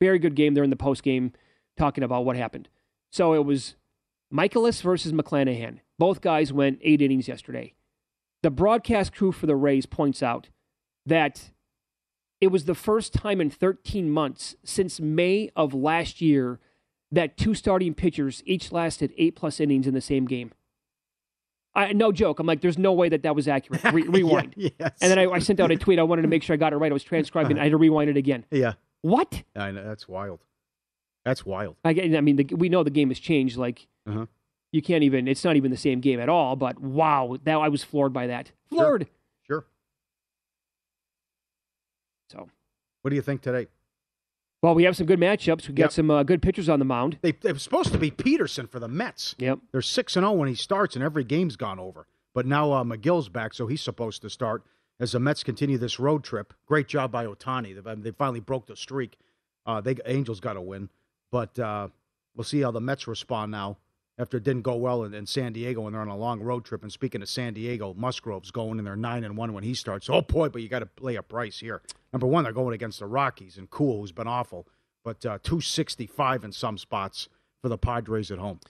Very 0.00 0.18
good 0.18 0.34
game. 0.34 0.54
They're 0.54 0.64
in 0.64 0.70
the 0.70 0.76
post 0.76 1.02
game 1.02 1.32
talking 1.76 2.04
about 2.04 2.24
what 2.24 2.36
happened. 2.36 2.68
So 3.10 3.34
it 3.34 3.44
was 3.44 3.74
Mikolas 4.32 4.80
versus 4.82 5.12
McClanahan. 5.12 5.78
Both 5.98 6.20
guys 6.20 6.52
went 6.52 6.78
eight 6.82 7.02
innings 7.02 7.28
yesterday. 7.28 7.74
The 8.42 8.50
broadcast 8.50 9.12
crew 9.12 9.32
for 9.32 9.46
the 9.46 9.56
Rays 9.56 9.86
points 9.86 10.22
out 10.22 10.48
that 11.04 11.50
it 12.40 12.48
was 12.48 12.64
the 12.64 12.74
first 12.74 13.12
time 13.12 13.40
in 13.40 13.50
13 13.50 14.10
months 14.10 14.56
since 14.64 15.00
May 15.00 15.50
of 15.54 15.74
last 15.74 16.20
year 16.20 16.58
that 17.12 17.36
two 17.36 17.54
starting 17.54 17.94
pitchers 17.94 18.42
each 18.46 18.70
lasted 18.72 19.12
eight 19.18 19.34
plus 19.36 19.60
innings 19.60 19.86
in 19.86 19.94
the 19.94 20.00
same 20.00 20.26
game. 20.26 20.52
I, 21.74 21.92
no 21.92 22.10
joke. 22.10 22.40
I'm 22.40 22.46
like, 22.46 22.60
there's 22.62 22.78
no 22.78 22.92
way 22.92 23.08
that 23.08 23.22
that 23.22 23.34
was 23.36 23.46
accurate. 23.46 23.82
Re- 23.92 24.02
rewind. 24.08 24.54
Yeah, 24.56 24.70
yes. 24.78 24.98
And 25.00 25.10
then 25.10 25.18
I, 25.20 25.26
I 25.26 25.38
sent 25.38 25.60
out 25.60 25.70
a 25.70 25.76
tweet. 25.76 25.98
I 26.00 26.02
wanted 26.02 26.22
to 26.22 26.28
make 26.28 26.42
sure 26.42 26.54
I 26.54 26.56
got 26.56 26.72
it 26.72 26.76
right. 26.76 26.90
I 26.90 26.92
was 26.92 27.04
transcribing. 27.04 27.58
I 27.58 27.64
had 27.64 27.70
to 27.72 27.76
rewind 27.76 28.10
it 28.10 28.16
again. 28.16 28.44
Yeah. 28.50 28.72
What? 29.02 29.42
I 29.56 29.70
know 29.70 29.82
that's 29.86 30.06
wild. 30.08 30.40
That's 31.24 31.46
wild. 31.46 31.76
I, 31.84 31.90
I 31.90 32.20
mean, 32.20 32.36
the, 32.36 32.44
we 32.54 32.68
know 32.68 32.82
the 32.82 32.90
game 32.90 33.08
has 33.08 33.18
changed. 33.20 33.56
Like, 33.56 33.86
Uh-huh. 34.06 34.26
you 34.72 34.82
can't 34.82 35.04
even. 35.04 35.26
It's 35.28 35.44
not 35.44 35.56
even 35.56 35.70
the 35.70 35.76
same 35.76 36.00
game 36.00 36.18
at 36.20 36.28
all. 36.28 36.56
But 36.56 36.80
wow, 36.80 37.38
that 37.44 37.56
I 37.56 37.68
was 37.68 37.82
floored 37.84 38.12
by 38.12 38.26
that. 38.26 38.50
Floored. 38.68 39.06
Sure. 39.46 39.64
So, 42.30 42.48
What 43.02 43.10
do 43.10 43.16
you 43.16 43.22
think 43.22 43.42
today? 43.42 43.68
Well, 44.62 44.74
we 44.74 44.84
have 44.84 44.96
some 44.96 45.06
good 45.06 45.18
matchups. 45.18 45.68
We 45.68 45.74
got 45.74 45.84
Yep. 45.84 45.92
some 45.92 46.10
uh, 46.10 46.22
good 46.22 46.42
pitchers 46.42 46.68
on 46.68 46.78
the 46.78 46.84
mound. 46.84 47.18
They, 47.22 47.32
they 47.32 47.52
were 47.52 47.58
supposed 47.58 47.92
to 47.92 47.98
be 47.98 48.10
Peterson 48.10 48.66
for 48.66 48.78
the 48.78 48.88
Mets. 48.88 49.34
Yep. 49.38 49.60
They're 49.72 49.80
six 49.82 50.16
and 50.16 50.24
zero 50.24 50.32
when 50.32 50.48
he 50.48 50.54
starts, 50.54 50.94
and 50.96 51.04
every 51.04 51.24
game's 51.24 51.56
gone 51.56 51.78
over. 51.78 52.06
But 52.34 52.46
now 52.46 52.72
uh, 52.72 52.84
Megill's 52.84 53.28
back, 53.30 53.54
so 53.54 53.66
he's 53.66 53.80
supposed 53.80 54.20
to 54.22 54.30
start 54.30 54.62
as 55.00 55.12
the 55.12 55.20
Mets 55.20 55.42
continue 55.42 55.78
this 55.78 55.98
road 55.98 56.22
trip. 56.24 56.52
Great 56.66 56.88
job 56.88 57.10
by 57.10 57.24
Ohtani. 57.24 57.82
They, 57.82 57.94
they 57.94 58.10
finally 58.10 58.40
broke 58.40 58.66
the 58.66 58.76
streak. 58.76 59.16
Uh, 59.64 59.80
they 59.80 59.96
Angels 60.04 60.40
got 60.40 60.54
to 60.54 60.60
win, 60.60 60.90
but 61.32 61.58
uh, 61.58 61.88
we'll 62.36 62.44
see 62.44 62.60
how 62.60 62.70
the 62.70 62.80
Mets 62.80 63.06
respond 63.06 63.50
now 63.52 63.78
after 64.20 64.36
it 64.36 64.44
didn't 64.44 64.62
go 64.62 64.76
well 64.76 65.04
in, 65.04 65.14
in 65.14 65.24
San 65.24 65.54
Diego 65.54 65.80
when 65.80 65.94
they're 65.94 66.02
on 66.02 66.08
a 66.08 66.16
long 66.16 66.40
road 66.40 66.64
trip. 66.64 66.82
And 66.82 66.92
speaking 66.92 67.22
of 67.22 67.28
San 67.28 67.54
Diego, 67.54 67.94
Musgrove's 67.94 68.50
going 68.50 68.78
and 68.78 68.86
they're 68.86 68.94
nine 68.94 69.24
and 69.24 69.36
one 69.36 69.54
when 69.54 69.64
he 69.64 69.72
starts. 69.72 70.10
Oh 70.10 70.20
boy, 70.20 70.50
but 70.50 70.60
you 70.60 70.68
got 70.68 70.80
to 70.80 70.86
play 70.86 71.16
a 71.16 71.22
price 71.22 71.60
here. 71.60 71.80
Number 72.12 72.26
one, 72.26 72.44
they're 72.44 72.52
going 72.52 72.74
against 72.74 72.98
the 72.98 73.06
Rockies 73.06 73.56
and 73.56 73.70
Kuhl, 73.70 74.00
who's 74.00 74.12
been 74.12 74.28
awful, 74.28 74.68
but 75.02 75.24
uh, 75.24 75.38
two 75.42 75.60
sixty 75.60 76.06
five 76.06 76.44
in 76.44 76.52
some 76.52 76.76
spots 76.76 77.28
for 77.62 77.68
the 77.68 77.78
Padres 77.78 78.30
at 78.30 78.38
home. 78.38 78.60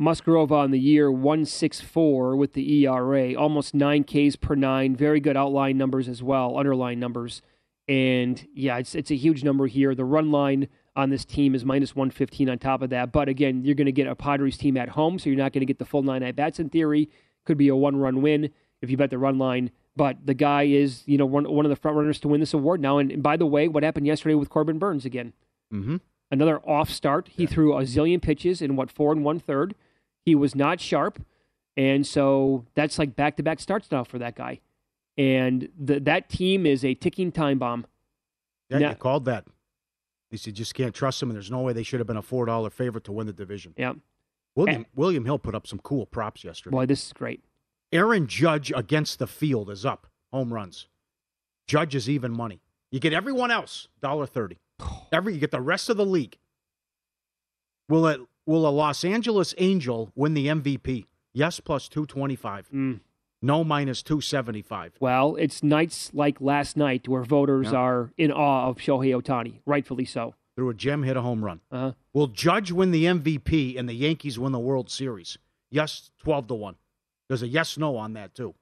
Musgrove 0.00 0.52
on 0.52 0.70
the 0.70 0.78
year 0.78 1.10
164 1.10 2.36
with 2.36 2.52
the 2.52 2.86
ERA, 2.86 3.34
almost 3.34 3.74
9 3.74 4.04
Ks 4.04 4.36
per 4.36 4.54
9. 4.54 4.94
Very 4.94 5.18
good 5.18 5.36
outline 5.36 5.76
numbers 5.76 6.08
as 6.08 6.22
well, 6.22 6.56
underline 6.56 7.00
numbers. 7.00 7.42
And 7.88 8.46
yeah, 8.54 8.78
it's 8.78 8.94
it's 8.94 9.10
a 9.10 9.16
huge 9.16 9.42
number 9.42 9.66
here. 9.66 9.94
The 9.96 10.04
run 10.04 10.30
line 10.30 10.68
on 10.98 11.10
this 11.10 11.24
team 11.24 11.54
is 11.54 11.64
minus 11.64 11.94
115 11.94 12.50
on 12.50 12.58
top 12.58 12.82
of 12.82 12.90
that. 12.90 13.12
But 13.12 13.28
again, 13.28 13.64
you're 13.64 13.74
going 13.76 13.86
to 13.86 13.92
get 13.92 14.06
a 14.08 14.14
Padres 14.16 14.58
team 14.58 14.76
at 14.76 14.90
home, 14.90 15.18
so 15.18 15.30
you're 15.30 15.38
not 15.38 15.52
going 15.52 15.60
to 15.60 15.66
get 15.66 15.78
the 15.78 15.84
full 15.84 16.02
nine 16.02 16.22
at 16.24 16.34
bats 16.36 16.58
in 16.58 16.68
theory. 16.68 17.08
Could 17.46 17.56
be 17.56 17.68
a 17.68 17.76
one 17.76 17.96
run 17.96 18.20
win 18.20 18.50
if 18.82 18.90
you 18.90 18.96
bet 18.96 19.10
the 19.10 19.16
run 19.18 19.38
line. 19.38 19.70
But 19.96 20.26
the 20.26 20.34
guy 20.34 20.64
is, 20.64 21.02
you 21.06 21.16
know, 21.16 21.24
one, 21.26 21.44
one 21.50 21.64
of 21.64 21.70
the 21.70 21.76
front 21.76 21.96
runners 21.96 22.20
to 22.20 22.28
win 22.28 22.40
this 22.40 22.52
award 22.52 22.80
now. 22.80 22.98
And, 22.98 23.10
and 23.10 23.22
by 23.22 23.36
the 23.36 23.46
way, 23.46 23.68
what 23.68 23.82
happened 23.82 24.06
yesterday 24.06 24.34
with 24.34 24.50
Corbin 24.50 24.78
Burnes 24.78 25.04
again? 25.04 25.32
Mm-hmm. 25.72 25.96
another 26.30 26.58
off 26.68 26.90
start. 26.90 27.28
He 27.28 27.46
threw 27.46 27.76
a 27.76 27.82
zillion 27.82 28.20
pitches 28.20 28.60
in 28.60 28.74
what 28.76 28.90
four 28.90 29.12
and 29.12 29.24
one 29.24 29.38
third. 29.38 29.74
He 30.24 30.34
was 30.34 30.54
not 30.54 30.80
sharp, 30.80 31.22
and 31.76 32.06
so 32.06 32.64
that's 32.74 32.98
like 32.98 33.14
back 33.16 33.36
to 33.36 33.42
back 33.42 33.60
starts 33.60 33.90
now 33.90 34.02
for 34.04 34.18
that 34.18 34.34
guy. 34.34 34.60
And 35.16 35.68
the, 35.78 36.00
that 36.00 36.28
team 36.28 36.64
is 36.66 36.84
a 36.84 36.94
ticking 36.94 37.30
time 37.32 37.58
bomb. 37.58 37.86
Yeah, 38.68 38.78
Now- 38.78 38.88
you 38.90 38.96
called 38.96 39.24
that. 39.26 39.44
They 40.30 40.36
said 40.36 40.54
just 40.54 40.74
can't 40.74 40.94
trust 40.94 41.20
them, 41.20 41.30
and 41.30 41.36
there's 41.36 41.50
no 41.50 41.60
way 41.60 41.72
they 41.72 41.82
should 41.82 42.00
have 42.00 42.06
been 42.06 42.16
a 42.16 42.22
four 42.22 42.46
dollar 42.46 42.70
favorite 42.70 43.04
to 43.04 43.12
win 43.12 43.26
the 43.26 43.32
division. 43.32 43.74
Yeah, 43.76 43.94
William 44.54 44.86
William 44.94 45.24
Hill 45.24 45.38
put 45.38 45.54
up 45.54 45.66
some 45.66 45.78
cool 45.78 46.06
props 46.06 46.44
yesterday. 46.44 46.74
boy, 46.74 46.86
this 46.86 47.06
is 47.06 47.12
great. 47.12 47.42
Aaron 47.92 48.26
Judge 48.26 48.70
against 48.76 49.18
the 49.18 49.26
field 49.26 49.70
is 49.70 49.86
up 49.86 50.06
home 50.32 50.52
runs. 50.52 50.88
Judge 51.66 51.94
is 51.94 52.08
even 52.08 52.32
money. 52.32 52.60
You 52.90 53.00
get 53.00 53.12
everyone 53.12 53.50
else 53.50 53.88
dollar 54.02 54.26
thirty. 54.26 54.58
Every 55.12 55.34
you 55.34 55.40
get 55.40 55.50
the 55.50 55.60
rest 55.60 55.88
of 55.88 55.96
the 55.96 56.06
league. 56.06 56.36
Will 57.88 58.06
it? 58.06 58.20
Will 58.46 58.66
a 58.66 58.70
Los 58.70 59.04
Angeles 59.04 59.54
Angel 59.58 60.10
win 60.14 60.34
the 60.34 60.46
MVP? 60.46 61.04
Yes, 61.32 61.60
plus 61.60 61.88
two 61.88 62.04
twenty 62.06 62.36
five. 62.36 62.68
Mm. 62.74 63.00
No, 63.40 63.62
minus 63.62 64.02
two 64.02 64.20
seventy 64.20 64.62
five. 64.62 64.94
Well, 65.00 65.36
it's 65.36 65.62
nights 65.62 66.10
like 66.12 66.40
last 66.40 66.76
night 66.76 67.06
where 67.06 67.22
voters 67.22 67.68
Yeah. 67.72 67.78
are 67.78 68.12
in 68.18 68.32
awe 68.32 68.68
of 68.68 68.78
Shohei 68.78 69.14
Ohtani, 69.20 69.60
rightfully 69.64 70.04
so. 70.04 70.34
Threw 70.56 70.70
a 70.70 70.74
gem, 70.74 71.04
hit 71.04 71.16
a 71.16 71.22
home 71.22 71.44
run. 71.44 71.60
Uh-huh. 71.70 71.92
Will 72.12 72.26
Judge 72.26 72.72
win 72.72 72.90
the 72.90 73.04
MVP 73.04 73.78
and 73.78 73.88
the 73.88 73.92
Yankees 73.94 74.38
win 74.40 74.50
the 74.50 74.58
World 74.58 74.90
Series? 74.90 75.38
Yes, 75.70 76.10
twelve 76.18 76.48
to 76.48 76.54
one. 76.54 76.76
There's 77.28 77.42
a 77.42 77.48
yes 77.48 77.78
no 77.78 77.96
on 77.96 78.14
that 78.14 78.34
too. 78.34 78.54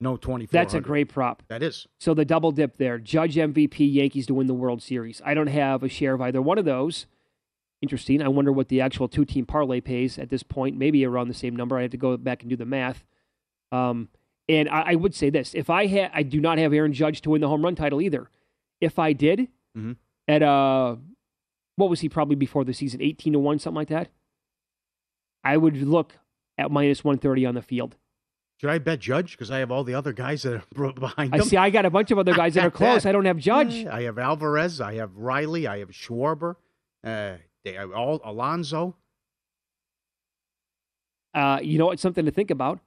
No 0.00 0.16
twenty 0.16 0.46
four. 0.46 0.58
That's 0.58 0.74
a 0.74 0.80
great 0.80 1.08
prop. 1.08 1.44
That 1.48 1.62
is. 1.62 1.86
So 2.00 2.12
the 2.14 2.24
double 2.24 2.50
dip 2.50 2.78
there. 2.78 2.98
Judge 2.98 3.36
MVP, 3.36 3.92
Yankees 3.92 4.26
to 4.26 4.34
win 4.34 4.48
the 4.48 4.54
World 4.54 4.82
Series. 4.82 5.22
I 5.24 5.34
don't 5.34 5.46
have 5.48 5.84
a 5.84 5.88
share 5.88 6.14
of 6.14 6.20
either 6.22 6.42
one 6.42 6.58
of 6.58 6.64
those. 6.64 7.06
Interesting. 7.82 8.20
I 8.22 8.28
wonder 8.28 8.50
what 8.52 8.68
the 8.68 8.80
actual 8.80 9.06
two 9.08 9.24
team 9.24 9.46
parlay 9.46 9.80
pays 9.80 10.18
at 10.18 10.30
this 10.30 10.42
point. 10.42 10.76
Maybe 10.76 11.04
around 11.04 11.28
the 11.28 11.34
same 11.34 11.54
number. 11.54 11.78
I 11.78 11.82
have 11.82 11.90
to 11.92 11.96
go 11.96 12.16
back 12.16 12.42
and 12.42 12.50
do 12.50 12.56
the 12.56 12.66
math. 12.66 13.04
Um, 13.72 14.08
and 14.48 14.68
I, 14.68 14.80
I 14.92 14.94
would 14.96 15.14
say 15.14 15.30
this: 15.30 15.54
if 15.54 15.70
I 15.70 15.86
had, 15.86 16.10
I 16.14 16.22
do 16.22 16.40
not 16.40 16.58
have 16.58 16.72
Aaron 16.72 16.92
Judge 16.92 17.20
to 17.22 17.30
win 17.30 17.40
the 17.40 17.48
home 17.48 17.62
run 17.62 17.74
title 17.76 18.00
either. 18.00 18.28
If 18.80 18.98
I 18.98 19.12
did, 19.12 19.48
Mhm. 19.76 19.96
at 20.26 20.42
uh, 20.42 20.96
what 21.76 21.88
was 21.90 22.00
he 22.00 22.08
probably 22.08 22.36
before 22.36 22.64
the 22.64 22.72
season, 22.74 23.00
eighteen 23.02 23.32
to 23.34 23.38
one, 23.38 23.58
something 23.58 23.76
like 23.76 23.88
that. 23.88 24.08
I 25.44 25.56
would 25.56 25.76
look 25.76 26.14
at 26.58 26.70
minus 26.70 27.04
one 27.04 27.18
thirty 27.18 27.46
on 27.46 27.54
the 27.54 27.62
field. 27.62 27.96
Should 28.60 28.68
I 28.70 28.78
bet 28.78 28.98
Judge 28.98 29.32
because 29.32 29.50
I 29.50 29.58
have 29.60 29.70
all 29.70 29.84
the 29.84 29.94
other 29.94 30.12
guys 30.12 30.42
that 30.42 30.62
are 30.76 30.92
behind 30.92 31.32
me. 31.32 31.38
I 31.38 31.42
see. 31.42 31.56
I 31.56 31.70
got 31.70 31.86
a 31.86 31.90
bunch 31.90 32.10
of 32.10 32.18
other 32.18 32.34
guys 32.34 32.54
that 32.54 32.64
are 32.64 32.70
close. 32.82 33.06
I 33.06 33.12
don't 33.12 33.24
have 33.24 33.38
Judge. 33.38 33.86
I 33.86 34.02
have 34.02 34.18
Alvarez. 34.18 34.80
I 34.80 34.94
have 34.96 35.16
Riley. 35.16 35.66
I 35.66 35.78
have 35.78 35.90
Schwarber. 35.90 36.56
Uh, 37.04 37.36
they 37.64 37.78
all 37.78 38.20
Alonso. 38.24 38.96
Uh, 41.32 41.60
you 41.62 41.78
know 41.78 41.90
it's 41.92 42.02
Something 42.02 42.24
to 42.26 42.30
think 42.32 42.50
about. 42.50 42.80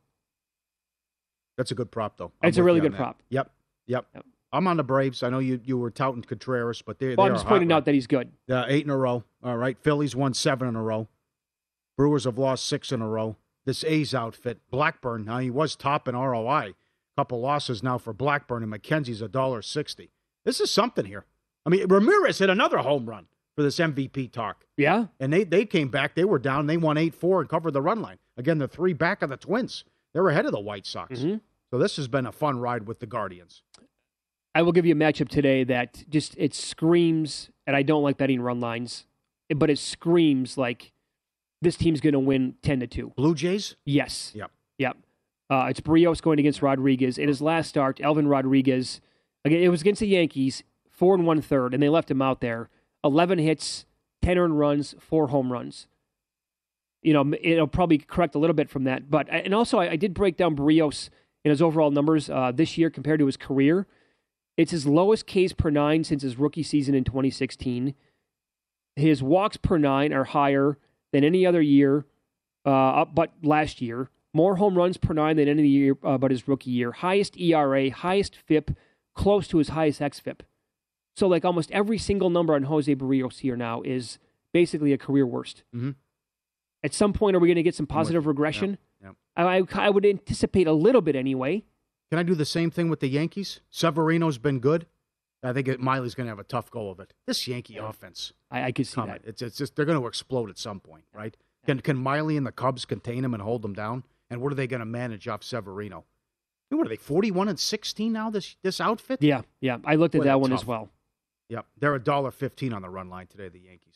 That's 1.57 1.71
a 1.71 1.75
good 1.75 1.91
prop, 1.91 2.17
though. 2.17 2.31
I'm 2.41 2.49
It's 2.49 2.57
a 2.57 2.63
really 2.63 2.79
good 2.79 2.93
that. 2.93 2.97
prop. 2.97 3.21
Yep, 3.29 3.51
yep. 3.87 4.05
I'm 4.51 4.67
on 4.67 4.77
the 4.77 4.83
Braves. 4.83 5.23
I 5.23 5.29
know 5.29 5.39
you 5.39 5.59
you 5.63 5.77
were 5.77 5.89
touting 5.89 6.21
Contreras, 6.21 6.81
but 6.83 6.99
they. 6.99 7.15
Well, 7.15 7.25
they 7.25 7.31
I'm 7.31 7.35
just 7.35 7.47
pointing 7.47 7.69
right 7.69 7.77
out 7.77 7.85
that 7.85 7.95
he's 7.95 8.07
good. 8.07 8.31
Uh, 8.49 8.65
eight 8.67 8.83
in 8.85 8.91
a 8.91 8.97
row. 8.97 9.23
All 9.43 9.57
right. 9.57 9.77
Phillies 9.79 10.15
won 10.15 10.33
seven 10.33 10.67
in 10.67 10.75
a 10.75 10.81
row. 10.81 11.07
Brewers 11.97 12.25
have 12.25 12.37
lost 12.37 12.65
six 12.67 12.91
in 12.91 13.01
a 13.01 13.07
row. 13.07 13.35
This 13.65 13.83
A's 13.83 14.13
outfit, 14.13 14.59
Blackburn. 14.69 15.25
Now 15.25 15.39
he 15.39 15.49
was 15.49 15.75
top 15.75 16.07
in 16.07 16.15
ROI. 16.15 16.73
Couple 17.15 17.39
losses 17.39 17.83
now 17.83 17.97
for 17.97 18.11
Blackburn 18.11 18.63
and 18.63 18.71
McKenzie's 18.73 19.21
a 19.21 19.27
dollar 19.27 19.61
sixty. 19.61 20.11
This 20.45 20.59
is 20.59 20.69
something 20.71 21.05
here. 21.05 21.25
I 21.65 21.69
mean, 21.69 21.87
Ramirez 21.87 22.39
hit 22.39 22.49
another 22.49 22.79
home 22.79 23.07
run 23.07 23.27
for 23.55 23.61
this 23.63 23.77
MVP 23.77 24.31
talk. 24.31 24.65
Yeah. 24.77 25.05
And 25.19 25.31
they 25.31 25.43
they 25.43 25.65
came 25.65 25.89
back. 25.89 26.15
They 26.15 26.25
were 26.25 26.39
down. 26.39 26.67
They 26.67 26.77
won 26.77 26.97
eight 26.97 27.15
four 27.15 27.39
and 27.39 27.49
covered 27.49 27.71
the 27.71 27.81
run 27.81 28.01
line. 28.01 28.17
Again, 28.37 28.57
the 28.57 28.67
three 28.67 28.93
back 28.93 29.21
of 29.21 29.29
the 29.29 29.37
Twins. 29.37 29.83
They 30.13 30.19
were 30.19 30.30
ahead 30.30 30.45
of 30.45 30.52
the 30.52 30.60
White 30.60 30.86
Sox. 30.86 31.19
Mm-hmm. 31.19 31.38
So 31.71 31.80
this 31.80 31.95
has 31.97 32.08
been 32.08 32.26
a 32.26 32.32
fun 32.32 32.60
ride 32.60 32.88
with 32.88 32.99
the 32.99 33.08
Guardians. 33.08 33.63
I 34.56 34.62
will 34.62 34.71
give 34.71 34.86
you 34.86 34.93
a 34.93 34.97
matchup 34.97 35.30
today 35.30 35.63
that 35.63 36.04
just 36.10 36.36
it 36.38 36.54
screams, 36.54 37.49
and 37.65 37.76
I 37.76 37.82
don't 37.82 38.04
like 38.04 38.17
betting 38.17 38.41
run 38.41 38.60
lines, 38.60 39.08
but 39.49 39.69
it 39.71 39.80
screams 39.80 40.58
like 40.58 40.91
this 41.62 41.76
team's 41.76 42.02
going 42.02 42.13
to 42.13 42.19
win 42.19 42.56
ten 42.62 42.80
to 42.82 42.88
two. 42.88 43.13
Blue 43.15 43.34
Jays. 43.34 43.76
Yes. 43.86 44.32
Yep. 44.36 44.52
Yep. 44.78 44.97
Uh, 45.49 45.67
it's 45.69 45.80
Berrios 45.80 46.21
going 46.21 46.39
against 46.39 46.62
Rodriguez. 46.62 47.17
In 47.17 47.28
his 47.28 47.41
last 47.41 47.69
start, 47.69 47.99
Elvin 48.02 48.28
Rodriguez, 48.28 49.02
again, 49.43 49.62
it 49.62 49.69
was 49.69 49.82
against 49.82 50.02
the 50.02 50.08
Yankees, 50.08 50.63
four 50.89 51.15
and 51.15 51.26
one 51.26 51.41
third, 51.41 51.73
and 51.73 51.82
they 51.82 51.89
left 51.89 52.12
him 52.12 52.21
out 52.21 52.39
there. 52.39 52.69
Eleven 53.04 53.39
hits, 53.39 53.86
ten 54.21 54.38
earned 54.38 54.60
runs, 54.60 54.93
four 54.99 55.28
home 55.28 55.52
runs. 55.52 55.88
You 57.03 57.13
know, 57.13 57.33
it'll 57.41 57.67
probably 57.67 57.97
correct 57.97 58.35
a 58.35 58.39
little 58.39 58.53
bit 58.53 58.69
from 58.69 58.85
that, 58.85 59.09
but 59.09 59.27
and 59.29 59.53
also 59.53 59.79
I, 59.79 59.91
I 59.91 59.95
did 59.95 60.13
break 60.13 60.37
down 60.37 60.55
Berrios 60.55 61.09
in 61.43 61.49
his 61.49 61.61
overall 61.61 61.91
numbers 61.91 62.29
uh, 62.29 62.51
this 62.53 62.77
year 62.77 62.89
compared 62.89 63.19
to 63.19 63.25
his 63.25 63.37
career. 63.37 63.87
It's 64.55 64.71
his 64.71 64.85
lowest 64.85 65.27
Ks 65.27 65.53
per 65.53 65.69
nine 65.69 66.03
since 66.03 66.21
his 66.21 66.37
rookie 66.37 66.63
season 66.63 66.95
in 66.95 67.03
2016. 67.03 67.95
His 68.95 69.23
walks 69.23 69.57
per 69.57 69.77
nine 69.77 70.13
are 70.13 70.23
higher 70.23 70.77
than 71.11 71.23
any 71.23 71.45
other 71.45 71.61
year, 71.61 72.05
uh, 72.65 73.05
but 73.05 73.33
last 73.43 73.81
year. 73.81 74.09
More 74.35 74.55
home 74.55 74.75
runs 74.75 74.97
per 74.97 75.13
nine 75.13 75.35
than 75.35 75.47
any 75.47 75.67
year 75.67 75.95
uh, 76.03 76.17
but 76.17 76.31
his 76.31 76.47
rookie 76.47 76.71
year. 76.71 76.91
Highest 76.91 77.37
ERA, 77.39 77.91
highest 77.91 78.35
FIP, 78.35 78.71
close 79.13 79.47
to 79.49 79.59
his 79.59 79.69
highest 79.69 80.01
XFIP. 80.01 80.39
So 81.15 81.27
like 81.27 81.45
almost 81.45 81.71
every 81.71 81.97
single 81.97 82.29
number 82.29 82.55
on 82.55 82.63
Jose 82.63 82.93
Berrios 82.95 83.39
here 83.39 83.55
now 83.55 83.81
is 83.83 84.17
basically 84.51 84.93
a 84.93 84.97
career 84.97 85.25
worst. 85.25 85.63
Mm-hmm. 85.75 85.91
At 86.83 86.93
some 86.93 87.13
point, 87.13 87.35
are 87.35 87.39
we 87.39 87.47
going 87.47 87.55
to 87.55 87.63
get 87.63 87.75
some 87.75 87.87
positive 87.87 88.27
regression? 88.27 88.77
Yep. 89.01 89.15
I, 89.37 89.57
I 89.59 89.63
I 89.75 89.89
would 89.89 90.05
anticipate 90.05 90.67
a 90.67 90.73
little 90.73 91.01
bit 91.01 91.15
anyway. 91.15 91.63
Can 92.09 92.19
I 92.19 92.23
do 92.23 92.35
the 92.35 92.45
same 92.45 92.69
thing 92.69 92.89
with 92.89 92.99
the 92.99 93.07
Yankees? 93.07 93.61
Severino's 93.69 94.37
been 94.37 94.59
good. 94.59 94.85
I 95.41 95.51
think 95.51 95.79
Miley's 95.79 96.15
going 96.15 96.25
to 96.25 96.31
have 96.31 96.39
a 96.39 96.43
tough 96.43 96.71
go 96.71 96.89
of 96.89 96.99
it. 96.99 97.13
This 97.25 97.47
Yankee 97.47 97.77
offense, 97.77 98.31
I, 98.49 98.63
I 98.65 98.71
could 98.71 98.87
see 98.87 98.95
come 98.95 99.07
that. 99.07 99.21
it's 99.25 99.41
it's 99.41 99.57
just 99.57 99.75
they're 99.75 99.85
going 99.85 99.99
to 99.99 100.07
explode 100.07 100.49
at 100.49 100.57
some 100.57 100.79
point, 100.79 101.03
right? 101.13 101.35
Can 101.65 101.79
can 101.81 101.97
Miley 101.97 102.37
and 102.37 102.45
the 102.45 102.51
Cubs 102.51 102.85
contain 102.85 103.25
him 103.25 103.33
and 103.33 103.41
hold 103.43 103.61
them 103.61 103.73
down? 103.73 104.03
And 104.29 104.41
what 104.41 104.51
are 104.51 104.55
they 104.55 104.67
going 104.67 104.79
to 104.79 104.85
manage 104.85 105.27
off 105.27 105.43
Severino? 105.43 106.05
I 106.71 106.75
mean, 106.75 106.77
What 106.79 106.87
are 106.87 106.89
they? 106.89 106.95
Forty-one 106.95 107.49
and 107.49 107.59
sixteen 107.59 108.13
now. 108.13 108.29
This 108.29 108.55
this 108.63 108.79
outfit. 108.79 109.21
Yeah, 109.21 109.41
yeah. 109.59 109.77
I 109.85 109.95
looked 109.95 110.15
at 110.15 110.19
Boy, 110.21 110.25
that 110.25 110.39
one 110.39 110.53
as 110.53 110.65
well. 110.65 110.89
Yep, 111.49 111.65
they're 111.77 111.95
a 111.95 112.03
dollar 112.03 112.31
fifteen 112.31 112.71
on 112.73 112.81
the 112.81 112.89
run 112.89 113.09
line 113.09 113.27
today. 113.27 113.49
The 113.49 113.59
Yankees 113.59 113.95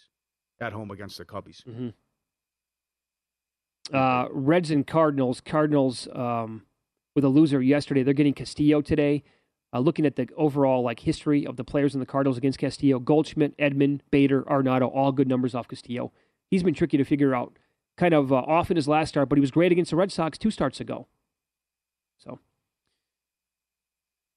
at 0.59 0.73
home 0.73 0.91
against 0.91 1.17
the 1.17 1.25
Cubbies. 1.25 1.63
Mm-hmm. 1.65 1.89
Uh, 3.93 4.27
Reds 4.31 4.71
and 4.71 4.85
Cardinals. 4.85 5.41
Cardinals 5.41 6.07
um, 6.13 6.63
with 7.15 7.23
a 7.23 7.29
loser 7.29 7.61
yesterday. 7.61 8.03
They're 8.03 8.13
getting 8.13 8.33
Castillo 8.33 8.81
today. 8.81 9.23
Uh, 9.73 9.79
looking 9.79 10.05
at 10.05 10.15
the 10.15 10.27
overall 10.37 10.81
like 10.81 11.01
history 11.01 11.45
of 11.45 11.57
the 11.57 11.63
players 11.63 11.93
in 11.93 11.99
the 11.99 12.05
Cardinals 12.05 12.37
against 12.37 12.57
Castillo, 12.57 12.99
Goldschmidt, 12.99 13.57
Edman, 13.57 13.99
Bader, 14.11 14.43
Arenado, 14.43 14.89
all 14.93 15.11
good 15.11 15.27
numbers 15.27 15.53
off 15.53 15.67
Castillo. 15.67 16.11
He's 16.49 16.63
been 16.63 16.73
tricky 16.73 16.97
to 16.97 17.03
figure 17.03 17.35
out. 17.35 17.57
Kind 17.97 18.13
of 18.13 18.31
uh, 18.31 18.35
off 18.35 18.69
in 18.69 18.77
his 18.77 18.87
last 18.87 19.09
start, 19.09 19.27
but 19.27 19.37
he 19.37 19.41
was 19.41 19.51
great 19.51 19.71
against 19.71 19.89
the 19.89 19.97
Red 19.97 20.11
Sox 20.11 20.37
two 20.37 20.51
starts 20.51 20.79
ago. 20.79 21.07
So, 22.19 22.39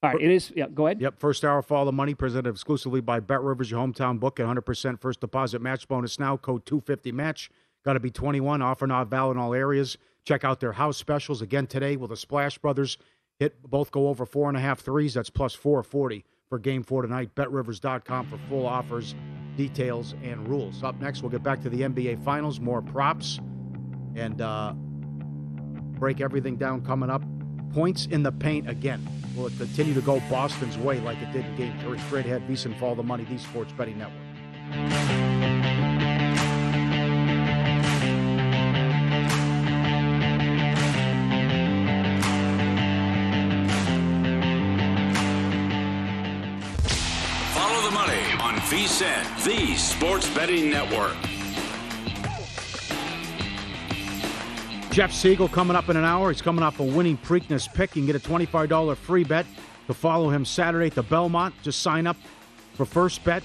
all 0.03 0.11
right, 0.11 0.21
it 0.21 0.31
is. 0.31 0.51
Yeah, 0.57 0.67
go 0.73 0.87
ahead. 0.87 1.01
Yep, 1.01 1.21
first 1.21 1.45
hour 1.45 1.61
follow 1.61 1.85
the 1.85 1.93
money 1.93 2.15
presented 2.15 2.49
exclusively 2.49 3.03
by 3.03 3.21
Bet 3.21 3.43
Rivers, 3.43 3.71
your 3.71 3.87
hometown 3.87 4.19
book, 4.19 4.39
and 4.39 4.49
100% 4.49 4.99
first 4.99 5.21
deposit 5.21 5.61
match 5.61 5.87
bonus 5.89 6.19
now. 6.19 6.39
Code 6.39 6.65
250 6.65 7.13
match. 7.13 7.51
Got 7.85 7.95
to 7.95 8.01
be 8.01 8.11
21. 8.11 8.63
Offer 8.63 8.87
not 8.87 9.09
valid 9.09 9.37
in 9.37 9.43
all 9.43 9.55
areas. 9.55 9.97
Check 10.25 10.45
out 10.45 10.61
their 10.61 10.73
house 10.73 10.97
specials 10.97 11.41
again 11.43 11.67
today 11.67 11.97
with 11.97 12.11
the 12.11 12.17
Splash 12.17 12.59
Brothers. 12.59 12.99
Hit 13.39 13.63
both 13.63 13.91
go 13.91 14.09
over 14.09 14.27
four 14.27 14.49
and 14.49 14.57
a 14.57 14.61
half 14.61 14.81
threes. 14.81 15.15
That's 15.15 15.31
plus 15.31 15.55
440 15.55 16.25
for 16.49 16.59
game 16.59 16.83
four 16.83 17.03
tonight. 17.03 17.35
BetRivers.com 17.35 18.27
for 18.27 18.39
full 18.49 18.67
offers, 18.67 19.15
details, 19.57 20.15
and 20.23 20.47
rules. 20.47 20.83
Up 20.83 21.01
next, 21.01 21.23
we'll 21.23 21.31
get 21.31 21.43
back 21.43 21.63
to 21.63 21.71
the 21.71 21.81
NBA 21.81 22.23
Finals, 22.23 22.61
more 22.61 22.83
props, 22.83 23.41
and 24.15 24.43
uh, 24.43 24.75
break 24.75 26.21
everything 26.21 26.57
down 26.57 26.85
coming 26.85 27.09
up. 27.09 27.23
Points 27.73 28.07
in 28.07 28.23
the 28.23 28.33
paint 28.33 28.69
again. 28.69 29.09
Will 29.37 29.47
it 29.47 29.57
continue 29.57 29.95
to 29.95 30.03
go 30.03 30.21
Boston's 30.29 30.77
way 30.77 31.01
like 31.01 31.19
it 31.23 31.33
did 31.33 31.47
in 31.47 31.57
game 31.57 31.79
three? 31.81 31.99
Straight 32.01 32.27
ahead, 32.27 32.47
VSiN 32.47 32.79
Follow 32.79 32.97
the 32.97 33.03
Money, 33.03 33.25
the 33.25 33.39
Sports 33.39 33.73
Betting 33.73 33.97
Network. 33.97 35.30
On 49.03 49.09
VSiN, 49.09 49.45
the 49.45 49.77
Sports 49.77 50.35
Betting 50.35 50.71
Network. 50.71 51.17
Jeff 54.91 55.13
Siegel 55.13 55.49
coming 55.49 55.77
up 55.77 55.89
in 55.89 55.97
an 55.97 56.05
hour. 56.05 56.31
He's 56.31 56.43
coming 56.43 56.63
off 56.63 56.81
a 56.81 56.83
winning 56.83 57.17
Preakness 57.17 57.73
pick. 57.73 57.95
You 57.95 58.03
can 58.03 58.07
get 58.07 58.17
a 58.17 58.29
$25 58.29 58.97
free 58.97 59.25
bet 59.25 59.47
to 59.87 59.95
follow 59.95 60.31
him 60.31 60.45
Saturday 60.45 60.87
at 60.89 60.95
the 60.95 61.03
Belmont. 61.03 61.55
Just 61.63 61.81
sign 61.81 62.07
up 62.07 62.17
for 62.75 62.85
First 62.85 63.23
Bet, 63.25 63.43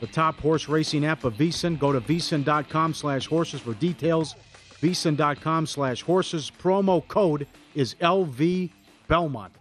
the 0.00 0.06
top 0.06 0.38
horse 0.38 0.68
racing 0.68 1.04
app 1.04 1.24
of 1.24 1.34
VSiN. 1.34 1.78
Go 1.78 1.92
to 1.92 2.00
VSiN.com 2.00 2.94
slash 2.94 3.26
horses 3.26 3.60
for 3.60 3.74
details. 3.74 4.36
VSiN.com 4.80 5.66
slash 5.66 6.02
horses. 6.02 6.52
Promo 6.62 7.06
code 7.08 7.46
is 7.74 7.94
LV 7.96 8.70
Belmont. 9.08 9.52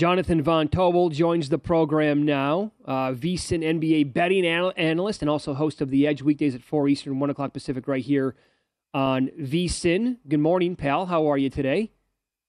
Jonathan 0.00 0.40
Von 0.40 0.66
Tobel 0.66 1.10
joins 1.10 1.50
the 1.50 1.58
program 1.58 2.22
now. 2.24 2.72
Uh, 2.86 3.12
VSiN 3.12 3.62
NBA 3.62 4.14
betting 4.14 4.46
anal- 4.46 4.72
analyst 4.78 5.20
and 5.20 5.28
also 5.28 5.52
host 5.52 5.82
of 5.82 5.90
The 5.90 6.06
Edge 6.06 6.22
weekdays 6.22 6.54
at 6.54 6.62
4 6.62 6.88
Eastern, 6.88 7.20
1 7.20 7.28
o'clock 7.28 7.52
Pacific, 7.52 7.86
right 7.86 8.02
here 8.02 8.34
on 8.94 9.28
VSiN. 9.38 10.16
Good 10.26 10.40
morning, 10.40 10.74
pal. 10.74 11.04
How 11.04 11.30
are 11.30 11.36
you 11.36 11.50
today? 11.50 11.90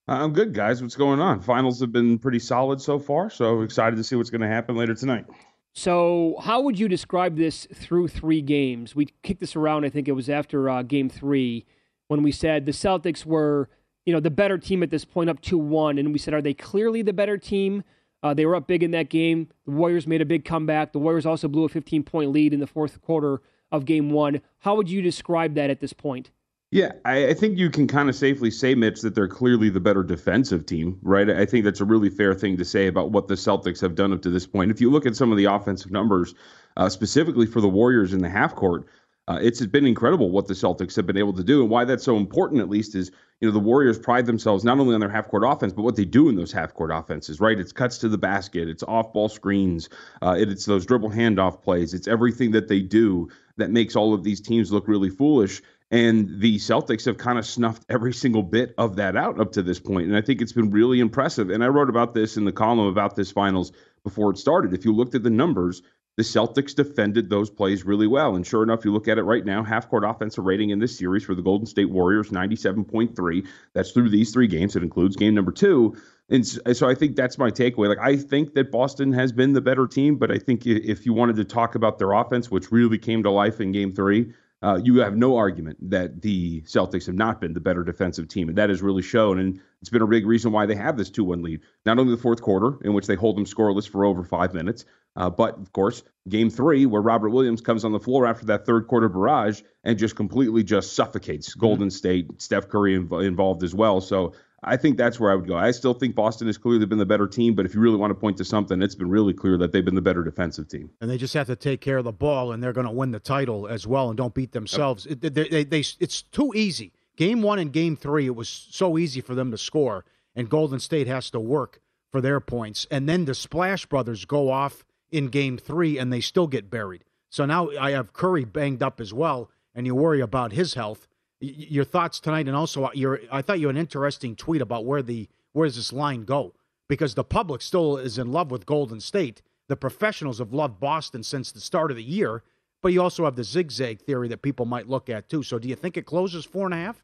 I'm 0.08 0.32
good, 0.32 0.54
guys. 0.54 0.82
What's 0.82 0.96
going 0.96 1.20
on? 1.20 1.42
Finals 1.42 1.82
have 1.82 1.92
been 1.92 2.20
pretty 2.20 2.40
solid 2.40 2.80
so 2.80 2.98
far, 2.98 3.30
so 3.30 3.64
excited 3.64 3.98
to 3.98 4.04
see 4.06 4.16
what's 4.16 4.30
going 4.30 4.40
to 4.40 4.48
happen 4.48 4.78
later 4.78 4.96
tonight. 4.96 5.26
So, 5.74 6.38
how 6.42 6.62
would 6.62 6.80
you 6.80 6.88
describe 6.88 7.36
this 7.36 7.68
through 7.74 8.08
three 8.08 8.42
games? 8.42 8.96
We 8.96 9.10
kicked 9.24 9.42
this 9.42 9.58
around, 9.58 9.84
I 9.84 9.90
think 9.90 10.08
it 10.08 10.14
was 10.14 10.30
after 10.30 10.70
uh, 10.70 10.84
game 10.84 11.10
three, 11.10 11.66
when 12.08 12.24
we 12.24 12.32
said 12.32 12.66
the 12.66 12.72
Celtics 12.72 13.26
were, 13.26 13.68
you 14.06 14.14
know, 14.14 14.20
the 14.20 14.32
better 14.32 14.58
team 14.58 14.84
at 14.84 14.90
this 14.90 15.06
point, 15.06 15.30
up 15.30 15.42
2 15.42 15.58
1. 15.58 15.98
And 15.98 16.12
we 16.12 16.20
said, 16.20 16.34
are 16.34 16.42
they 16.42 16.54
clearly 16.54 17.02
the 17.02 17.14
better 17.14 17.38
team? 17.38 17.84
Uh, 18.24 18.34
they 18.34 18.46
were 18.46 18.56
up 18.56 18.68
big 18.68 18.84
in 18.84 18.92
that 18.92 19.10
game. 19.10 19.48
The 19.66 19.72
Warriors 19.72 20.08
made 20.08 20.22
a 20.22 20.26
big 20.26 20.46
comeback. 20.46 20.94
The 20.94 21.00
Warriors 21.00 21.26
also 21.26 21.48
blew 21.48 21.66
a 21.66 21.70
15 21.70 22.04
point 22.04 22.32
lead 22.32 22.54
in 22.54 22.60
the 22.60 22.68
fourth 22.68 23.02
quarter 23.02 23.42
of 23.72 23.86
game 23.86 24.12
one. 24.12 24.42
How 24.60 24.76
would 24.76 24.90
you 24.90 25.02
describe 25.02 25.56
that 25.56 25.70
at 25.70 25.80
this 25.80 25.94
point? 25.94 26.32
Yeah, 26.74 26.94
I, 27.04 27.28
I 27.28 27.34
think 27.34 27.58
you 27.58 27.70
can 27.70 27.86
kind 27.86 28.08
of 28.08 28.16
safely 28.16 28.50
say, 28.50 28.76
Mitch, 28.76 29.02
that 29.02 29.14
they're 29.14 29.28
clearly 29.28 29.70
the 29.70 29.82
better 29.82 30.04
defensive 30.04 30.66
team, 30.66 30.98
right? 31.02 31.30
I 31.30 31.46
think 31.46 31.66
that's 31.66 31.82
a 31.82 31.86
really 31.86 32.10
fair 32.10 32.34
thing 32.34 32.56
to 32.58 32.64
say 32.64 32.88
about 32.88 33.12
what 33.12 33.28
the 33.28 33.34
Celtics 33.34 33.82
have 33.82 33.96
done 33.96 34.14
up 34.14 34.22
to 34.22 34.30
this 34.30 34.48
point. 34.48 34.72
If 34.72 34.80
you 34.80 34.90
look 34.90 35.06
at 35.06 35.18
some 35.18 35.32
of 35.32 35.38
the 35.38 35.46
offensive 35.46 35.92
numbers, 35.92 36.34
uh, 36.78 36.88
specifically 36.88 37.46
for 37.46 37.60
the 37.60 37.68
Warriors 37.68 38.14
in 38.14 38.20
the 38.22 38.30
half 38.30 38.56
court, 38.56 38.86
uh, 39.32 39.40
it's 39.42 39.66
been 39.66 39.86
incredible 39.86 40.30
what 40.30 40.48
the 40.48 40.54
Celtics 40.54 40.96
have 40.96 41.06
been 41.06 41.18
able 41.18 41.34
to 41.34 41.44
do, 41.44 41.62
and 41.62 41.70
why 41.70 41.86
that's 41.86 42.04
so 42.04 42.18
important. 42.18 42.62
At 42.62 42.70
least 42.70 42.96
is 42.96 43.12
you 43.40 43.48
know 43.48 43.54
the 43.54 43.60
Warriors 43.60 43.98
pride 43.98 44.26
themselves 44.26 44.66
not 44.66 44.78
only 44.80 44.94
on 44.94 45.00
their 45.00 45.10
half 45.10 45.30
court 45.30 45.44
offense, 45.46 45.72
but 45.72 45.84
what 45.84 45.96
they 45.96 46.06
do 46.06 46.28
in 46.28 46.36
those 46.36 46.52
half 46.52 46.74
court 46.74 46.92
offenses. 46.94 47.40
Right? 47.40 47.58
It's 47.58 47.72
cuts 47.72 47.98
to 48.00 48.10
the 48.10 48.18
basket, 48.18 48.68
it's 48.68 48.84
off 48.84 49.14
ball 49.14 49.30
screens, 49.30 49.88
uh, 50.22 50.36
it, 50.38 50.50
it's 50.50 50.66
those 50.66 50.86
dribble 50.86 51.12
handoff 51.12 51.62
plays, 51.62 51.94
it's 51.94 52.08
everything 52.08 52.52
that 52.52 52.68
they 52.68 52.82
do 52.82 53.30
that 53.58 53.72
makes 53.72 53.96
all 53.96 54.14
of 54.14 54.24
these 54.24 54.42
teams 54.42 54.72
look 54.72 54.88
really 54.88 55.10
foolish. 55.10 55.62
And 55.92 56.40
the 56.40 56.56
Celtics 56.56 57.06
have 57.06 57.18
kind 57.18 57.38
of 57.38 57.46
snuffed 57.46 57.84
every 57.90 58.14
single 58.14 58.44
bit 58.44 58.74
of 58.78 58.96
that 58.96 59.18
out 59.18 59.42
up 59.42 59.52
to 59.54 59.62
this 59.62 59.80
point. 59.80 60.08
And 60.08 60.16
I 60.16 60.22
think 60.22 60.42
it's 60.42 60.54
been 60.54 60.72
really 60.72 61.02
impressive. 61.02 61.50
And 61.50 61.64
I 61.66 61.68
wrote 61.68 61.90
about 61.90 62.14
this 62.14 62.38
in 62.38 62.46
the 62.46 62.54
column 62.54 62.88
about 62.88 63.18
this 63.18 63.30
finals 63.30 63.74
before 64.04 64.32
it 64.32 64.38
started. 64.38 64.74
If 64.74 64.86
you 64.86 64.94
looked 64.94 65.16
at 65.16 65.24
the 65.24 65.30
numbers, 65.30 65.82
the 66.18 66.24
Celtics 66.24 66.76
defended 66.76 67.30
those 67.30 67.50
plays 67.50 67.86
really 67.86 68.08
well. 68.08 68.36
And 68.36 68.46
sure 68.46 68.64
enough, 68.64 68.84
you 68.84 68.92
look 68.92 69.08
at 69.08 69.18
it 69.18 69.24
right 69.24 69.46
now, 69.46 69.64
half 69.64 69.90
court 69.90 70.04
offensive 70.04 70.46
rating 70.46 70.72
in 70.72 70.80
this 70.80 70.98
series 70.98 71.24
for 71.24 71.36
the 71.36 71.42
Golden 71.42 71.66
State 71.66 71.90
Warriors, 71.90 72.30
97.3. 72.30 73.48
That's 73.74 73.92
through 73.92 74.10
these 74.10 74.32
three 74.32 74.48
games. 74.48 74.76
It 74.76 74.84
includes 74.84 75.16
game 75.16 75.34
number 75.34 75.52
two. 75.52 75.96
And 76.30 76.46
so 76.48 76.88
I 76.88 76.96
think 76.96 77.16
that's 77.16 77.38
my 77.38 77.50
takeaway. 77.50 77.90
Like, 77.90 78.00
I 78.00 78.16
think 78.16 78.54
that 78.54 78.72
Boston 78.72 79.12
has 79.14 79.32
been 79.32 79.54
the 79.54 79.62
better 79.62 79.86
team, 79.86 80.16
but 80.16 80.32
I 80.32 80.38
think 80.38 80.66
if 80.66 81.06
you 81.06 81.14
wanted 81.14 81.36
to 81.38 81.44
talk 81.44 81.76
about 81.76 82.00
their 82.00 82.14
offense, 82.14 82.50
which 82.50 82.72
really 82.72 82.98
came 82.98 83.22
to 83.24 83.32
life 83.32 83.60
in 83.60 83.72
game 83.72 83.92
three, 83.92 84.34
uh, 84.64 84.80
you 84.84 84.98
have 85.00 85.18
no 85.18 85.36
argument 85.38 85.78
that 85.90 86.22
the 86.22 86.62
Celtics 86.62 87.08
have 87.08 87.16
not 87.16 87.42
been 87.42 87.54
the 87.54 87.60
better 87.60 87.84
defensive 87.84 88.28
team. 88.28 88.48
And 88.48 88.58
that 88.58 88.70
has 88.70 88.82
really 88.82 89.02
shown. 89.02 89.40
And 89.40 89.60
it's 89.82 89.90
been 89.90 90.04
a 90.04 90.08
big 90.08 90.26
reason 90.28 90.52
why 90.52 90.66
they 90.68 90.76
have 90.76 90.98
this 90.98 91.10
2 91.10 91.24
1 91.24 91.42
lead. 91.42 91.62
Not 91.86 91.98
only 91.98 92.16
the 92.16 92.22
fourth 92.22 92.42
quarter, 92.42 92.78
in 92.86 92.94
which 92.94 93.08
they 93.08 93.16
hold 93.16 93.38
them 93.38 93.46
scoreless 93.46 93.90
for 93.90 94.06
over 94.06 94.24
five 94.24 94.54
minutes, 94.54 94.86
uh, 95.16 95.30
but 95.30 95.58
of 95.58 95.72
course, 95.74 96.04
game 96.30 96.50
three, 96.50 96.86
where 96.86 97.02
Robert 97.02 97.30
Williams 97.30 97.62
comes 97.62 97.84
on 97.84 97.92
the 97.92 98.00
floor 98.00 98.26
after 98.26 98.46
that 98.46 98.66
third 98.66 98.88
quarter 98.88 99.10
barrage 99.10 99.62
and 99.84 99.98
just 99.98 100.16
completely 100.16 100.64
just 100.64 100.96
suffocates 100.96 101.54
Golden 101.54 101.88
mm-hmm. 101.88 101.96
State, 101.96 102.42
Steph 102.42 102.70
Curry 102.70 102.98
inv- 102.98 103.26
involved 103.26 103.64
as 103.64 103.74
well. 103.76 104.02
So 104.02 104.34
I 104.64 104.78
think 104.78 104.98
that's 104.98 105.20
where 105.20 105.32
I 105.32 105.36
would 105.36 105.48
go. 105.48 105.58
I 105.58 105.72
still 105.72 105.96
think 105.96 106.14
Boston 106.14 106.46
has 106.46 106.58
clearly 106.58 106.86
been 106.86 107.00
the 107.00 107.06
better 107.06 107.28
team, 107.28 107.56
but 107.56 107.66
if 107.66 107.74
you 107.74 107.82
really 107.82 107.98
want 107.98 108.12
to 108.12 108.16
point 108.16 108.38
to 108.38 108.46
something, 108.46 108.82
it's 108.82 108.94
been 108.94 109.10
really 109.10 109.34
clear 109.34 109.58
that 109.58 109.72
they've 109.72 109.84
been 109.84 109.96
the 109.96 110.02
better 110.02 110.24
defensive 110.24 110.68
team. 110.68 110.92
And 111.02 111.10
they 111.10 111.18
just 111.18 111.34
have 111.34 111.48
to 111.48 111.56
take 111.56 111.82
care 111.82 111.98
of 111.98 112.04
the 112.04 112.12
ball, 112.12 112.52
and 112.52 112.62
they're 112.62 112.72
going 112.72 112.86
to 112.86 112.94
win 112.94 113.10
the 113.10 113.20
title 113.20 113.68
as 113.68 113.88
well, 113.88 114.10
and 114.10 114.18
don't 114.18 114.36
beat 114.36 114.52
themselves. 114.52 115.08
Yep. 115.08 115.24
It, 115.24 115.34
they, 115.34 115.50
they, 115.50 115.64
they, 115.64 115.84
it's 116.00 116.22
too 116.22 116.54
easy. 116.56 116.94
Game 117.18 117.42
one 117.42 117.58
and 117.58 117.74
game 117.74 117.98
three, 117.98 118.28
it 118.28 118.36
was 118.36 118.48
so 118.50 119.00
easy 119.00 119.20
for 119.20 119.34
them 119.34 119.50
to 119.50 119.58
score, 119.58 120.06
and 120.36 120.48
Golden 120.48 120.80
State 120.80 121.08
has 121.08 121.32
to 121.32 121.40
work 121.40 121.82
for 122.12 122.22
their 122.22 122.40
points. 122.40 122.86
And 122.92 123.10
then 123.10 123.26
the 123.26 123.34
Splash 123.34 123.88
Brothers 123.88 124.26
go 124.26 124.52
off 124.52 124.86
in 125.12 125.28
game 125.28 125.58
three, 125.58 125.98
and 125.98 126.12
they 126.12 126.22
still 126.22 126.48
get 126.48 126.70
buried. 126.70 127.04
So 127.30 127.46
now 127.46 127.70
I 127.80 127.92
have 127.92 128.14
Curry 128.14 128.46
banged 128.46 128.84
up 128.84 129.00
as 129.00 129.14
well, 129.14 129.50
and 129.74 129.86
you 129.86 129.96
worry 129.96 130.22
about 130.22 130.52
his 130.52 130.74
health 130.74 131.08
your 131.42 131.84
thoughts 131.84 132.20
tonight, 132.20 132.48
and 132.48 132.56
also 132.56 132.86
uh, 132.86 132.92
your 132.94 133.20
I 133.32 133.42
thought 133.42 133.60
you 133.60 133.68
had 133.68 133.76
an 133.76 133.80
interesting 133.80 134.36
tweet 134.36 134.62
about 134.62 134.86
where 134.86 135.02
the 135.02 135.28
where 135.54 135.68
does 135.68 135.76
this 135.76 135.92
line 135.92 136.24
go? 136.24 136.54
Because 136.88 137.16
the 137.16 137.24
public 137.24 137.62
still 137.62 137.98
is 137.98 138.18
in 138.18 138.32
love 138.32 138.52
with 138.52 138.66
Golden 138.66 139.00
State. 139.00 139.42
The 139.68 139.76
professionals 139.76 140.40
have 140.40 140.54
loved 140.54 140.80
Boston 140.80 141.24
since 141.24 141.52
the 141.52 141.62
start 141.62 141.92
of 141.92 141.98
the 141.98 142.04
year, 142.04 142.44
but 142.82 142.94
you 142.94 143.02
also 143.02 143.26
have 143.26 143.36
the 143.36 143.44
zigzag 143.44 144.02
theory 144.02 144.28
that 144.28 144.42
people 144.42 144.66
might 144.66 144.88
look 144.88 145.10
at 145.10 145.30
too. 145.30 145.44
So 145.44 145.58
do 145.58 145.68
you 145.68 145.76
think 145.76 145.98
it 145.98 146.06
closes 146.06 146.46
four 146.46 146.66
and 146.66 146.74
a 146.74 146.78
half? 146.78 147.04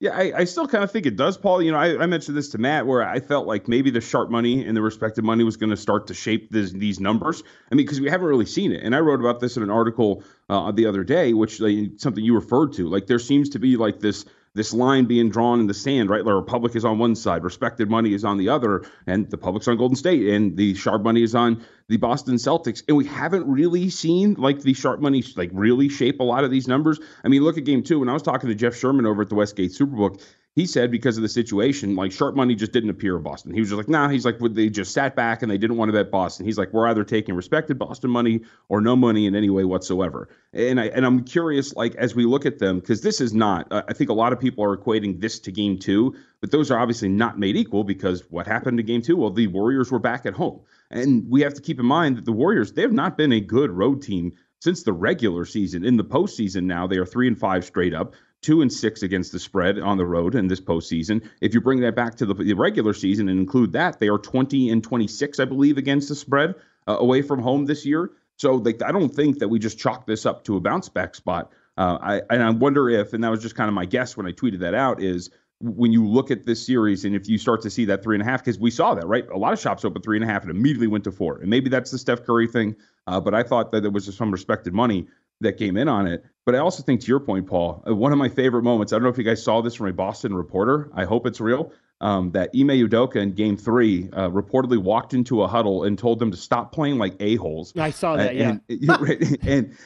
Yeah, 0.00 0.10
I, 0.10 0.32
I, 0.38 0.44
still 0.44 0.66
kind 0.66 0.82
of 0.82 0.90
think 0.90 1.06
it 1.06 1.16
does, 1.16 1.36
Paul. 1.38 1.62
You 1.62 1.70
know, 1.70 1.78
I, 1.78 2.02
I, 2.02 2.06
mentioned 2.06 2.36
this 2.36 2.48
to 2.50 2.58
Matt 2.58 2.84
where 2.86 3.02
I 3.02 3.20
felt 3.20 3.46
like 3.46 3.68
maybe 3.68 3.90
the 3.90 4.00
sharp 4.00 4.28
money 4.28 4.64
and 4.64 4.76
the 4.76 4.82
respected 4.82 5.24
money 5.24 5.44
was 5.44 5.56
going 5.56 5.70
to 5.70 5.76
start 5.76 6.08
to 6.08 6.14
shape 6.14 6.50
this, 6.50 6.72
these 6.72 6.98
numbers. 6.98 7.44
I 7.70 7.74
mean, 7.74 7.86
because 7.86 8.00
we 8.00 8.10
haven't 8.10 8.26
really 8.26 8.44
seen 8.44 8.72
it. 8.72 8.82
And 8.82 8.94
I 8.94 8.98
wrote 8.98 9.20
about 9.20 9.38
this 9.38 9.56
in 9.56 9.62
an 9.62 9.70
article 9.70 10.24
uh, 10.48 10.72
the 10.72 10.86
other 10.86 11.04
day, 11.04 11.32
which 11.32 11.60
like, 11.60 11.92
something 11.98 12.24
you 12.24 12.34
referred 12.34 12.72
to. 12.74 12.88
Like 12.88 13.06
there 13.06 13.20
seems 13.20 13.50
to 13.50 13.60
be 13.60 13.76
like 13.76 14.00
this 14.00 14.24
this 14.54 14.72
line 14.72 15.04
being 15.04 15.30
drawn 15.30 15.60
in 15.60 15.66
the 15.66 15.74
sand, 15.74 16.08
right? 16.08 16.24
The 16.24 16.32
Republic 16.32 16.76
is 16.76 16.84
on 16.84 16.98
one 16.98 17.14
side, 17.16 17.42
respected 17.42 17.90
money 17.90 18.14
is 18.14 18.24
on 18.24 18.38
the 18.38 18.48
other, 18.48 18.84
and 19.06 19.28
the 19.30 19.36
public's 19.36 19.66
on 19.66 19.76
Golden 19.76 19.96
State, 19.96 20.28
and 20.28 20.56
the 20.56 20.74
sharp 20.74 21.02
money 21.02 21.22
is 21.22 21.34
on 21.34 21.64
the 21.88 21.96
Boston 21.96 22.36
Celtics. 22.36 22.82
And 22.86 22.96
we 22.96 23.04
haven't 23.04 23.46
really 23.46 23.90
seen 23.90 24.34
like 24.34 24.60
the 24.60 24.72
sharp 24.74 25.00
money 25.00 25.24
like 25.36 25.50
really 25.52 25.88
shape 25.88 26.20
a 26.20 26.24
lot 26.24 26.44
of 26.44 26.50
these 26.50 26.68
numbers. 26.68 27.00
I 27.24 27.28
mean, 27.28 27.42
look 27.42 27.58
at 27.58 27.64
game 27.64 27.82
two. 27.82 27.98
When 27.98 28.08
I 28.08 28.12
was 28.12 28.22
talking 28.22 28.48
to 28.48 28.54
Jeff 28.54 28.76
Sherman 28.76 29.06
over 29.06 29.22
at 29.22 29.28
the 29.28 29.34
Westgate 29.34 29.72
Superbook, 29.72 30.22
he 30.54 30.66
said 30.66 30.92
because 30.92 31.16
of 31.16 31.22
the 31.22 31.28
situation, 31.28 31.96
like 31.96 32.12
sharp 32.12 32.36
money 32.36 32.54
just 32.54 32.70
didn't 32.70 32.90
appear 32.90 33.16
in 33.16 33.22
Boston. 33.24 33.52
He 33.52 33.60
was 33.60 33.70
just 33.70 33.76
like, 33.76 33.88
nah, 33.88 34.08
he's 34.08 34.24
like, 34.24 34.38
they 34.38 34.68
just 34.68 34.92
sat 34.92 35.16
back 35.16 35.42
and 35.42 35.50
they 35.50 35.58
didn't 35.58 35.76
want 35.76 35.88
to 35.88 35.92
bet 35.92 36.12
Boston. 36.12 36.46
He's 36.46 36.56
like, 36.56 36.72
we're 36.72 36.86
either 36.86 37.02
taking 37.02 37.34
respected 37.34 37.76
Boston 37.76 38.10
money 38.10 38.42
or 38.68 38.80
no 38.80 38.94
money 38.94 39.26
in 39.26 39.34
any 39.34 39.50
way 39.50 39.64
whatsoever. 39.64 40.28
And 40.52 40.80
I 40.80 40.86
and 40.86 41.04
I'm 41.04 41.24
curious, 41.24 41.74
like 41.74 41.96
as 41.96 42.14
we 42.14 42.24
look 42.24 42.46
at 42.46 42.60
them, 42.60 42.78
because 42.78 43.00
this 43.00 43.20
is 43.20 43.34
not. 43.34 43.66
Uh, 43.72 43.82
I 43.88 43.94
think 43.94 44.10
a 44.10 44.14
lot 44.14 44.32
of 44.32 44.38
people 44.38 44.64
are 44.64 44.76
equating 44.76 45.20
this 45.20 45.40
to 45.40 45.50
game 45.50 45.76
two, 45.76 46.14
but 46.40 46.52
those 46.52 46.70
are 46.70 46.78
obviously 46.78 47.08
not 47.08 47.36
made 47.36 47.56
equal 47.56 47.82
because 47.82 48.22
what 48.30 48.46
happened 48.46 48.76
to 48.78 48.84
game 48.84 49.02
two? 49.02 49.16
Well, 49.16 49.30
the 49.30 49.48
Warriors 49.48 49.90
were 49.90 49.98
back 49.98 50.24
at 50.24 50.34
home, 50.34 50.60
and 50.88 51.28
we 51.28 51.40
have 51.40 51.54
to 51.54 51.62
keep 51.62 51.80
in 51.80 51.86
mind 51.86 52.16
that 52.16 52.26
the 52.26 52.32
Warriors 52.32 52.72
they 52.72 52.82
have 52.82 52.92
not 52.92 53.16
been 53.16 53.32
a 53.32 53.40
good 53.40 53.72
road 53.72 54.02
team 54.02 54.34
since 54.60 54.84
the 54.84 54.92
regular 54.92 55.44
season. 55.44 55.84
In 55.84 55.96
the 55.96 56.04
postseason 56.04 56.62
now, 56.64 56.86
they 56.86 56.96
are 56.96 57.04
three 57.04 57.26
and 57.26 57.38
five 57.38 57.64
straight 57.64 57.92
up 57.92 58.14
two 58.44 58.60
and 58.60 58.70
six 58.70 59.02
against 59.02 59.32
the 59.32 59.38
spread 59.38 59.78
on 59.78 59.96
the 59.96 60.04
road 60.04 60.34
in 60.34 60.48
this 60.48 60.60
postseason. 60.60 61.26
If 61.40 61.54
you 61.54 61.62
bring 61.62 61.80
that 61.80 61.96
back 61.96 62.14
to 62.16 62.26
the, 62.26 62.54
regular 62.54 62.92
season 62.92 63.30
and 63.30 63.40
include 63.40 63.72
that, 63.72 64.00
they 64.00 64.08
are 64.08 64.18
20 64.18 64.68
and 64.68 64.84
26, 64.84 65.40
I 65.40 65.46
believe, 65.46 65.78
against 65.78 66.10
the 66.10 66.14
spread 66.14 66.54
uh, 66.86 66.98
away 66.98 67.22
from 67.22 67.40
home 67.40 67.64
this 67.64 67.86
year. 67.86 68.10
So 68.36 68.56
like, 68.56 68.82
I 68.82 68.92
don't 68.92 69.08
think 69.08 69.38
that 69.38 69.48
we 69.48 69.58
just 69.58 69.78
chalk 69.78 70.06
this 70.06 70.26
up 70.26 70.44
to 70.44 70.56
a 70.58 70.60
bounce 70.60 70.90
back 70.90 71.14
spot. 71.14 71.52
Uh, 71.78 71.98
I 72.00 72.22
and 72.28 72.42
I 72.42 72.50
wonder 72.50 72.90
if, 72.90 73.14
and 73.14 73.24
that 73.24 73.30
was 73.30 73.40
just 73.40 73.54
kind 73.54 73.68
of 73.68 73.74
my 73.74 73.86
guess 73.86 74.16
when 74.16 74.26
I 74.26 74.32
tweeted 74.32 74.60
that 74.60 74.74
out, 74.74 75.02
is 75.02 75.30
when 75.60 75.90
you 75.90 76.06
look 76.06 76.30
at 76.30 76.44
this 76.44 76.64
series 76.64 77.06
and 77.06 77.16
if 77.16 77.28
you 77.28 77.38
start 77.38 77.62
to 77.62 77.70
see 77.70 77.86
that 77.86 78.02
three 78.02 78.14
and 78.14 78.22
a 78.22 78.24
half, 78.24 78.44
because 78.44 78.58
we 78.58 78.70
saw 78.70 78.94
that, 78.94 79.06
right? 79.06 79.26
A 79.30 79.38
lot 79.38 79.54
of 79.54 79.60
shops 79.60 79.84
opened 79.84 80.04
three 80.04 80.18
and 80.18 80.28
a 80.28 80.30
half 80.30 80.42
and 80.42 80.50
immediately 80.50 80.86
went 80.86 81.04
to 81.04 81.12
four. 81.12 81.38
And 81.38 81.48
maybe 81.48 81.70
that's 81.70 81.90
the 81.90 81.98
Steph 81.98 82.24
Curry 82.24 82.46
thing. 82.46 82.76
Uh, 83.06 83.20
but 83.20 83.34
I 83.34 83.42
thought 83.42 83.72
that 83.72 83.80
there 83.80 83.90
was 83.90 84.14
some 84.14 84.30
respected 84.30 84.74
money 84.74 85.06
that 85.40 85.58
came 85.58 85.76
in 85.76 85.88
on 85.88 86.06
it. 86.06 86.24
But 86.44 86.54
I 86.54 86.58
also 86.58 86.82
think, 86.82 87.00
to 87.02 87.06
your 87.06 87.20
point, 87.20 87.46
Paul, 87.46 87.82
uh, 87.88 87.94
one 87.94 88.12
of 88.12 88.18
my 88.18 88.28
favorite 88.28 88.62
moments. 88.62 88.92
I 88.92 88.96
don't 88.96 89.04
know 89.04 89.08
if 89.08 89.18
you 89.18 89.24
guys 89.24 89.42
saw 89.42 89.62
this 89.62 89.74
from 89.74 89.86
a 89.86 89.92
Boston 89.92 90.34
reporter. 90.34 90.90
I 90.94 91.04
hope 91.04 91.26
it's 91.26 91.40
real. 91.40 91.72
Um, 92.00 92.32
that 92.32 92.50
Ime 92.54 92.68
Udoka 92.68 93.16
in 93.16 93.32
Game 93.32 93.56
Three 93.56 94.10
uh, 94.12 94.28
reportedly 94.28 94.76
walked 94.76 95.14
into 95.14 95.42
a 95.42 95.48
huddle 95.48 95.84
and 95.84 95.98
told 95.98 96.18
them 96.18 96.30
to 96.32 96.36
stop 96.36 96.72
playing 96.72 96.98
like 96.98 97.16
a 97.20 97.36
holes. 97.36 97.72
I 97.76 97.90
saw 97.90 98.16
that, 98.16 98.34
and, 98.34 98.60
yeah. 98.68 98.96
And, 99.00 99.38
and 99.42 99.76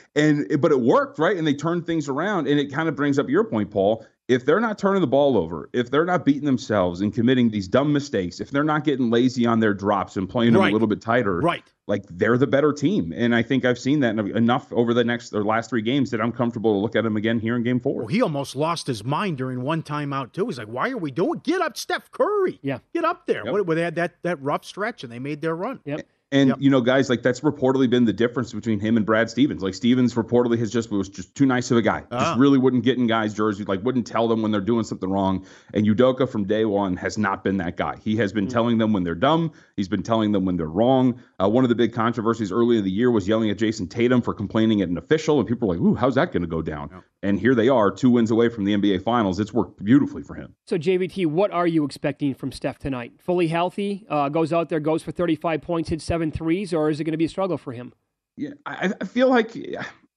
and 0.50 0.60
but 0.60 0.72
it 0.72 0.80
worked, 0.80 1.18
right? 1.18 1.36
And 1.36 1.46
they 1.46 1.54
turned 1.54 1.86
things 1.86 2.08
around, 2.08 2.48
and 2.48 2.58
it 2.58 2.72
kind 2.72 2.88
of 2.88 2.96
brings 2.96 3.18
up 3.18 3.28
your 3.28 3.44
point, 3.44 3.70
Paul 3.70 4.04
if 4.28 4.44
they're 4.44 4.60
not 4.60 4.78
turning 4.78 5.00
the 5.00 5.06
ball 5.06 5.38
over, 5.38 5.70
if 5.72 5.90
they're 5.90 6.04
not 6.04 6.24
beating 6.24 6.44
themselves 6.44 7.00
and 7.00 7.12
committing 7.14 7.50
these 7.50 7.66
dumb 7.66 7.92
mistakes, 7.92 8.40
if 8.40 8.50
they're 8.50 8.62
not 8.62 8.84
getting 8.84 9.10
lazy 9.10 9.46
on 9.46 9.58
their 9.58 9.72
drops 9.72 10.16
and 10.18 10.28
playing 10.28 10.52
right. 10.52 10.64
them 10.64 10.68
a 10.68 10.72
little 10.72 10.86
bit 10.86 11.00
tighter, 11.00 11.38
right? 11.40 11.64
Like 11.88 12.04
they're 12.10 12.36
the 12.36 12.46
better 12.46 12.72
team, 12.72 13.12
and 13.16 13.34
I 13.34 13.42
think 13.42 13.64
I've 13.64 13.78
seen 13.78 14.00
that 14.00 14.18
enough 14.18 14.70
over 14.72 14.92
the 14.92 15.02
next 15.02 15.32
or 15.32 15.42
last 15.42 15.70
three 15.70 15.80
games 15.80 16.10
that 16.10 16.20
I'm 16.20 16.32
comfortable 16.32 16.74
to 16.74 16.78
look 16.78 16.94
at 16.94 17.02
them 17.02 17.16
again 17.16 17.40
here 17.40 17.56
in 17.56 17.62
Game 17.62 17.80
Four. 17.80 18.00
Well, 18.00 18.06
he 18.06 18.20
almost 18.20 18.54
lost 18.54 18.86
his 18.86 19.02
mind 19.02 19.38
during 19.38 19.62
one 19.62 19.82
timeout 19.82 20.32
too. 20.32 20.46
He's 20.46 20.58
like, 20.58 20.68
"Why 20.68 20.90
are 20.90 20.98
we 20.98 21.10
doing? 21.10 21.40
Get 21.42 21.62
up, 21.62 21.78
Steph 21.78 22.10
Curry! 22.10 22.60
Yeah, 22.62 22.78
get 22.92 23.04
up 23.04 23.26
there." 23.26 23.42
Yep. 23.46 23.66
Where 23.66 23.74
they 23.74 23.82
had 23.82 23.94
that 23.94 24.22
that 24.22 24.40
rough 24.42 24.66
stretch 24.66 25.02
and 25.02 25.10
they 25.10 25.18
made 25.18 25.40
their 25.40 25.56
run. 25.56 25.80
Yep. 25.86 26.06
And 26.30 26.50
yep. 26.50 26.58
you 26.60 26.68
know, 26.68 26.82
guys, 26.82 27.08
like 27.08 27.22
that's 27.22 27.40
reportedly 27.40 27.88
been 27.88 28.04
the 28.04 28.12
difference 28.12 28.52
between 28.52 28.80
him 28.80 28.98
and 28.98 29.06
Brad 29.06 29.30
Stevens. 29.30 29.62
Like 29.62 29.72
Stevens 29.72 30.14
reportedly 30.14 30.58
has 30.58 30.70
just 30.70 30.90
was 30.90 31.08
just 31.08 31.34
too 31.34 31.46
nice 31.46 31.70
of 31.70 31.78
a 31.78 31.82
guy. 31.82 32.04
Ah. 32.10 32.18
Just 32.20 32.38
really 32.38 32.58
wouldn't 32.58 32.84
get 32.84 32.98
in 32.98 33.06
guys' 33.06 33.32
jerseys, 33.32 33.66
like 33.66 33.82
wouldn't 33.82 34.06
tell 34.06 34.28
them 34.28 34.42
when 34.42 34.50
they're 34.50 34.60
doing 34.60 34.84
something 34.84 35.08
wrong. 35.08 35.46
And 35.72 35.86
Udoka 35.86 36.28
from 36.28 36.44
day 36.44 36.66
one 36.66 36.96
has 36.96 37.16
not 37.16 37.44
been 37.44 37.56
that 37.58 37.78
guy. 37.78 37.96
He 38.04 38.16
has 38.16 38.32
been 38.32 38.44
mm-hmm. 38.44 38.52
telling 38.52 38.78
them 38.78 38.92
when 38.92 39.04
they're 39.04 39.14
dumb. 39.14 39.52
He's 39.76 39.88
been 39.88 40.02
telling 40.02 40.32
them 40.32 40.44
when 40.44 40.58
they're 40.58 40.66
wrong. 40.66 41.18
Uh, 41.42 41.48
one 41.48 41.64
of 41.64 41.70
the 41.70 41.74
big 41.78 41.94
controversies 41.94 42.52
early 42.52 42.76
in 42.76 42.84
the 42.84 42.90
year 42.90 43.10
was 43.10 43.26
yelling 43.26 43.48
at 43.48 43.56
Jayson 43.56 43.88
Tatum 43.88 44.20
for 44.20 44.34
complaining 44.34 44.82
at 44.82 44.90
an 44.90 44.98
official, 44.98 45.38
and 45.38 45.48
people 45.48 45.68
were 45.68 45.74
like, 45.74 45.82
"Ooh, 45.82 45.94
how's 45.94 46.16
that 46.16 46.32
going 46.32 46.42
to 46.42 46.48
go 46.48 46.60
down?" 46.60 46.90
Yep. 46.92 47.04
And 47.22 47.40
here 47.40 47.54
they 47.54 47.70
are, 47.70 47.90
two 47.90 48.10
wins 48.10 48.30
away 48.30 48.50
from 48.50 48.64
the 48.64 48.74
NBA 48.76 49.02
Finals. 49.02 49.40
It's 49.40 49.54
worked 49.54 49.82
beautifully 49.82 50.22
for 50.22 50.34
him. 50.34 50.54
So, 50.66 50.76
JVT, 50.76 51.26
what 51.26 51.50
are 51.52 51.66
you 51.66 51.84
expecting 51.84 52.34
from 52.34 52.52
Steph 52.52 52.78
tonight? 52.78 53.12
Fully 53.18 53.48
healthy, 53.48 54.04
uh, 54.10 54.28
goes 54.28 54.52
out 54.52 54.68
there, 54.68 54.80
goes 54.80 55.02
for 55.02 55.12
35 55.12 55.62
points, 55.62 55.88
hits 55.88 56.04
seven 56.04 56.30
threes, 56.30 56.74
or 56.74 56.90
is 56.90 57.00
it 57.00 57.04
going 57.04 57.12
to 57.12 57.18
be 57.18 57.24
a 57.24 57.30
struggle 57.30 57.56
for 57.56 57.72
him? 57.72 57.94
Yeah, 58.36 58.50
I, 58.66 58.92
I 59.00 59.04
feel 59.04 59.30
like 59.30 59.56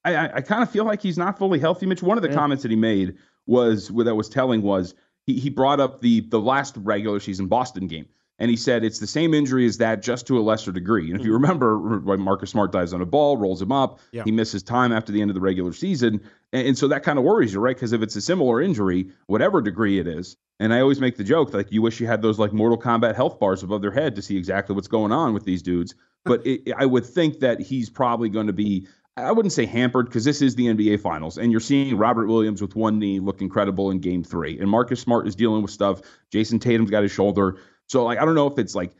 I, 0.04 0.28
I 0.34 0.40
kind 0.40 0.62
of 0.62 0.70
feel 0.70 0.84
like 0.84 1.00
he's 1.00 1.18
not 1.18 1.38
fully 1.38 1.58
healthy. 1.58 1.86
Mitch, 1.86 2.02
one 2.02 2.18
of 2.18 2.22
the 2.22 2.28
yeah. 2.28 2.34
comments 2.34 2.62
that 2.62 2.70
he 2.70 2.76
made 2.76 3.16
was 3.46 3.90
what 3.90 4.04
that 4.06 4.14
was 4.14 4.28
telling 4.28 4.62
was 4.62 4.94
he, 5.26 5.38
he 5.38 5.50
brought 5.50 5.80
up 5.80 6.00
the 6.00 6.20
the 6.20 6.40
last 6.40 6.76
regular 6.78 7.20
season 7.20 7.46
Boston 7.46 7.86
game 7.86 8.06
And 8.42 8.50
he 8.50 8.56
said 8.56 8.82
it's 8.82 8.98
the 8.98 9.06
same 9.06 9.34
injury 9.34 9.66
as 9.66 9.78
that, 9.78 10.02
just 10.02 10.26
to 10.26 10.36
a 10.36 10.42
lesser 10.42 10.72
degree. 10.72 11.12
And 11.12 11.20
if 11.20 11.24
you 11.24 11.30
mm-hmm. 11.32 11.42
remember, 11.42 12.00
when 12.00 12.20
Marcus 12.20 12.50
Smart 12.50 12.72
dives 12.72 12.92
on 12.92 13.00
a 13.00 13.06
ball, 13.06 13.36
rolls 13.36 13.62
him 13.62 13.70
up, 13.70 14.00
Yeah. 14.10 14.24
he 14.24 14.32
misses 14.32 14.64
time 14.64 14.90
after 14.90 15.12
the 15.12 15.22
end 15.22 15.30
of 15.30 15.36
the 15.36 15.40
regular 15.40 15.72
season. 15.72 16.20
And, 16.52 16.66
and 16.66 16.76
so 16.76 16.88
that 16.88 17.04
kind 17.04 17.20
of 17.20 17.24
worries 17.24 17.52
you, 17.52 17.60
right? 17.60 17.76
Because 17.76 17.92
if 17.92 18.02
it's 18.02 18.16
a 18.16 18.20
similar 18.20 18.60
injury, 18.60 19.08
whatever 19.28 19.62
degree 19.62 20.00
it 20.00 20.08
is, 20.08 20.36
and 20.58 20.74
I 20.74 20.80
always 20.80 20.98
make 20.98 21.16
the 21.16 21.22
joke 21.22 21.54
like 21.54 21.70
you 21.70 21.82
wish 21.82 22.00
you 22.00 22.08
had 22.08 22.20
those 22.20 22.40
like 22.40 22.52
Mortal 22.52 22.76
Kombat 22.76 23.14
health 23.14 23.38
bars 23.38 23.62
above 23.62 23.80
their 23.80 23.92
head 23.92 24.16
to 24.16 24.22
see 24.22 24.36
exactly 24.36 24.74
what's 24.74 24.88
going 24.88 25.12
on 25.12 25.34
with 25.34 25.44
these 25.44 25.62
dudes. 25.62 25.94
But 26.24 26.44
it, 26.46 26.72
I 26.76 26.84
would 26.84 27.06
think 27.06 27.38
that 27.40 27.60
he's 27.60 27.90
probably 27.90 28.28
going 28.28 28.48
to 28.48 28.52
be. 28.52 28.88
I 29.16 29.30
wouldn't 29.30 29.52
say 29.52 29.66
hampered 29.66 30.06
because 30.06 30.24
this 30.24 30.42
is 30.42 30.56
the 30.56 30.66
NBA 30.66 30.98
Finals, 31.00 31.38
and 31.38 31.52
you're 31.52 31.60
seeing 31.60 31.96
Robert 31.96 32.26
Williams 32.26 32.60
with 32.60 32.74
one 32.74 32.98
knee 32.98 33.20
look 33.20 33.40
incredible 33.40 33.90
in 33.92 34.00
Game 34.00 34.24
Three, 34.24 34.58
and 34.58 34.68
Marcus 34.68 35.00
Smart 35.00 35.28
is 35.28 35.36
dealing 35.36 35.62
with 35.62 35.70
stuff. 35.70 36.00
Jayson 36.32 36.58
Tatum's 36.58 36.90
got 36.90 37.02
his 37.02 37.12
shoulder, 37.12 37.58
so 37.92 38.04
like 38.04 38.18
I 38.18 38.24
don't 38.24 38.34
know 38.34 38.46
if 38.46 38.58
it's 38.58 38.74
like 38.74 38.92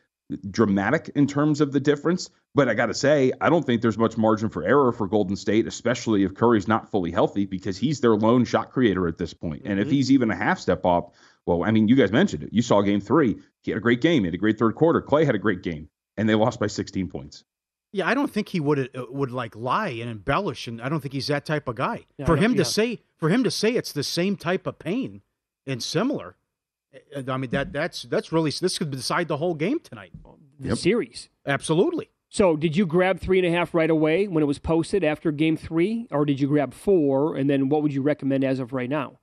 dramatic 0.51 1.11
in 1.15 1.27
terms 1.27 1.61
of 1.61 1.73
the 1.73 1.81
difference, 1.81 2.31
but 2.55 2.69
I 2.69 2.75
got 2.75 2.87
to 2.87 2.95
say 2.95 3.33
I 3.41 3.49
don't 3.49 3.65
think 3.65 3.81
there's 3.81 3.99
much 3.99 4.19
margin 4.19 4.51
for 4.51 4.63
error 4.63 4.93
for 4.93 5.09
Golden 5.09 5.35
State, 5.35 5.67
especially 5.67 6.25
if 6.25 6.35
Curry's 6.35 6.69
not 6.69 6.91
fully 6.91 7.11
healthy 7.11 7.47
because 7.47 7.79
he's 7.79 8.01
their 8.01 8.15
lone 8.15 8.45
shot 8.45 8.71
creator 8.71 9.09
at 9.09 9.19
this 9.19 9.33
point. 9.33 9.63
point, 9.63 9.63
and 9.65 9.81
if 9.81 9.91
he's 9.91 10.13
even 10.13 10.31
a 10.31 10.37
half 10.37 10.59
step 10.59 10.85
off, 10.85 11.15
well, 11.47 11.65
I 11.65 11.71
mean, 11.71 11.89
you 11.89 11.97
guys 11.97 12.13
mentioned 12.13 12.43
it. 12.43 12.53
You 12.53 12.63
saw 12.63 12.83
Game 12.83 13.01
Three; 13.01 13.37
he 13.63 13.71
had 13.71 13.79
a 13.79 13.81
great 13.81 14.03
game, 14.03 14.23
he 14.23 14.27
had 14.27 14.35
a 14.35 14.39
great 14.39 14.59
third 14.59 14.75
quarter. 14.75 15.01
Klay 15.01 15.25
had 15.25 15.35
a 15.35 15.39
great 15.39 15.63
game, 15.63 15.89
and 16.17 16.29
they 16.29 16.35
lost 16.35 16.61
by 16.61 16.67
16 16.67 17.09
points. 17.09 17.45
Yeah, 17.93 18.07
I 18.07 18.15
don't 18.15 18.31
think 18.31 18.51
he 18.51 18.61
would 18.61 18.91
uh, 18.95 19.07
would 19.11 19.31
like 19.31 19.57
lie 19.57 19.89
and 19.89 20.11
embellish, 20.11 20.69
and 20.69 20.81
I 20.81 20.89
don't 20.89 21.01
think 21.01 21.15
he's 21.15 21.27
that 21.29 21.45
type 21.45 21.67
of 21.67 21.77
guy. 21.77 22.05
Yeah, 22.19 22.27
for 22.27 22.37
him 22.37 22.53
to 22.53 22.59
yeah. 22.59 22.65
say 22.65 23.01
for 23.17 23.31
him 23.31 23.43
to 23.45 23.51
say 23.51 23.71
it's 23.73 23.93
the 23.93 24.05
same 24.05 24.37
type 24.37 24.67
of 24.67 24.79
pain 24.79 25.23
and 25.67 25.83
similar, 25.83 26.37
I 27.29 27.37
mean 27.37 27.51
that 27.51 27.73
that's 27.73 28.03
that's 28.03 28.33
really 28.33 28.51
this 28.51 28.79
could 28.79 28.91
decide 28.91 29.29
the 29.29 29.37
whole 29.37 29.55
game 29.55 29.81
tonight. 29.81 30.13
The 30.59 30.77
series. 30.77 31.29
Absolutely. 31.47 32.11
So, 32.29 32.57
did 32.57 32.77
you 32.79 32.87
grab 32.87 33.21
three 33.21 33.39
and 33.39 33.47
a 33.47 33.51
half 33.51 33.75
right 33.75 33.91
away 33.91 34.27
when 34.27 34.43
it 34.43 34.47
was 34.47 34.59
posted 34.59 35.05
after 35.05 35.31
game 35.31 35.55
three, 35.55 36.09
or 36.11 36.25
did 36.25 36.41
you 36.41 36.49
grab 36.49 36.73
four? 36.73 37.37
And 37.37 37.51
then, 37.51 37.69
what 37.69 37.83
would 37.83 37.93
you 37.93 38.01
recommend 38.01 38.43
as 38.43 38.59
of 38.59 38.73
right 38.73 38.89
now? 38.89 39.19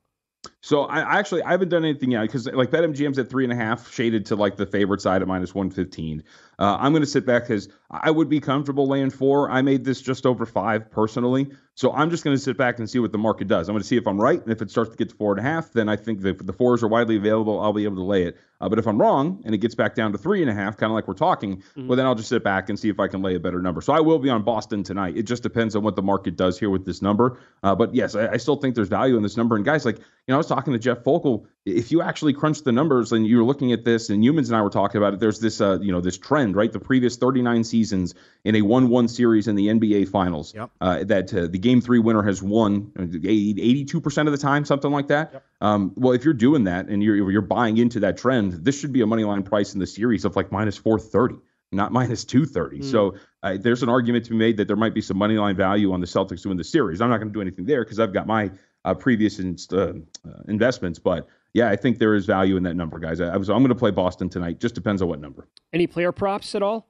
So 0.61 0.83
I 0.83 0.99
I 0.99 1.19
actually 1.19 1.41
I 1.43 1.51
haven't 1.51 1.69
done 1.69 1.83
anything 1.83 2.11
yet 2.11 2.21
because 2.21 2.47
like 2.47 2.69
BetMGM's 2.69 3.17
at 3.19 3.29
three 3.29 3.43
and 3.43 3.51
a 3.51 3.55
half, 3.55 3.91
shaded 3.91 4.25
to 4.27 4.35
like 4.35 4.55
the 4.57 4.65
favorite 4.65 5.01
side 5.01 5.21
at 5.21 5.27
minus 5.27 5.53
one 5.55 5.69
fifteen. 5.69 6.23
Uh, 6.59 6.77
I'm 6.79 6.91
going 6.91 7.01
to 7.01 7.09
sit 7.09 7.25
back 7.25 7.43
because 7.43 7.67
I 7.91 8.11
would 8.11 8.29
be 8.29 8.39
comfortable 8.39 8.87
laying 8.87 9.09
four. 9.09 9.49
I 9.49 9.61
made 9.61 9.83
this 9.83 10.01
just 10.01 10.25
over 10.25 10.45
five 10.45 10.89
personally, 10.91 11.51
so 11.79 11.93
I'm 11.93 12.09
just 12.09 12.25
going 12.25 12.35
to 12.35 12.43
sit 12.43 12.57
back 12.57 12.79
and 12.79 12.89
see 12.89 12.99
what 12.99 13.13
the 13.13 13.17
market 13.17 13.47
does. 13.47 13.69
I'm 13.69 13.73
going 13.73 13.81
to 13.81 13.87
see 13.87 13.95
if 13.95 14.05
I'm 14.05 14.19
right, 14.19 14.41
and 14.43 14.51
if 14.51 14.61
it 14.61 14.69
starts 14.69 14.91
to 14.91 14.97
get 14.97 15.11
to 15.11 15.15
four 15.15 15.31
and 15.31 15.39
a 15.39 15.49
half, 15.49 15.71
then 15.71 15.87
I 15.87 15.95
think 15.95 16.19
that 16.23 16.41
if 16.41 16.45
the 16.45 16.51
fours 16.51 16.83
are 16.83 16.89
widely 16.89 17.15
available, 17.15 17.57
I'll 17.57 17.71
be 17.71 17.85
able 17.85 17.95
to 17.95 18.03
lay 18.03 18.23
it. 18.23 18.37
Uh, 18.59 18.67
but 18.67 18.77
if 18.77 18.85
I'm 18.85 18.99
wrong 18.99 19.41
and 19.45 19.55
it 19.55 19.59
gets 19.59 19.75
back 19.75 19.95
down 19.95 20.11
to 20.11 20.17
three 20.17 20.41
and 20.41 20.51
a 20.51 20.53
half, 20.53 20.75
kind 20.75 20.91
of 20.91 20.93
like 20.95 21.07
we're 21.07 21.13
talking, 21.13 21.63
well 21.77 21.95
then 21.95 22.05
I'll 22.05 22.15
just 22.15 22.27
sit 22.27 22.43
back 22.43 22.67
and 22.67 22.77
see 22.77 22.89
if 22.89 22.99
I 22.99 23.07
can 23.07 23.21
lay 23.21 23.35
a 23.35 23.39
better 23.39 23.61
number. 23.61 23.79
So 23.79 23.93
I 23.93 24.01
will 24.01 24.19
be 24.19 24.29
on 24.29 24.43
Boston 24.43 24.83
tonight. 24.83 25.15
It 25.15 25.23
just 25.23 25.43
depends 25.43 25.77
on 25.77 25.83
what 25.83 25.95
the 25.95 26.01
market 26.01 26.35
does 26.35 26.59
here 26.59 26.69
with 26.69 26.85
this 26.85 27.01
number. 27.01 27.39
Uh, 27.63 27.73
but 27.75 27.95
yes, 27.95 28.15
I, 28.15 28.33
I 28.33 28.35
still 28.37 28.57
think 28.57 28.75
there's 28.75 28.89
value 28.89 29.15
in 29.15 29.23
this 29.23 29.37
number. 29.37 29.55
And 29.55 29.63
guys, 29.63 29.85
like 29.85 29.99
you 30.29 30.33
know, 30.33 30.35
I 30.35 30.37
was 30.37 30.47
talking 30.47 30.73
to 30.73 30.79
Jeff 30.79 31.03
Fogle. 31.03 31.47
If 31.65 31.91
you 31.91 32.01
actually 32.01 32.33
crunch 32.33 32.63
the 32.63 32.71
numbers 32.71 33.11
and 33.11 33.25
you're 33.25 33.43
looking 33.43 33.71
at 33.71 33.85
this, 33.85 34.09
and 34.09 34.23
Humans 34.23 34.49
and 34.49 34.57
I 34.57 34.61
were 34.61 34.69
talking 34.69 34.97
about 34.97 35.13
it, 35.13 35.19
there's 35.19 35.39
this, 35.39 35.61
uh, 35.61 35.79
you 35.81 35.91
know, 35.91 36.01
this 36.01 36.17
trend, 36.17 36.55
right? 36.55 36.71
The 36.71 36.79
previous 36.79 37.17
39 37.17 37.63
seasons 37.63 38.13
in 38.43 38.55
a 38.55 38.61
1-1 38.61 39.09
series 39.09 39.47
in 39.47 39.55
the 39.55 39.67
NBA 39.67 40.09
Finals, 40.09 40.53
Yep. 40.53 40.69
uh, 40.81 41.03
that 41.05 41.33
uh, 41.33 41.47
the 41.47 41.59
Game 41.59 41.68
Three 41.81 41.99
winner 41.99 42.23
has 42.23 42.41
won 42.41 42.91
82 42.97 44.01
percent 44.01 44.27
of 44.27 44.31
the 44.31 44.37
time, 44.37 44.65
something 44.65 44.91
like 44.91 45.07
that. 45.07 45.43
Um, 45.61 45.93
well, 45.95 46.13
if 46.13 46.25
you're 46.25 46.33
doing 46.33 46.63
that 46.65 46.87
and 46.87 47.03
you're 47.03 47.31
you're 47.31 47.41
buying 47.41 47.77
into 47.77 47.99
that 48.01 48.17
trend, 48.17 48.53
this 48.53 48.79
should 48.79 48.91
be 48.91 49.01
a 49.01 49.07
money 49.07 49.23
line 49.23 49.43
price 49.43 49.73
in 49.73 49.79
the 49.79 49.87
series 49.87 50.25
of 50.25 50.35
like 50.35 50.51
minus 50.51 50.77
430 50.77 51.41
not 51.71 51.91
minus 51.91 52.25
230. 52.25 52.81
So 52.81 53.15
uh, 53.43 53.57
there's 53.59 53.83
an 53.83 53.89
argument 53.89 54.25
to 54.25 54.31
be 54.31 54.37
made 54.37 54.57
that 54.57 54.67
there 54.67 54.75
might 54.75 54.93
be 54.93 55.01
some 55.01 55.17
money 55.17 55.37
line 55.37 55.55
value 55.55 55.93
on 55.93 56.01
the 56.01 56.07
Celtics 56.07 56.41
to 56.43 56.49
win 56.49 56.57
the 56.57 56.63
series. 56.63 57.01
I'm 57.01 57.09
not 57.09 57.17
going 57.17 57.29
to 57.29 57.33
do 57.33 57.41
anything 57.41 57.65
there 57.65 57.83
because 57.83 57.99
I've 57.99 58.13
got 58.13 58.25
my 58.25 58.51
uh, 58.85 58.93
previous 58.93 59.39
inst- 59.39 59.73
uh, 59.73 59.93
uh, 60.27 60.41
investments. 60.47 60.99
But 60.99 61.27
yeah, 61.53 61.69
I 61.69 61.75
think 61.75 61.99
there 61.99 62.15
is 62.15 62.25
value 62.25 62.57
in 62.57 62.63
that 62.63 62.75
number, 62.75 62.99
guys. 62.99 63.21
I, 63.21 63.33
I 63.33 63.37
was 63.37 63.49
I'm 63.49 63.59
going 63.59 63.69
to 63.69 63.75
play 63.75 63.91
Boston 63.91 64.29
tonight. 64.29 64.59
Just 64.59 64.75
depends 64.75 65.01
on 65.01 65.09
what 65.09 65.19
number. 65.19 65.47
Any 65.73 65.87
player 65.87 66.11
props 66.11 66.55
at 66.55 66.63
all? 66.63 66.87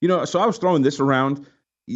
You 0.00 0.08
know, 0.08 0.24
so 0.24 0.40
I 0.40 0.46
was 0.46 0.58
throwing 0.58 0.82
this 0.82 1.00
around. 1.00 1.46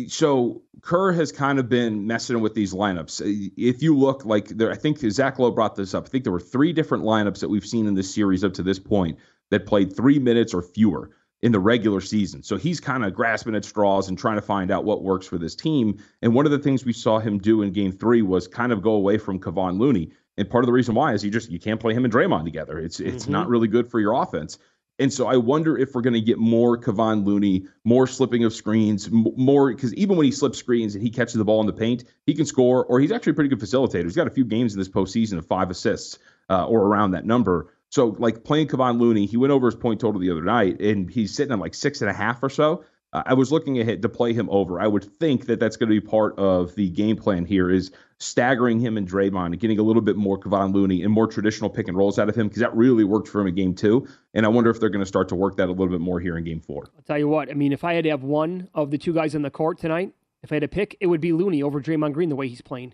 So 0.08 0.62
Kerr 0.82 1.12
has 1.12 1.32
kind 1.32 1.58
of 1.58 1.68
been 1.68 2.06
messing 2.06 2.40
with 2.40 2.54
these 2.54 2.74
lineups. 2.74 3.22
If 3.56 3.82
you 3.82 3.96
look 3.96 4.24
like 4.24 4.48
there, 4.48 4.70
I 4.70 4.76
think 4.76 4.98
Zach 4.98 5.38
Lowe 5.38 5.50
brought 5.50 5.76
this 5.76 5.94
up. 5.94 6.04
I 6.06 6.08
think 6.08 6.24
there 6.24 6.32
were 6.32 6.40
three 6.40 6.72
different 6.72 7.04
lineups 7.04 7.40
that 7.40 7.48
we've 7.48 7.64
seen 7.66 7.86
in 7.86 7.94
this 7.94 8.12
series 8.14 8.44
up 8.44 8.52
to 8.54 8.62
this 8.62 8.78
point 8.78 9.18
that 9.50 9.64
played 9.66 9.96
three 9.96 10.18
minutes 10.18 10.52
or 10.52 10.60
fewer 10.62 11.10
in 11.40 11.52
the 11.52 11.60
regular 11.60 12.00
season. 12.00 12.42
So 12.42 12.56
he's 12.56 12.80
kind 12.80 13.04
of 13.04 13.14
grasping 13.14 13.54
at 13.54 13.64
straws 13.64 14.08
and 14.08 14.18
trying 14.18 14.36
to 14.36 14.42
find 14.42 14.70
out 14.70 14.84
what 14.84 15.04
works 15.04 15.26
for 15.26 15.38
this 15.38 15.54
team. 15.54 15.96
And 16.20 16.34
one 16.34 16.44
of 16.44 16.52
the 16.52 16.58
things 16.58 16.84
we 16.84 16.92
saw 16.92 17.18
him 17.18 17.38
do 17.38 17.62
in 17.62 17.72
game 17.72 17.92
three 17.92 18.22
was 18.22 18.46
kind 18.48 18.72
of 18.72 18.82
go 18.82 18.90
away 18.92 19.16
from 19.18 19.38
Kevon 19.38 19.78
Looney. 19.78 20.10
And 20.36 20.50
part 20.50 20.64
of 20.64 20.66
the 20.66 20.72
reason 20.72 20.94
why 20.94 21.14
is 21.14 21.24
you 21.24 21.30
just 21.30 21.50
you 21.50 21.58
can't 21.58 21.80
play 21.80 21.94
him 21.94 22.04
and 22.04 22.12
Draymond 22.12 22.44
together. 22.44 22.78
It's 22.78 23.00
it's 23.00 23.26
Mhm. 23.26 23.30
not 23.30 23.48
really 23.48 23.68
good 23.68 23.88
for 23.90 24.00
your 24.00 24.12
offense. 24.20 24.58
And 24.98 25.12
so 25.12 25.28
I 25.28 25.36
wonder 25.36 25.78
if 25.78 25.94
we're 25.94 26.02
going 26.02 26.14
to 26.14 26.20
get 26.20 26.38
more 26.38 26.76
Kevon 26.76 27.24
Looney, 27.24 27.66
more 27.84 28.06
slipping 28.06 28.44
of 28.44 28.52
screens, 28.52 29.08
more 29.10 29.72
because 29.72 29.94
even 29.94 30.16
when 30.16 30.26
he 30.26 30.32
slips 30.32 30.58
screens 30.58 30.94
and 30.94 31.02
he 31.02 31.10
catches 31.10 31.34
the 31.34 31.44
ball 31.44 31.60
in 31.60 31.66
the 31.66 31.72
paint, 31.72 32.04
he 32.26 32.34
can 32.34 32.44
score, 32.46 32.84
or 32.84 32.98
he's 32.98 33.12
actually 33.12 33.32
a 33.32 33.34
pretty 33.34 33.48
good 33.48 33.60
facilitator. 33.60 34.04
He's 34.04 34.16
got 34.16 34.26
a 34.26 34.30
few 34.30 34.44
games 34.44 34.74
in 34.74 34.78
this 34.80 34.88
postseason 34.88 35.38
of 35.38 35.46
five 35.46 35.70
assists 35.70 36.18
uh, 36.50 36.66
or 36.66 36.80
around 36.82 37.12
that 37.12 37.24
number. 37.24 37.72
So 37.90 38.08
like 38.18 38.44
playing 38.44 38.68
Kevon 38.68 38.98
Looney, 38.98 39.26
he 39.26 39.36
went 39.36 39.52
over 39.52 39.66
his 39.66 39.76
point 39.76 40.00
total 40.00 40.20
the 40.20 40.30
other 40.30 40.42
night, 40.42 40.80
and 40.80 41.08
he's 41.08 41.34
sitting 41.34 41.52
at 41.52 41.58
like 41.58 41.74
six 41.74 42.00
and 42.02 42.10
a 42.10 42.14
half 42.14 42.42
or 42.42 42.50
so. 42.50 42.84
I 43.12 43.34
was 43.34 43.50
looking 43.50 43.80
ahead 43.80 44.02
to 44.02 44.08
play 44.08 44.34
him 44.34 44.50
over. 44.50 44.78
I 44.80 44.86
would 44.86 45.04
think 45.04 45.46
that 45.46 45.58
that's 45.58 45.76
going 45.76 45.88
to 45.88 45.98
be 45.98 46.06
part 46.06 46.38
of 46.38 46.74
the 46.74 46.90
game 46.90 47.16
plan 47.16 47.46
here 47.46 47.70
is 47.70 47.90
staggering 48.18 48.80
him 48.80 48.98
and 48.98 49.08
Draymond 49.08 49.46
and 49.46 49.58
getting 49.58 49.78
a 49.78 49.82
little 49.82 50.02
bit 50.02 50.16
more 50.16 50.38
Kevon 50.38 50.74
Looney 50.74 51.02
and 51.02 51.12
more 51.12 51.26
traditional 51.26 51.70
pick 51.70 51.88
and 51.88 51.96
rolls 51.96 52.18
out 52.18 52.28
of 52.28 52.36
him 52.36 52.48
because 52.48 52.60
that 52.60 52.76
really 52.76 53.04
worked 53.04 53.28
for 53.28 53.40
him 53.40 53.46
in 53.46 53.54
game 53.54 53.74
two. 53.74 54.06
And 54.34 54.44
I 54.44 54.50
wonder 54.50 54.68
if 54.70 54.78
they're 54.78 54.90
going 54.90 55.02
to 55.02 55.06
start 55.06 55.28
to 55.30 55.34
work 55.34 55.56
that 55.56 55.68
a 55.68 55.72
little 55.72 55.88
bit 55.88 56.00
more 56.00 56.20
here 56.20 56.36
in 56.36 56.44
game 56.44 56.60
four. 56.60 56.90
I'll 56.96 57.02
tell 57.02 57.18
you 57.18 57.28
what. 57.28 57.50
I 57.50 57.54
mean, 57.54 57.72
if 57.72 57.82
I 57.82 57.94
had 57.94 58.04
to 58.04 58.10
have 58.10 58.24
one 58.24 58.68
of 58.74 58.90
the 58.90 58.98
two 58.98 59.14
guys 59.14 59.34
on 59.34 59.42
the 59.42 59.50
court 59.50 59.78
tonight, 59.78 60.12
if 60.42 60.52
I 60.52 60.56
had 60.56 60.60
to 60.62 60.68
pick, 60.68 60.96
it 61.00 61.06
would 61.06 61.20
be 61.20 61.32
Looney 61.32 61.62
over 61.62 61.80
Draymond 61.80 62.12
Green 62.12 62.28
the 62.28 62.36
way 62.36 62.48
he's 62.48 62.60
playing. 62.60 62.92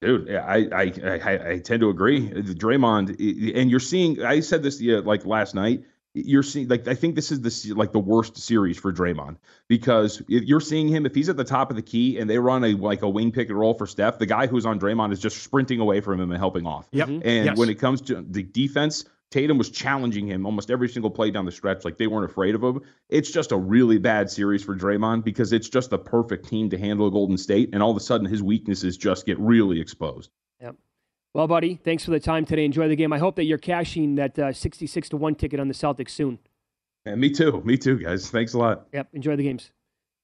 Dude, 0.00 0.28
yeah, 0.28 0.46
I, 0.46 0.66
I 0.72 0.92
I 1.04 1.50
I 1.50 1.58
tend 1.58 1.82
to 1.82 1.90
agree. 1.90 2.30
Draymond, 2.30 3.10
and 3.54 3.70
you're 3.70 3.80
seeing. 3.80 4.24
I 4.24 4.40
said 4.40 4.62
this 4.62 4.80
like 4.80 5.26
last 5.26 5.54
night. 5.54 5.84
You're 6.12 6.42
seeing 6.42 6.66
like 6.66 6.88
I 6.88 6.94
think 6.94 7.14
this 7.14 7.30
is 7.30 7.40
the 7.40 7.74
like 7.74 7.92
the 7.92 8.00
worst 8.00 8.36
series 8.36 8.76
for 8.76 8.92
Draymond 8.92 9.36
because 9.68 10.20
if 10.28 10.42
you're 10.44 10.60
seeing 10.60 10.88
him 10.88 11.06
if 11.06 11.14
he's 11.14 11.28
at 11.28 11.36
the 11.36 11.44
top 11.44 11.70
of 11.70 11.76
the 11.76 11.82
key 11.82 12.18
and 12.18 12.28
they 12.28 12.38
run 12.38 12.64
a 12.64 12.72
like 12.72 13.02
a 13.02 13.08
wing 13.08 13.30
pick 13.30 13.48
and 13.48 13.56
roll 13.56 13.74
for 13.74 13.86
Steph, 13.86 14.18
the 14.18 14.26
guy 14.26 14.48
who's 14.48 14.66
on 14.66 14.80
Draymond 14.80 15.12
is 15.12 15.20
just 15.20 15.40
sprinting 15.42 15.78
away 15.78 16.00
from 16.00 16.20
him 16.20 16.32
and 16.32 16.38
helping 16.38 16.66
off. 16.66 16.88
Yep. 16.90 17.08
Mm-hmm. 17.08 17.28
And 17.28 17.46
Yes. 17.46 17.56
when 17.58 17.68
it 17.68 17.76
comes 17.78 18.00
to 18.02 18.24
the 18.28 18.42
defense, 18.42 19.04
Tatum 19.30 19.56
was 19.56 19.70
challenging 19.70 20.26
him 20.26 20.44
almost 20.46 20.72
every 20.72 20.88
single 20.88 21.10
play 21.10 21.30
down 21.30 21.44
the 21.44 21.52
stretch. 21.52 21.84
Like 21.84 21.96
they 21.96 22.08
weren't 22.08 22.28
afraid 22.28 22.56
of 22.56 22.62
him. 22.64 22.80
It's 23.08 23.30
just 23.30 23.52
a 23.52 23.56
really 23.56 23.98
bad 23.98 24.28
series 24.30 24.64
for 24.64 24.74
Draymond 24.74 25.22
because 25.22 25.52
it's 25.52 25.68
just 25.68 25.90
the 25.90 25.98
perfect 25.98 26.48
team 26.48 26.70
to 26.70 26.78
handle 26.78 27.08
Golden 27.10 27.38
State. 27.38 27.70
And 27.72 27.84
all 27.84 27.92
of 27.92 27.96
a 27.96 28.00
sudden, 28.00 28.26
his 28.26 28.42
weaknesses 28.42 28.96
just 28.96 29.26
get 29.26 29.38
really 29.38 29.80
exposed. 29.80 30.30
Yep. 30.60 30.74
Well, 31.32 31.46
buddy, 31.46 31.76
thanks 31.76 32.04
for 32.04 32.10
the 32.10 32.18
time 32.18 32.44
today. 32.44 32.64
Enjoy 32.64 32.88
the 32.88 32.96
game. 32.96 33.12
I 33.12 33.18
hope 33.18 33.36
that 33.36 33.44
you're 33.44 33.58
cashing 33.58 34.16
that 34.16 34.36
uh, 34.38 34.52
66 34.52 35.10
to 35.10 35.16
1 35.16 35.36
ticket 35.36 35.60
on 35.60 35.68
the 35.68 35.74
Celtics 35.74 36.10
soon. 36.10 36.40
And 37.04 37.20
me 37.20 37.30
too. 37.30 37.62
Me 37.64 37.76
too, 37.76 37.98
guys. 37.98 38.30
Thanks 38.30 38.54
a 38.54 38.58
lot. 38.58 38.86
Yep. 38.92 39.08
Enjoy 39.12 39.36
the 39.36 39.44
games 39.44 39.70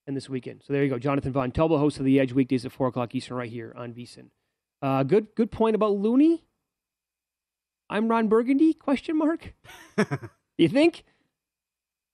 and 0.07 0.17
this 0.17 0.29
weekend. 0.29 0.63
So 0.67 0.73
there 0.73 0.83
you 0.83 0.91
go. 0.91 0.99
Jonathan 0.99 1.33
Von 1.33 1.53
Tobel, 1.53 1.79
host 1.79 1.99
of 1.99 2.05
The 2.05 2.19
Edge, 2.19 2.33
weekdays 2.33 2.67
at 2.67 2.73
4 2.73 2.89
o'clock 2.89 3.15
Eastern, 3.15 3.37
right 3.37 3.51
here 3.51 3.73
on 3.77 3.93
VSIN. 3.93 4.31
Uh, 4.83 5.05
good, 5.05 5.29
good 5.37 5.51
point 5.51 5.77
about 5.77 5.93
Looney. 5.93 6.45
I'm 7.89 8.09
Ron 8.09 8.27
Burgundy? 8.29 8.75
Question 8.75 9.17
mark. 9.17 9.55
you 10.59 10.69
think? 10.69 11.05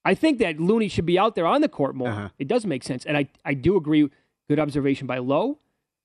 I 0.04 0.14
think 0.14 0.38
that 0.40 0.60
Looney 0.60 0.88
should 0.88 1.06
be 1.06 1.18
out 1.18 1.34
there 1.34 1.46
on 1.46 1.62
the 1.62 1.68
court 1.68 1.94
more. 1.94 2.08
Uh-huh. 2.08 2.28
It 2.38 2.46
does 2.46 2.66
make 2.66 2.82
sense, 2.82 3.06
and 3.06 3.16
I, 3.16 3.28
I 3.44 3.54
do 3.54 3.76
agree. 3.76 4.10
Good 4.48 4.58
observation 4.58 5.06
by 5.06 5.18
Lowe, 5.18 5.58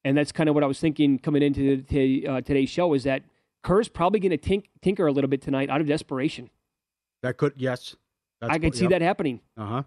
and 0.08 0.18
that's 0.18 0.32
kind 0.32 0.48
of 0.48 0.56
what 0.56 0.64
I 0.64 0.68
was 0.68 0.80
thinking 0.80 1.20
coming 1.20 1.44
into 1.44 1.82
t- 1.82 2.26
uh, 2.26 2.40
today's 2.40 2.70
show. 2.70 2.94
Is 2.94 3.04
that 3.04 3.24
Kerr's 3.62 3.90
probably 3.90 4.22
going 4.22 4.32
to 4.32 4.38
tink- 4.38 4.68
tinker 4.82 5.06
a 5.06 5.12
little 5.12 5.30
bit 5.30 5.42
tonight 5.42 5.70
out 5.70 5.82
of 5.82 5.88
desperation. 5.88 6.50
That 7.24 7.36
could 7.36 7.54
yes. 7.58 7.96
I 8.42 8.58
could 8.58 8.76
see 8.76 8.88
that 8.88 9.02
happening. 9.02 9.42
Uh 9.58 9.66
huh. 9.66 9.84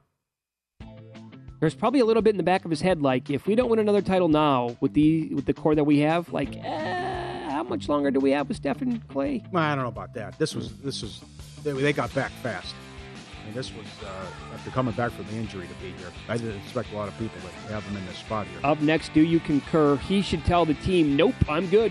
There's 1.60 1.74
probably 1.74 2.00
a 2.00 2.04
little 2.04 2.22
bit 2.22 2.30
in 2.30 2.36
the 2.36 2.42
back 2.42 2.64
of 2.64 2.70
his 2.70 2.80
head, 2.80 3.00
like 3.00 3.30
if 3.30 3.46
we 3.46 3.54
don't 3.54 3.70
win 3.70 3.78
another 3.78 4.02
title 4.02 4.28
now 4.28 4.76
with 4.80 4.92
the 4.92 5.32
with 5.34 5.46
the 5.46 5.54
core 5.54 5.74
that 5.74 5.84
we 5.84 6.00
have, 6.00 6.32
like 6.32 6.56
eh, 6.56 7.50
how 7.50 7.62
much 7.62 7.88
longer 7.88 8.10
do 8.10 8.20
we 8.20 8.30
have 8.32 8.48
with 8.48 8.58
Steph 8.58 8.82
and 8.82 9.06
Klay? 9.08 9.50
Well, 9.52 9.62
I 9.62 9.74
don't 9.74 9.84
know 9.84 9.90
about 9.90 10.12
that. 10.14 10.38
This 10.38 10.54
was 10.54 10.76
this 10.78 11.02
was 11.02 11.22
they, 11.62 11.72
they 11.72 11.92
got 11.92 12.12
back 12.14 12.30
fast. 12.42 12.74
Mean, 13.50 13.56
this 13.56 13.74
was 13.74 13.86
uh, 14.06 14.54
after 14.54 14.70
coming 14.70 14.94
back 14.94 15.10
from 15.10 15.26
the 15.26 15.32
injury 15.32 15.66
to 15.66 15.74
be 15.74 15.90
here. 15.98 16.12
I 16.28 16.36
didn't 16.36 16.58
expect 16.58 16.92
a 16.92 16.96
lot 16.96 17.08
of 17.08 17.18
people 17.18 17.40
to 17.40 17.72
have 17.72 17.82
him 17.82 17.96
in 17.96 18.06
this 18.06 18.18
spot 18.18 18.46
here. 18.46 18.60
Up 18.62 18.80
next, 18.80 19.12
do 19.12 19.22
you 19.22 19.40
concur? 19.40 19.96
He 19.96 20.22
should 20.22 20.44
tell 20.44 20.64
the 20.64 20.74
team, 20.74 21.16
"Nope, 21.16 21.34
I'm 21.48 21.66
good." 21.66 21.90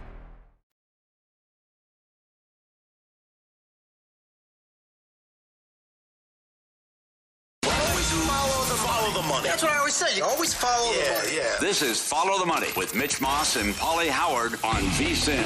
Money. 9.41 9.49
That's 9.49 9.63
what 9.63 9.71
I 9.71 9.77
always 9.79 9.93
say. 9.95 10.15
You 10.15 10.23
always 10.23 10.53
follow 10.53 10.91
Yeah, 10.91 11.03
the 11.03 11.23
money. 11.25 11.35
yeah. 11.37 11.55
This 11.59 11.81
is 11.81 11.99
Follow 12.01 12.37
the 12.39 12.45
Money 12.45 12.67
with 12.77 12.93
Mitch 12.95 13.19
Moss 13.21 13.55
and 13.55 13.73
Pauly 13.75 14.07
Howard 14.09 14.53
on 14.63 14.81
VSIN. 14.97 15.41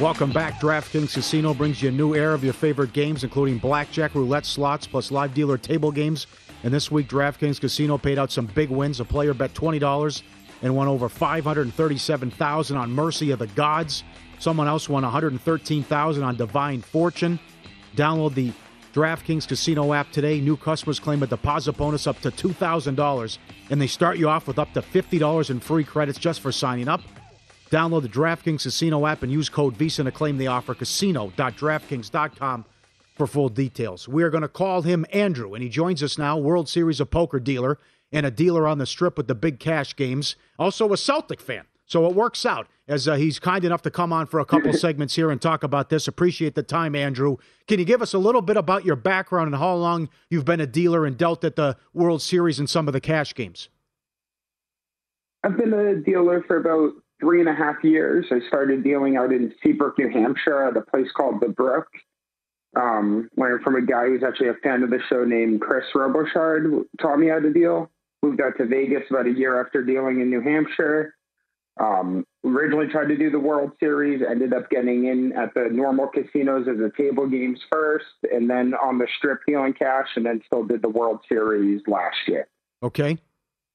Welcome 0.00 0.32
back. 0.32 0.60
DraftKings 0.60 1.12
Casino 1.14 1.54
brings 1.54 1.80
you 1.82 1.90
a 1.90 1.92
new 1.92 2.14
era 2.14 2.34
of 2.34 2.42
your 2.42 2.52
favorite 2.52 2.92
games, 2.92 3.22
including 3.24 3.58
blackjack, 3.58 4.14
roulette, 4.14 4.44
slots, 4.46 4.86
plus 4.86 5.10
live 5.12 5.34
dealer 5.34 5.56
table 5.58 5.92
games. 5.92 6.26
And 6.64 6.72
this 6.72 6.90
week, 6.90 7.08
DraftKings 7.08 7.60
Casino 7.60 7.98
paid 7.98 8.18
out 8.18 8.32
some 8.32 8.46
big 8.46 8.70
wins. 8.70 8.98
A 9.00 9.04
player 9.04 9.34
bet 9.34 9.52
$20 9.54 10.22
and 10.62 10.74
won 10.74 10.88
over 10.88 11.08
$537,000 11.08 12.76
on 12.76 12.90
Mercy 12.90 13.30
of 13.32 13.38
the 13.38 13.46
Gods. 13.48 14.02
Someone 14.38 14.66
else 14.66 14.88
won 14.88 15.04
$113,000 15.04 16.24
on 16.24 16.36
Divine 16.36 16.80
Fortune. 16.80 17.38
Download 17.94 18.34
the 18.34 18.50
DraftKings 18.94 19.48
Casino 19.48 19.92
app 19.92 20.12
today. 20.12 20.40
New 20.40 20.56
customers 20.56 21.00
claim 21.00 21.20
a 21.24 21.26
deposit 21.26 21.72
bonus 21.72 22.06
up 22.06 22.20
to 22.20 22.30
$2,000, 22.30 23.38
and 23.70 23.80
they 23.80 23.88
start 23.88 24.18
you 24.18 24.28
off 24.28 24.46
with 24.46 24.56
up 24.56 24.72
to 24.72 24.80
$50 24.80 25.50
in 25.50 25.58
free 25.58 25.82
credits 25.82 26.16
just 26.16 26.40
for 26.40 26.52
signing 26.52 26.86
up. 26.86 27.00
Download 27.70 28.02
the 28.02 28.08
DraftKings 28.08 28.62
Casino 28.62 29.04
app 29.04 29.24
and 29.24 29.32
use 29.32 29.48
code 29.48 29.76
VISA 29.76 30.04
to 30.04 30.12
claim 30.12 30.38
the 30.38 30.46
offer. 30.46 30.74
Casino.draftkings.com 30.74 32.64
for 33.16 33.26
full 33.26 33.48
details. 33.48 34.06
We 34.06 34.22
are 34.22 34.30
going 34.30 34.42
to 34.42 34.48
call 34.48 34.82
him 34.82 35.04
Andrew, 35.12 35.54
and 35.54 35.62
he 35.62 35.68
joins 35.68 36.00
us 36.00 36.16
now, 36.16 36.38
World 36.38 36.68
Series 36.68 37.00
of 37.00 37.10
Poker 37.10 37.40
dealer 37.40 37.80
and 38.12 38.24
a 38.24 38.30
dealer 38.30 38.68
on 38.68 38.78
the 38.78 38.86
strip 38.86 39.16
with 39.16 39.26
the 39.26 39.34
big 39.34 39.58
cash 39.58 39.96
games. 39.96 40.36
Also 40.56 40.92
a 40.92 40.96
Celtic 40.96 41.40
fan. 41.40 41.64
So 41.86 42.06
it 42.06 42.14
works 42.14 42.46
out 42.46 42.66
as 42.88 43.06
uh, 43.06 43.14
he's 43.14 43.38
kind 43.38 43.64
enough 43.64 43.82
to 43.82 43.90
come 43.90 44.12
on 44.12 44.26
for 44.26 44.40
a 44.40 44.44
couple 44.44 44.72
segments 44.74 45.14
here 45.14 45.30
and 45.30 45.40
talk 45.40 45.62
about 45.62 45.90
this. 45.90 46.08
Appreciate 46.08 46.54
the 46.54 46.62
time, 46.62 46.94
Andrew. 46.94 47.36
Can 47.68 47.78
you 47.78 47.84
give 47.84 48.02
us 48.02 48.14
a 48.14 48.18
little 48.18 48.42
bit 48.42 48.56
about 48.56 48.84
your 48.84 48.96
background 48.96 49.48
and 49.48 49.56
how 49.56 49.74
long 49.74 50.08
you've 50.30 50.44
been 50.44 50.60
a 50.60 50.66
dealer 50.66 51.04
and 51.04 51.16
dealt 51.16 51.44
at 51.44 51.56
the 51.56 51.76
World 51.92 52.22
Series 52.22 52.58
and 52.58 52.68
some 52.68 52.88
of 52.88 52.92
the 52.92 53.00
cash 53.00 53.34
games? 53.34 53.68
I've 55.42 55.58
been 55.58 55.74
a 55.74 55.96
dealer 55.96 56.42
for 56.46 56.56
about 56.56 56.92
three 57.20 57.40
and 57.40 57.48
a 57.48 57.54
half 57.54 57.76
years. 57.84 58.26
I 58.30 58.40
started 58.48 58.82
dealing 58.82 59.16
out 59.16 59.30
in 59.32 59.52
Seabrook, 59.62 59.98
New 59.98 60.08
Hampshire 60.08 60.64
at 60.64 60.76
a 60.76 60.80
place 60.80 61.08
called 61.14 61.40
The 61.40 61.48
Brook. 61.48 61.88
Um, 62.76 63.30
learned 63.36 63.62
from 63.62 63.76
a 63.76 63.82
guy 63.82 64.06
who's 64.06 64.24
actually 64.24 64.48
a 64.48 64.54
fan 64.54 64.82
of 64.82 64.90
the 64.90 64.98
show 65.08 65.24
named 65.24 65.60
Chris 65.60 65.84
Robochard, 65.94 66.84
taught 67.00 67.18
me 67.18 67.28
how 67.28 67.38
to 67.38 67.52
deal. 67.52 67.90
Moved 68.22 68.40
out 68.40 68.56
to 68.58 68.66
Vegas 68.66 69.04
about 69.10 69.26
a 69.26 69.30
year 69.30 69.60
after 69.60 69.84
dealing 69.84 70.20
in 70.20 70.30
New 70.30 70.40
Hampshire. 70.40 71.14
Um, 71.78 72.24
originally 72.44 72.86
tried 72.86 73.08
to 73.08 73.16
do 73.16 73.30
the 73.30 73.38
World 73.40 73.72
Series, 73.80 74.22
ended 74.28 74.52
up 74.54 74.70
getting 74.70 75.06
in 75.06 75.32
at 75.32 75.54
the 75.54 75.68
normal 75.72 76.06
casinos 76.06 76.68
as 76.68 76.78
the 76.78 76.92
table 76.96 77.26
games 77.28 77.58
first, 77.72 78.06
and 78.30 78.48
then 78.48 78.74
on 78.74 78.98
the 78.98 79.08
strip 79.18 79.40
dealing 79.46 79.72
cash, 79.72 80.06
and 80.14 80.24
then 80.24 80.40
still 80.46 80.64
did 80.64 80.82
the 80.82 80.88
World 80.88 81.20
Series 81.28 81.82
last 81.88 82.16
year 82.28 82.46
Okay. 82.82 83.18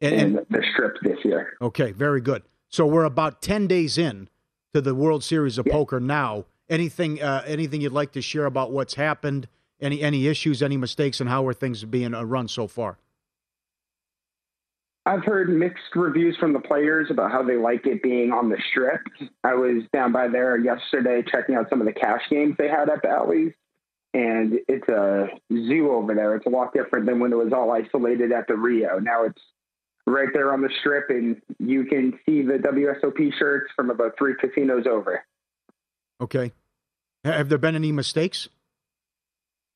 and, 0.02 0.38
the 0.50 0.64
strip 0.74 0.96
this 1.02 1.18
year. 1.26 1.58
Okay, 1.62 1.92
very 1.92 2.22
good. 2.22 2.44
So 2.70 2.86
we're 2.86 3.04
about 3.04 3.42
10 3.42 3.68
days 3.68 3.98
in 3.98 4.30
to 4.74 4.80
the 4.80 4.96
World 4.96 5.24
Series 5.24 5.58
of 5.58 5.66
Poker 5.66 6.00
now. 6.00 6.46
Anything 6.70 7.20
uh, 7.22 7.44
anything 7.48 7.82
you'd 7.82 7.92
like 7.92 8.12
to 8.12 8.22
share 8.22 8.46
about 8.46 8.72
what's 8.72 8.94
happened? 8.94 9.48
Any 9.82 10.02
any 10.02 10.28
issues, 10.28 10.62
any 10.62 10.78
mistakes, 10.78 11.20
and 11.20 11.28
how 11.28 11.48
are 11.48 11.54
things 11.54 11.84
being 11.84 12.14
uh, 12.14 12.24
run 12.24 12.48
so 12.48 12.68
far? 12.68 13.00
I've 15.10 15.26
heard 15.26 15.50
mixed 15.50 15.96
reviews 15.96 16.38
from 16.38 16.54
the 16.54 16.60
players 16.60 17.08
about 17.10 17.32
how 17.32 17.42
they 17.42 17.56
like 17.56 17.88
it 17.88 18.04
being 18.04 18.32
on 18.32 18.50
the 18.50 18.58
strip. 18.70 19.02
I 19.44 19.56
was 19.56 19.82
down 19.92 20.12
by 20.12 20.28
there 20.28 20.56
yesterday 20.56 21.24
checking 21.24 21.56
out 21.56 21.68
some 21.68 21.82
of 21.82 21.88
the 21.88 21.94
cash 21.94 22.22
games 22.30 22.54
they 22.60 22.68
had 22.68 22.90
at 22.90 23.02
the 23.02 23.10
Ellie's, 23.10 23.54
and 24.14 24.60
it's 24.68 24.88
a 24.88 25.30
zoo 25.52 25.92
over 25.92 26.14
there. 26.14 26.36
It's 26.36 26.46
a 26.46 26.50
lot 26.50 26.76
different 26.76 27.08
than 27.08 27.20
when 27.20 27.34
it 27.34 27.38
was 27.38 27.52
all 27.52 27.72
isolated 27.72 28.32
at 28.32 28.46
the 28.48 28.56
Rio. 28.56 29.00
Now 29.00 29.24
it's 29.24 29.42
right 30.06 30.30
there 30.32 30.54
on 30.54 30.62
the 30.62 30.70
strip, 30.80 31.10
and 31.10 31.42
you 31.58 31.86
can 31.86 32.20
see 32.28 32.44
the 32.44 32.60
WSOP 32.60 33.34
shirts 33.34 33.72
from 33.76 33.90
about 33.90 34.16
three 34.16 34.36
casinos 34.40 34.86
over. 34.86 35.26
Okay. 36.22 36.52
Have 37.24 37.50
there 37.50 37.58
been 37.58 37.76
any 37.76 37.92
mistakes? 37.92 38.48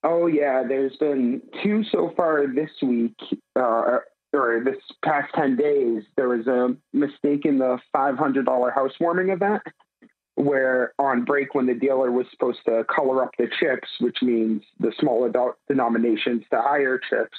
Oh 0.03 0.27
yeah, 0.27 0.63
there's 0.67 0.95
been 0.97 1.41
two 1.63 1.83
so 1.85 2.13
far 2.15 2.45
this 2.45 2.69
week, 2.83 3.15
uh, 3.55 3.99
or 4.33 4.61
this 4.63 4.77
past 5.03 5.33
ten 5.35 5.55
days. 5.55 6.03
There 6.15 6.29
was 6.29 6.47
a 6.47 6.75
mistake 6.93 7.45
in 7.45 7.59
the 7.59 7.79
five 7.91 8.17
hundred 8.17 8.45
dollar 8.45 8.71
housewarming 8.71 9.29
event, 9.29 9.61
where 10.35 10.93
on 10.99 11.25
break 11.25 11.53
when 11.55 11.67
the 11.67 11.73
dealer 11.73 12.11
was 12.11 12.25
supposed 12.31 12.59
to 12.67 12.83
color 12.85 13.23
up 13.23 13.31
the 13.37 13.47
chips, 13.59 13.87
which 13.99 14.17
means 14.21 14.63
the 14.79 14.91
smaller 14.99 15.31
denominations 15.67 16.43
to 16.51 16.61
higher 16.61 16.99
chips, 17.09 17.37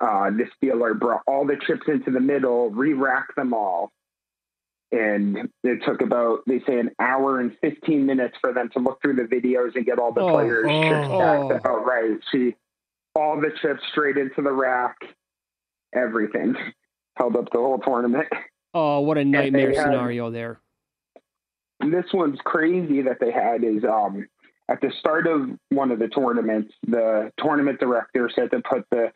uh, 0.00 0.30
this 0.36 0.48
dealer 0.60 0.94
brought 0.94 1.22
all 1.26 1.46
the 1.46 1.56
chips 1.66 1.82
into 1.88 2.10
the 2.10 2.20
middle, 2.20 2.70
re-racked 2.70 3.36
them 3.36 3.54
all, 3.54 3.92
and 4.92 5.48
it 5.62 5.80
took 5.84 6.02
about 6.02 6.40
they 6.46 6.60
say 6.66 6.78
an 6.78 6.90
hour 6.98 7.40
and 7.40 7.56
15 7.60 8.04
minutes 8.06 8.36
for 8.40 8.52
them 8.52 8.68
to 8.70 8.78
look 8.78 9.00
through 9.02 9.14
the 9.16 9.22
videos 9.22 9.74
and 9.74 9.84
get 9.84 9.98
all 9.98 10.12
the 10.12 10.20
Oh, 10.20 10.32
players 10.32 10.66
oh, 10.68 10.82
chips 10.82 11.08
oh. 11.10 11.48
back 11.48 11.66
out 11.66 11.84
right 11.86 12.18
she 12.30 12.54
all 13.14 13.40
the 13.40 13.50
chips 13.60 13.80
straight 13.92 14.16
into 14.16 14.42
the 14.42 14.52
rack 14.52 14.96
everything 15.94 16.54
held 17.16 17.36
up 17.36 17.50
the 17.52 17.58
whole 17.58 17.78
tournament 17.78 18.28
Oh, 18.76 19.00
what 19.00 19.18
a 19.18 19.24
nightmare 19.24 19.68
had- 19.72 19.84
scenario 19.84 20.30
there. 20.30 20.58
This 21.80 22.06
one's 22.12 22.38
crazy 22.44 23.02
that 23.02 23.18
they 23.20 23.30
had 23.30 23.62
is 23.64 23.84
um 23.84 24.26
at 24.68 24.80
the 24.80 24.90
start 24.98 25.26
of 25.26 25.50
one 25.68 25.90
of 25.92 25.98
the 25.98 26.08
tournaments 26.08 26.72
the 26.86 27.30
tournament 27.38 27.78
director 27.78 28.30
said 28.34 28.50
to 28.52 28.60
put 28.68 28.84
the 28.90 29.12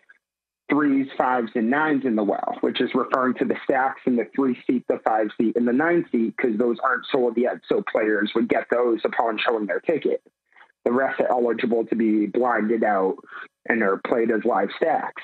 threes, 0.70 1.09
fives, 1.16 1.51
and 1.55 1.70
nines 1.70 2.05
in 2.05 2.14
the 2.14 2.22
well, 2.22 2.57
which 2.61 2.81
is 2.83 2.91
referring 2.95 3.33
to 3.35 3.47
the 3.47 3.57
stacks 3.64 4.03
in 4.07 4.16
the 4.16 4.26
three 4.37 4.55
seat, 4.66 4.85
the 4.89 4.99
five 5.03 5.29
seat, 5.41 5.57
and 5.57 5.66
the 5.66 5.72
nine 5.72 6.05
seat, 6.12 6.35
because 6.37 6.59
those 6.59 6.76
aren't 6.85 7.07
sold 7.11 7.39
yet. 7.39 7.55
So 7.70 7.83
players 7.91 8.33
would 8.35 8.51
get 8.51 8.66
those 8.70 9.01
upon 9.03 9.39
showing 9.39 9.64
their 9.64 9.81
ticket. 9.81 10.22
The 10.85 10.93
rest 10.93 11.20
are 11.20 11.31
eligible 11.31 11.87
to 11.87 11.97
be 11.97 12.26
blinded 12.26 12.85
out 12.85 13.16
and 13.66 13.83
are 13.83 13.99
played 14.07 14.31
as 14.31 14.45
live 14.45 14.68
stacks. 14.76 15.22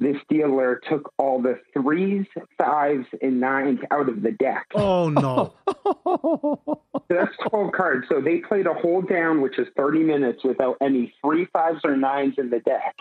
This 0.00 0.16
dealer 0.30 0.80
took 0.88 1.12
all 1.18 1.42
the 1.42 1.60
threes, 1.74 2.24
fives, 2.56 3.06
and 3.20 3.38
nines 3.38 3.80
out 3.90 4.08
of 4.08 4.22
the 4.22 4.32
deck. 4.32 4.66
Oh 4.74 5.10
no! 5.10 5.54
So 7.10 7.16
that's 7.16 7.36
12 7.48 7.72
cards. 7.72 8.06
So 8.08 8.20
they 8.20 8.38
played 8.38 8.66
a 8.66 8.72
whole 8.72 9.02
down, 9.02 9.40
which 9.40 9.58
is 9.58 9.66
30 9.76 10.04
minutes, 10.04 10.44
without 10.44 10.76
any 10.80 11.12
three, 11.20 11.46
fives, 11.52 11.80
or 11.82 11.96
nines 11.96 12.34
in 12.38 12.50
the 12.50 12.60
deck, 12.60 12.94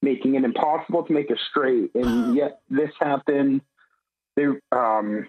making 0.00 0.34
it 0.34 0.44
impossible 0.44 1.02
to 1.04 1.12
make 1.12 1.30
a 1.30 1.36
straight. 1.50 1.90
And 1.94 2.34
yet 2.36 2.60
this 2.70 2.88
happened. 2.98 3.60
They, 4.34 4.46
um, 4.72 5.28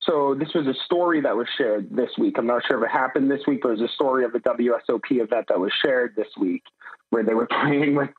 so 0.00 0.34
this 0.34 0.54
was 0.54 0.66
a 0.66 0.74
story 0.86 1.20
that 1.20 1.36
was 1.36 1.48
shared 1.58 1.94
this 1.94 2.10
week. 2.16 2.36
I'm 2.38 2.46
not 2.46 2.62
sure 2.66 2.82
if 2.82 2.90
it 2.90 2.92
happened 2.92 3.30
this 3.30 3.46
week, 3.46 3.60
but 3.62 3.68
it 3.68 3.80
was 3.80 3.90
a 3.90 3.94
story 3.94 4.24
of 4.24 4.34
a 4.34 4.40
WSOP 4.40 5.10
event 5.10 5.46
that 5.48 5.60
was 5.60 5.72
shared 5.84 6.14
this 6.16 6.28
week 6.40 6.62
where 7.14 7.22
they 7.22 7.32
were 7.32 7.46
playing 7.62 7.94
with 7.94 8.10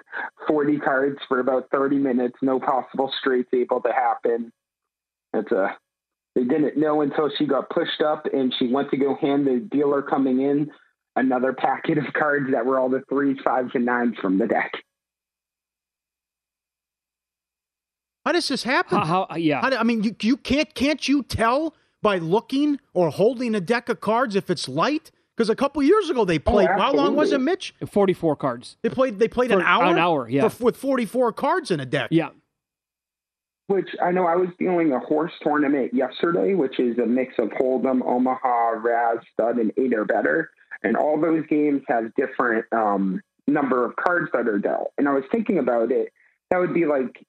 40 0.48 0.80
cards 0.80 1.18
for 1.28 1.40
about 1.40 1.68
30 1.70 1.98
minutes, 1.98 2.36
no 2.42 2.60
possible 2.60 3.12
straights 3.20 3.50
able 3.54 3.82
to 3.82 3.92
happen. 3.92 4.52
It's 5.34 5.52
a 5.52 5.78
they 6.36 6.44
didn't 6.44 6.78
know 6.78 7.02
until 7.02 7.30
she 7.38 7.46
got 7.46 7.70
pushed 7.70 8.02
up 8.02 8.26
and 8.34 8.54
she 8.58 8.68
went 8.68 8.92
to 8.92 8.98
go 8.98 9.16
hand 9.16 9.48
the 9.48 9.66
dealer 9.72 10.02
coming 10.02 10.42
in 10.42 10.70
another 11.16 11.54
packet 11.54 11.98
of 11.98 12.06
cards 12.14 12.48
that 12.52 12.66
were 12.66 12.78
all 12.78 12.90
the 12.90 13.04
threes, 13.08 13.38
fives, 13.44 13.72
and 13.74 13.86
nines 13.86 14.16
from 14.22 14.38
the 14.38 14.46
deck. 14.46 14.72
How 18.26 18.34
does 18.34 18.50
this 18.50 18.64
happen? 18.64 18.98
How, 18.98 19.28
how 19.30 19.36
yeah. 19.38 19.62
How 19.62 19.70
do- 19.70 19.78
I 19.78 19.84
mean, 19.84 20.04
you, 20.04 20.16
you 20.22 20.38
can't 20.38 20.74
can't 20.74 21.06
you 21.08 21.24
tell 21.24 21.76
by 22.02 22.18
looking 22.18 22.80
or 22.94 23.10
holding 23.12 23.56
a 23.56 23.62
deck 23.62 23.88
of 23.88 24.00
cards 24.00 24.36
if 24.36 24.50
it's 24.50 24.68
light? 24.68 25.12
Because 25.36 25.50
a 25.50 25.56
couple 25.56 25.84
years 25.84 26.10
ago 26.10 26.24
they 26.24 26.40
played. 26.40 26.70
how 26.70 26.94
long 26.94 27.16
was 27.16 27.32
it. 27.34 27.40
Mitch? 27.42 27.74
Forty-four 27.86 28.36
cards. 28.38 28.78
They 28.82 28.90
played. 28.90 29.20
They 29.20 29.28
played 29.28 29.52
For 29.52 29.60
an 29.60 29.66
hour. 29.66 29.84
an 29.86 29.98
hour, 29.98 30.30
yeah. 30.30 30.48
for- 30.48 30.64
with 30.66 30.78
forty-four 30.78 31.34
cards 31.34 31.72
in 31.72 31.80
a 31.80 31.86
deck. 31.86 32.08
Yeah. 32.12 32.30
Which 33.68 33.90
I 34.02 34.12
know 34.12 34.26
I 34.28 34.36
was 34.36 34.50
dealing 34.60 34.94
a 34.94 35.00
horse 35.00 35.32
tournament 35.42 35.94
yesterday, 35.94 36.54
which 36.54 36.80
is 36.80 37.00
a 37.00 37.06
mix 37.06 37.34
of 37.40 37.50
Hold'em, 37.50 38.06
Omaha, 38.06 38.74
Razz, 38.78 39.18
Stud, 39.34 39.58
and 39.58 39.74
eight 39.78 39.94
or 39.94 40.06
better. 40.06 40.52
And 40.84 40.96
all 40.96 41.20
those 41.20 41.44
games 41.48 41.82
have 41.88 42.14
different 42.16 42.66
um, 42.72 43.22
number 43.48 43.84
of 43.84 43.96
cards 43.96 44.30
that 44.34 44.48
are 44.48 44.60
dealt. 44.60 44.92
And 45.00 45.10
I 45.10 45.14
was 45.14 45.24
thinking 45.32 45.58
about 45.58 45.92
it. 45.92 46.14
That 46.52 46.60
would 46.60 46.76
be 46.76 46.86
like 46.86 47.26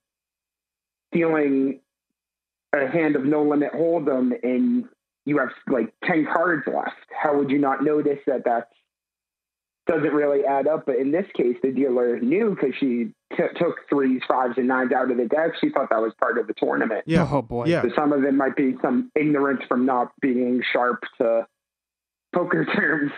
dealing 1.10 1.80
a 2.74 2.86
hand 2.86 3.16
of 3.16 3.24
no 3.24 3.42
limit 3.42 3.72
Hold'em 3.72 4.32
and 4.42 4.84
you 5.26 5.38
have 5.38 5.50
like 5.68 5.92
10 6.04 6.26
cards 6.32 6.62
left. 6.66 6.96
How 7.10 7.36
would 7.36 7.50
you 7.50 7.58
not 7.58 7.84
notice 7.84 8.20
that 8.26 8.44
that 8.44 8.68
doesn't 9.86 10.12
really 10.12 10.44
add 10.44 10.66
up. 10.66 10.84
But 10.86 10.96
in 10.96 11.12
this 11.12 11.26
case, 11.34 11.56
the 11.62 11.70
dealer 11.70 12.18
knew 12.20 12.50
because 12.50 12.74
she 12.78 13.12
t- 13.36 13.42
took 13.56 13.76
threes, 13.88 14.20
fives, 14.26 14.54
and 14.56 14.66
nines 14.68 14.92
out 14.92 15.10
of 15.10 15.16
the 15.16 15.26
deck. 15.26 15.52
She 15.60 15.70
thought 15.70 15.90
that 15.90 16.02
was 16.02 16.12
part 16.20 16.38
of 16.38 16.46
the 16.46 16.54
tournament. 16.54 17.04
Yeah. 17.06 17.28
Oh 17.30 17.42
boy. 17.42 17.66
Yeah. 17.66 17.82
So 17.82 17.90
some 17.94 18.12
of 18.12 18.24
it 18.24 18.34
might 18.34 18.56
be 18.56 18.76
some 18.82 19.10
ignorance 19.14 19.62
from 19.68 19.86
not 19.86 20.12
being 20.20 20.62
sharp 20.72 21.04
to 21.18 21.46
poker 22.34 22.64
terms. 22.76 23.12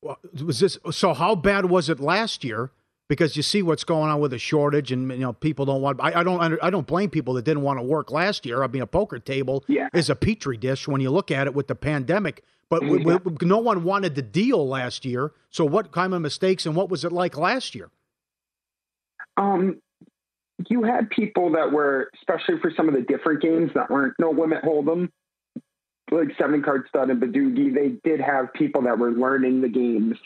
Well, 0.00 0.18
Was 0.44 0.60
this 0.60 0.78
so? 0.90 1.14
How 1.14 1.34
bad 1.34 1.66
was 1.66 1.88
it 1.88 2.00
last 2.00 2.44
year? 2.44 2.70
Because 3.12 3.36
you 3.36 3.42
see 3.42 3.60
what's 3.62 3.84
going 3.84 4.10
on 4.10 4.20
with 4.20 4.30
the 4.30 4.38
shortage, 4.38 4.90
and 4.90 5.10
you 5.10 5.18
know 5.18 5.34
people 5.34 5.66
don't 5.66 5.82
want. 5.82 6.00
I, 6.00 6.20
I 6.20 6.22
don't. 6.22 6.40
under- 6.40 6.64
I 6.64 6.70
don't 6.70 6.86
blame 6.86 7.10
people 7.10 7.34
that 7.34 7.44
didn't 7.44 7.62
want 7.62 7.78
to 7.78 7.82
work 7.82 8.10
last 8.10 8.46
year. 8.46 8.62
I 8.62 8.68
mean, 8.68 8.80
a 8.80 8.86
poker 8.86 9.18
table 9.18 9.64
Yeah. 9.68 9.88
is 9.92 10.08
a 10.08 10.16
petri 10.16 10.56
dish 10.56 10.88
when 10.88 11.02
you 11.02 11.10
look 11.10 11.30
at 11.30 11.46
it 11.46 11.52
with 11.52 11.66
the 11.66 11.74
pandemic. 11.74 12.42
But 12.70 12.80
w- 12.80 13.06
Yeah. 13.06 13.18
w- 13.18 13.36
no 13.42 13.58
one 13.58 13.84
wanted 13.84 14.14
the 14.14 14.22
deal 14.22 14.66
last 14.66 15.04
year. 15.04 15.32
So 15.50 15.62
what 15.66 15.92
kind 15.92 16.14
of 16.14 16.22
mistakes 16.22 16.64
and 16.64 16.74
what 16.74 16.88
was 16.88 17.04
it 17.04 17.12
like 17.12 17.36
last 17.36 17.74
year? 17.74 17.90
Um, 19.36 19.82
you 20.70 20.82
had 20.84 21.10
people 21.10 21.52
that 21.52 21.70
were, 21.70 22.08
especially 22.14 22.60
for 22.62 22.70
some 22.74 22.88
of 22.88 22.94
the 22.94 23.02
different 23.02 23.42
games 23.42 23.72
that 23.74 23.90
weren't 23.90 24.14
no 24.18 24.30
limit 24.30 24.62
hold'em, 24.64 25.10
like 26.10 26.28
seven 26.38 26.62
card 26.62 26.86
stud 26.88 27.10
and 27.10 27.20
Badugi. 27.20 27.74
They 27.74 27.90
did 28.08 28.22
have 28.22 28.54
people 28.54 28.80
that 28.84 28.98
were 28.98 29.10
learning 29.12 29.60
the 29.60 29.68
games 29.68 30.16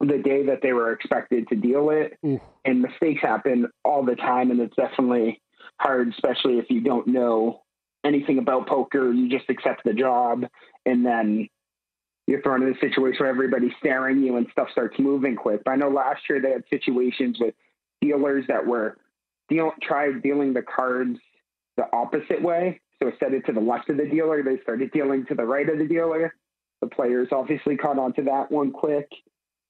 the 0.00 0.18
day 0.18 0.44
that 0.46 0.60
they 0.62 0.72
were 0.72 0.92
expected 0.92 1.48
to 1.48 1.56
deal 1.56 1.90
it, 1.90 2.18
Ooh. 2.24 2.28
Mm. 2.28 2.40
and 2.64 2.82
mistakes 2.82 3.22
happen 3.22 3.68
all 3.84 4.04
the 4.04 4.16
time, 4.16 4.50
and 4.50 4.60
it's 4.60 4.76
definitely 4.76 5.40
hard, 5.78 6.08
especially 6.08 6.58
if 6.58 6.66
you 6.70 6.80
don't 6.80 7.06
know 7.06 7.62
anything 8.04 8.38
about 8.38 8.68
poker. 8.68 9.12
You 9.12 9.28
just 9.28 9.48
accept 9.48 9.84
the 9.84 9.94
job, 9.94 10.44
and 10.84 11.04
then 11.04 11.48
you're 12.26 12.42
thrown 12.42 12.62
in 12.62 12.74
a 12.74 12.78
situation 12.78 13.20
where 13.20 13.30
everybody's 13.30 13.72
staring 13.78 14.22
you 14.22 14.36
and 14.36 14.46
stuff 14.50 14.68
starts 14.72 14.98
moving 14.98 15.36
quick. 15.36 15.62
But 15.64 15.72
I 15.72 15.76
know 15.76 15.88
last 15.88 16.22
year 16.28 16.40
they 16.40 16.50
had 16.50 16.64
situations 16.68 17.38
with 17.40 17.54
dealers 18.00 18.44
that 18.48 18.66
were 18.66 18.98
deal 19.48 19.72
tried 19.80 20.22
dealing 20.22 20.52
the 20.52 20.62
cards 20.62 21.18
the 21.76 21.84
opposite 21.92 22.42
way. 22.42 22.80
So 23.00 23.08
instead 23.08 23.34
of 23.34 23.44
to 23.44 23.52
the 23.52 23.60
left 23.60 23.90
of 23.90 23.98
the 23.98 24.06
dealer, 24.06 24.42
they 24.42 24.58
started 24.62 24.90
dealing 24.90 25.26
to 25.26 25.34
the 25.34 25.44
right 25.44 25.68
of 25.68 25.78
the 25.78 25.86
dealer. 25.86 26.34
The 26.80 26.88
players 26.88 27.28
obviously 27.30 27.76
caught 27.76 27.98
on 27.98 28.12
to 28.14 28.22
that 28.22 28.50
one 28.50 28.72
quick. 28.72 29.08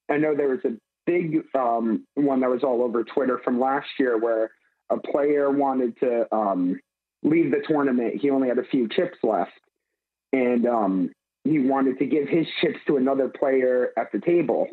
I 0.09 0.17
know 0.17 0.35
there 0.35 0.49
was 0.49 0.63
a 0.65 0.77
big 1.05 1.43
um, 1.55 2.05
one 2.15 2.41
that 2.41 2.49
was 2.49 2.63
all 2.63 2.83
over 2.83 3.03
Twitter 3.03 3.39
from 3.43 3.59
last 3.59 3.87
year 3.99 4.17
where 4.17 4.51
a 4.89 4.97
player 4.97 5.51
wanted 5.51 5.97
to 5.99 6.33
um, 6.33 6.79
leave 7.23 7.51
the 7.51 7.61
tournament. 7.67 8.21
He 8.21 8.29
only 8.29 8.47
had 8.47 8.59
a 8.59 8.63
few 8.63 8.87
chips 8.87 9.17
left. 9.23 9.51
And 10.33 10.65
um, 10.65 11.11
he 11.43 11.59
wanted 11.59 11.99
to 11.99 12.05
give 12.05 12.27
his 12.27 12.45
chips 12.61 12.79
to 12.87 12.97
another 12.97 13.29
player 13.29 13.91
at 13.97 14.11
the 14.11 14.19
table, 14.19 14.67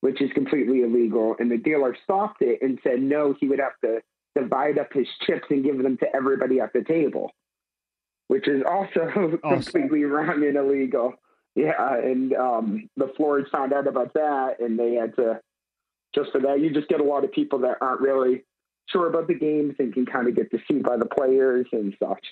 which 0.00 0.20
is 0.20 0.30
completely 0.32 0.82
illegal. 0.82 1.36
And 1.38 1.50
the 1.50 1.58
dealer 1.58 1.96
stopped 2.04 2.42
it 2.42 2.60
and 2.62 2.78
said 2.82 3.00
no, 3.00 3.34
he 3.38 3.48
would 3.48 3.60
have 3.60 3.78
to 3.84 4.00
divide 4.34 4.78
up 4.78 4.92
his 4.92 5.08
chips 5.26 5.46
and 5.50 5.64
give 5.64 5.82
them 5.82 5.96
to 5.98 6.06
everybody 6.14 6.60
at 6.60 6.72
the 6.72 6.84
table, 6.84 7.32
which 8.28 8.46
is 8.46 8.62
also 8.68 9.38
completely 9.42 10.04
wrong 10.04 10.44
and 10.44 10.56
illegal. 10.56 11.14
Yeah, 11.54 11.94
and 11.96 12.32
um, 12.34 12.88
the 12.96 13.12
floors 13.16 13.46
found 13.50 13.72
out 13.72 13.86
about 13.86 14.14
that, 14.14 14.60
and 14.60 14.78
they 14.78 14.94
had 14.94 15.14
to 15.16 15.40
just 16.14 16.30
for 16.32 16.40
that. 16.42 16.60
You 16.60 16.70
just 16.72 16.88
get 16.88 17.00
a 17.00 17.04
lot 17.04 17.24
of 17.24 17.32
people 17.32 17.58
that 17.60 17.76
aren't 17.80 18.00
really 18.00 18.44
sure 18.88 19.08
about 19.08 19.26
the 19.28 19.34
games 19.34 19.74
and 19.78 19.92
can 19.92 20.06
kind 20.06 20.28
of 20.28 20.34
get 20.36 20.50
deceived 20.50 20.84
by 20.84 20.96
the 20.96 21.06
players 21.06 21.66
and 21.72 21.94
such. 21.98 22.24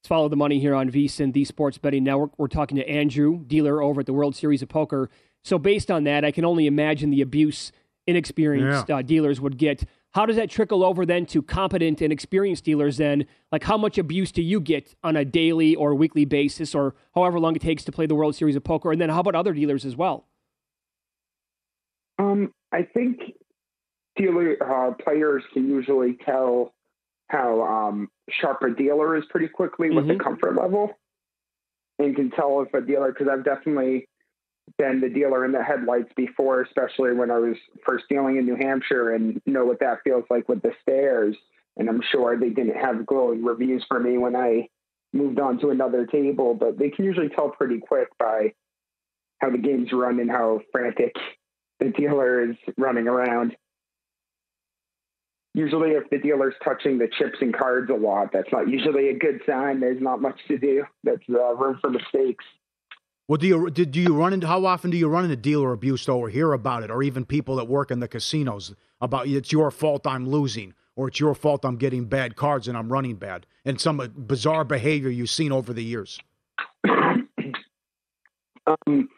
Let's 0.00 0.08
follow 0.08 0.28
the 0.28 0.36
money 0.36 0.60
here 0.60 0.74
on 0.74 0.90
VSIN, 0.90 1.32
the 1.32 1.44
Sports 1.44 1.78
Betting 1.78 2.04
Network. 2.04 2.38
We're 2.38 2.48
talking 2.48 2.76
to 2.76 2.86
Andrew, 2.88 3.42
dealer 3.46 3.82
over 3.82 4.00
at 4.00 4.06
the 4.06 4.12
World 4.12 4.36
Series 4.36 4.60
of 4.62 4.68
Poker. 4.68 5.08
So, 5.42 5.58
based 5.58 5.90
on 5.90 6.04
that, 6.04 6.24
I 6.24 6.30
can 6.30 6.44
only 6.44 6.66
imagine 6.66 7.10
the 7.10 7.20
abuse 7.22 7.70
inexperienced 8.06 8.88
Yeah. 8.88 8.96
uh, 8.98 9.02
dealers 9.02 9.40
would 9.40 9.56
get. 9.58 9.84
How 10.14 10.26
does 10.26 10.36
that 10.36 10.48
trickle 10.48 10.84
over 10.84 11.04
then 11.04 11.26
to 11.26 11.42
competent 11.42 12.00
and 12.00 12.12
experienced 12.12 12.64
dealers? 12.64 12.98
Then, 12.98 13.26
like, 13.50 13.64
how 13.64 13.76
much 13.76 13.98
abuse 13.98 14.30
do 14.30 14.42
you 14.42 14.60
get 14.60 14.94
on 15.02 15.16
a 15.16 15.24
daily 15.24 15.74
or 15.74 15.92
weekly 15.94 16.24
basis, 16.24 16.72
or 16.72 16.94
however 17.16 17.40
long 17.40 17.56
it 17.56 17.62
takes 17.62 17.82
to 17.84 17.92
play 17.92 18.06
the 18.06 18.14
World 18.14 18.36
Series 18.36 18.54
of 18.54 18.62
Poker? 18.62 18.92
And 18.92 19.00
then, 19.00 19.10
how 19.10 19.20
about 19.20 19.34
other 19.34 19.52
dealers 19.52 19.84
as 19.84 19.96
well? 19.96 20.26
Um, 22.20 22.52
I 22.70 22.82
think 22.82 23.34
dealer 24.14 24.56
uh, 24.62 24.94
players 25.02 25.42
can 25.52 25.68
usually 25.68 26.16
tell 26.24 26.72
how 27.28 27.62
um, 27.62 28.08
sharp 28.30 28.62
a 28.62 28.70
dealer 28.70 29.16
is 29.16 29.24
pretty 29.30 29.48
quickly 29.48 29.90
with 29.90 30.06
the 30.06 30.14
comfort 30.14 30.54
level, 30.54 30.92
and 31.98 32.14
can 32.14 32.30
tell 32.30 32.62
if 32.62 32.72
a 32.72 32.80
dealer 32.80 33.10
because 33.10 33.26
I've 33.28 33.44
definitely 33.44 34.06
been 34.78 35.00
the 35.00 35.08
dealer 35.08 35.44
in 35.44 35.52
the 35.52 35.62
headlights 35.62 36.12
before, 36.16 36.62
especially 36.62 37.12
when 37.12 37.30
I 37.30 37.38
was 37.38 37.56
first 37.84 38.04
dealing 38.08 38.36
in 38.36 38.44
New 38.44 38.56
Hampshire, 38.56 39.14
and 39.14 39.40
know 39.46 39.64
what 39.64 39.80
that 39.80 39.98
feels 40.04 40.24
like 40.30 40.48
with 40.48 40.62
the 40.62 40.72
stairs. 40.82 41.36
And 41.76 41.88
I'm 41.88 42.02
sure 42.12 42.38
they 42.38 42.50
didn't 42.50 42.76
have 42.76 43.06
glowing 43.06 43.44
reviews 43.44 43.84
for 43.88 43.98
me 43.98 44.16
when 44.18 44.36
I 44.36 44.68
moved 45.12 45.40
on 45.40 45.58
to 45.60 45.70
another 45.70 46.06
table, 46.06 46.54
but 46.54 46.78
they 46.78 46.90
can 46.90 47.04
usually 47.04 47.28
tell 47.28 47.50
pretty 47.50 47.78
quick 47.78 48.08
by 48.18 48.52
how 49.38 49.50
the 49.50 49.58
game's 49.58 49.92
run 49.92 50.20
and 50.20 50.30
how 50.30 50.60
frantic 50.72 51.14
the 51.80 51.90
dealer 51.90 52.50
is 52.50 52.56
running 52.76 53.08
around. 53.08 53.56
Usually, 55.54 55.90
if 55.90 56.10
the 56.10 56.18
dealer's 56.18 56.54
touching 56.64 56.98
the 56.98 57.08
chips 57.16 57.38
and 57.40 57.56
cards 57.56 57.88
a 57.88 57.94
lot, 57.94 58.32
that's 58.32 58.50
not 58.50 58.68
usually 58.68 59.10
a 59.10 59.18
good 59.18 59.40
sign. 59.46 59.78
There's 59.78 60.02
not 60.02 60.20
much 60.20 60.38
to 60.48 60.58
do. 60.58 60.84
That's 61.04 61.22
uh, 61.30 61.54
room 61.54 61.78
for 61.80 61.90
mistakes. 61.90 62.44
Well, 63.26 63.38
do 63.38 63.46
you 63.46 63.70
do, 63.70 63.86
do 63.86 64.00
you 64.00 64.14
run 64.14 64.34
into 64.34 64.46
how 64.46 64.66
often 64.66 64.90
do 64.90 64.98
you 64.98 65.08
run 65.08 65.24
into 65.24 65.36
dealer 65.36 65.72
abuse 65.72 66.04
though, 66.04 66.18
or 66.18 66.28
hear 66.28 66.52
about 66.52 66.82
it, 66.82 66.90
or 66.90 67.02
even 67.02 67.24
people 67.24 67.56
that 67.56 67.64
work 67.68 67.90
in 67.90 68.00
the 68.00 68.08
casinos 68.08 68.74
about 69.00 69.26
it's 69.26 69.50
your 69.50 69.70
fault 69.70 70.06
I'm 70.06 70.28
losing, 70.28 70.74
or 70.94 71.08
it's 71.08 71.18
your 71.18 71.34
fault 71.34 71.64
I'm 71.64 71.76
getting 71.76 72.04
bad 72.04 72.36
cards 72.36 72.68
and 72.68 72.76
I'm 72.76 72.92
running 72.92 73.16
bad, 73.16 73.46
and 73.64 73.80
some 73.80 73.96
bizarre 74.14 74.64
behavior 74.64 75.08
you've 75.08 75.30
seen 75.30 75.52
over 75.52 75.72
the 75.72 75.84
years. 75.84 76.20
Um, 78.66 79.10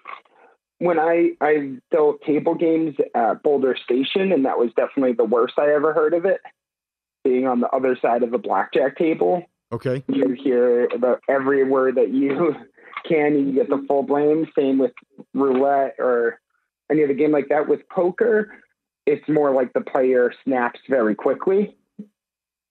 when 0.79 0.99
I 0.99 1.31
I 1.41 1.77
built 1.93 2.21
table 2.23 2.57
games 2.57 2.97
at 3.15 3.45
Boulder 3.45 3.77
Station, 3.77 4.33
and 4.33 4.45
that 4.45 4.59
was 4.59 4.71
definitely 4.77 5.13
the 5.13 5.25
worst 5.25 5.55
I 5.57 5.73
ever 5.73 5.93
heard 5.93 6.15
of 6.15 6.25
it. 6.25 6.41
Being 7.23 7.47
on 7.47 7.61
the 7.61 7.69
other 7.69 7.97
side 8.03 8.25
of 8.25 8.33
a 8.33 8.39
blackjack 8.39 8.97
table, 8.99 9.45
Okay. 9.73 10.03
you 10.09 10.31
hear 10.31 10.87
about 10.87 11.23
every 11.29 11.63
word 11.63 11.95
that 11.95 12.11
you 12.11 12.57
can, 13.09 13.47
you 13.47 13.53
get 13.55 13.69
the 13.69 13.85
full 13.87 14.03
blame. 14.03 14.47
Same 14.59 14.79
with 14.79 14.93
roulette 15.35 15.97
or 15.99 16.41
any 16.91 17.05
other 17.05 17.15
game 17.15 17.33
like 17.33 17.49
that. 17.49 17.69
With 17.69 17.89
poker, 17.89 18.53
it's 19.07 19.29
more 19.29 19.53
like 19.53 19.73
the 19.73 19.81
player 19.81 20.33
snaps 20.45 20.81
very 20.89 21.15
quickly 21.15 21.77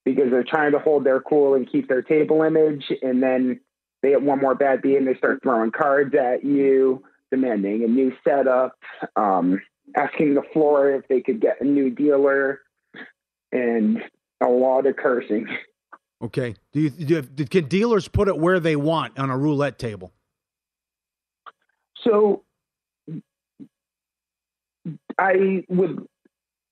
because 0.04 0.30
they're 0.30 0.44
trying 0.44 0.72
to 0.72 0.80
hold 0.80 1.04
their 1.04 1.22
cool 1.22 1.56
and 1.56 1.70
keep 1.70 1.88
their 1.88 2.02
table 2.02 2.44
image, 2.44 2.86
and 3.02 3.24
then 3.24 3.60
they 4.02 4.10
get 4.10 4.22
one 4.22 4.40
more 4.40 4.54
bad 4.54 4.82
beat 4.82 4.98
and 4.98 5.08
they 5.08 5.16
start 5.16 5.42
throwing 5.42 5.72
cards 5.72 6.14
at 6.14 6.44
you, 6.44 7.04
demanding 7.32 7.84
a 7.84 7.88
new 7.88 8.14
setup, 8.24 8.78
um, 9.16 9.60
asking 9.98 10.36
the 10.36 10.44
floor 10.54 10.92
if 10.92 11.08
they 11.08 11.22
could 11.22 11.42
get 11.42 11.60
a 11.60 11.64
new 11.64 11.90
dealer, 11.90 12.60
and 13.52 14.00
a 14.42 14.48
lot 14.48 14.86
of 14.86 14.96
cursing. 14.96 15.48
Okay. 16.22 16.56
Do 16.72 16.82
you, 16.82 16.90
do 16.90 17.28
you 17.38 17.46
can 17.46 17.68
dealers 17.68 18.08
put 18.08 18.28
it 18.28 18.38
where 18.38 18.60
they 18.60 18.76
want 18.76 19.18
on 19.18 19.30
a 19.30 19.38
roulette 19.38 19.80
table? 19.80 20.14
So 22.06 22.44
I 25.18 25.64
would, 25.70 26.08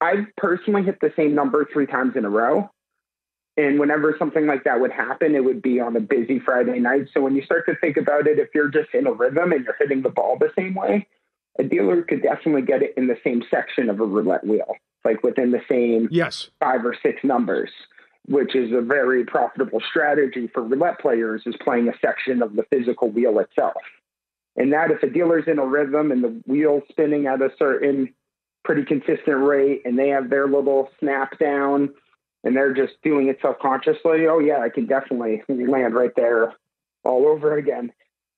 I've 0.02 0.28
personally 0.38 0.84
hit 0.84 1.00
the 1.02 1.12
same 1.16 1.36
number 1.36 1.68
three 1.72 1.88
times 1.88 2.16
in 2.16 2.26
a 2.26 2.30
row. 2.30 2.70
And 3.56 3.80
whenever 3.80 4.16
something 4.18 4.48
like 4.48 4.64
that 4.64 4.80
would 4.80 4.92
happen, 4.92 5.36
it 5.36 5.44
would 5.44 5.62
be 5.62 5.80
on 5.80 5.96
a 5.96 6.00
busy 6.00 6.40
Friday 6.40 6.80
night. 6.80 7.10
So 7.14 7.22
when 7.22 7.36
you 7.36 7.44
start 7.44 7.66
to 7.68 7.76
think 7.76 7.98
about 7.98 8.28
it, 8.28 8.40
if 8.40 8.50
you're 8.56 8.70
just 8.70 8.94
in 8.94 9.06
a 9.06 9.12
rhythm 9.12 9.52
and 9.52 9.64
you're 9.64 9.76
hitting 9.78 10.02
the 10.02 10.10
ball 10.10 10.38
the 10.40 10.52
same 10.58 10.74
way, 10.74 11.08
a 11.60 11.64
dealer 11.64 12.02
could 12.02 12.24
definitely 12.24 12.64
get 12.64 12.82
it 12.82 12.96
in 12.98 13.08
the 13.08 13.18
same 13.24 13.44
section 13.52 13.90
of 13.92 14.00
a 14.00 14.06
roulette 14.06 14.46
wheel, 14.46 14.76
like 15.06 15.22
within 15.22 15.52
the 15.52 15.62
same 15.70 16.08
yes 16.10 16.50
five 16.60 16.84
or 16.84 16.96
six 17.04 17.24
numbers, 17.24 17.70
which 18.26 18.56
is 18.56 18.72
a 18.72 18.82
very 18.82 19.24
profitable 19.24 19.82
strategy 19.88 20.50
for 20.52 20.64
roulette 20.64 21.00
players 21.00 21.44
is 21.46 21.56
playing 21.64 21.88
a 21.90 21.94
section 22.04 22.42
of 22.42 22.56
the 22.56 22.64
physical 22.72 23.10
wheel 23.10 23.38
itself. 23.38 23.84
And 24.56 24.72
that 24.74 24.92
if 24.92 25.02
a 25.02 25.10
dealer's 25.10 25.46
in 25.48 25.58
a 25.58 25.66
rhythm 25.66 26.12
and 26.12 26.24
the 26.24 26.42
wheel's 26.46 26.84
spinning 26.90 27.26
at 27.26 27.42
a 27.42 27.50
certain 27.58 28.14
pretty 28.64 28.86
consistent 28.86 29.44
rate 29.44 29.82
and 29.84 29.98
they 29.98 30.10
have 30.10 30.30
their 30.30 30.48
little 30.48 30.90
snap 31.00 31.38
down 31.40 31.90
and 32.44 32.56
they're 32.56 32.74
just 32.74 32.94
doing 33.04 33.28
it 33.30 33.40
self-consciously, 33.42 34.28
oh 34.28 34.40
yeah, 34.40 34.60
I 34.60 34.70
can 34.70 34.86
definitely 34.86 35.42
land 35.48 35.96
right 35.96 36.12
there 36.16 36.54
all 37.04 37.28
over 37.28 37.58
again. 37.58 37.92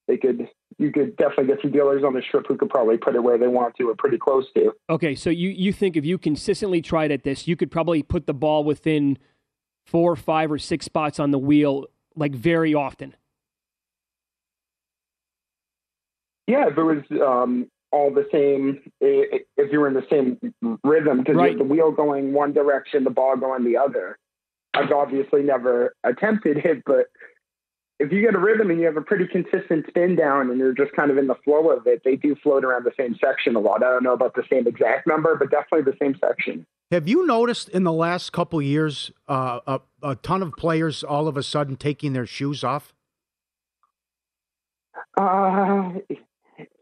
They 0.08 0.18
could, 0.18 0.48
you 0.78 0.92
could 0.92 1.18
definitely 1.18 1.48
get 1.48 1.62
some 1.62 1.72
dealers 1.72 2.04
on 2.04 2.14
the 2.14 2.22
strip 2.22 2.48
who 2.48 2.58
could 2.58 2.70
probably 2.70 2.98
put 2.98 3.16
it 3.16 3.24
where 3.24 3.38
they 3.38 3.48
want 3.48 3.76
to 3.78 3.90
or 3.90 3.96
pretty 3.96 4.18
close 4.18 4.46
to. 4.56 4.72
Okay, 4.90 5.16
so 5.16 5.30
you, 5.30 5.50
you 5.50 5.74
think 5.74 5.98
if 5.98 6.06
you 6.06 6.18
consistently 6.18 6.82
tried 6.82 7.12
at 7.12 7.24
this, 7.24 7.48
you 7.48 7.56
could 7.56 7.72
probably 7.72 8.04
put 8.04 8.28
the 8.28 8.34
ball 8.34 8.64
within 8.64 9.18
four, 9.86 10.16
five, 10.16 10.52
or 10.52 10.60
six 10.60 10.86
spots 10.86 11.20
on 11.20 11.32
the 11.32 11.40
wheel, 11.40 11.88
like 12.16 12.34
very 12.34 12.74
often. 12.74 13.16
Yeah, 16.48 16.68
if 16.68 16.78
it 16.78 16.84
was 16.84 17.04
um, 17.22 17.70
all 17.92 18.12
the 18.14 18.28
same, 18.32 18.82
if 19.02 19.72
you 19.72 19.80
were 19.80 19.88
in 19.88 19.94
the 19.94 20.06
same 20.10 20.38
rhythm, 20.84 21.20
because 21.20 21.36
Right. 21.36 21.58
the 21.58 21.64
wheel 21.64 21.92
going 21.92 22.34
one 22.34 22.54
direction, 22.54 23.04
the 23.04 23.10
ball 23.10 23.36
going 23.38 23.64
the 23.64 23.78
other. 23.78 24.18
I've 24.74 24.92
obviously 24.92 25.42
never 25.42 25.96
attempted 26.04 26.58
it, 26.58 26.84
but 26.86 27.08
if 27.98 28.12
you 28.12 28.20
get 28.22 28.36
a 28.36 28.40
rhythm 28.40 28.70
and 28.70 28.80
you 28.80 28.86
have 28.86 28.98
a 28.98 29.02
pretty 29.02 29.26
consistent 29.26 29.88
spin 29.88 30.18
down 30.18 30.50
and 30.50 30.60
you're 30.60 30.74
just 30.74 30.92
kind 30.92 31.10
of 31.12 31.18
in 31.18 31.28
the 31.28 31.36
flow 31.46 31.70
of 31.70 31.88
it, 31.88 32.02
they 32.04 32.18
do 32.18 32.36
float 32.36 32.66
around 32.66 32.84
the 32.84 32.92
same 32.98 33.16
section 33.24 33.56
a 33.56 33.60
lot. 33.60 33.84
I 33.84 33.90
don't 33.90 34.04
know 34.04 34.14
about 34.14 34.36
the 34.36 34.44
same 34.52 34.68
exact 34.68 35.08
number, 35.08 35.36
but 35.36 35.50
definitely 35.50 35.90
the 35.90 35.98
same 36.02 36.16
section. 36.20 36.66
Have 36.92 37.08
you 37.08 37.26
noticed 37.26 37.70
in 37.70 37.84
the 37.84 37.94
last 37.94 38.34
couple 38.34 38.62
years 38.62 39.12
uh, 39.30 39.62
a, 39.66 39.80
a 40.04 40.16
ton 40.16 40.44
of 40.44 40.52
players 40.58 41.04
all 41.04 41.28
of 41.28 41.38
a 41.38 41.44
sudden 41.44 41.78
taking 41.78 42.12
their 42.14 42.26
shoes 42.26 42.64
off? 42.64 42.94
Uh, 45.18 45.94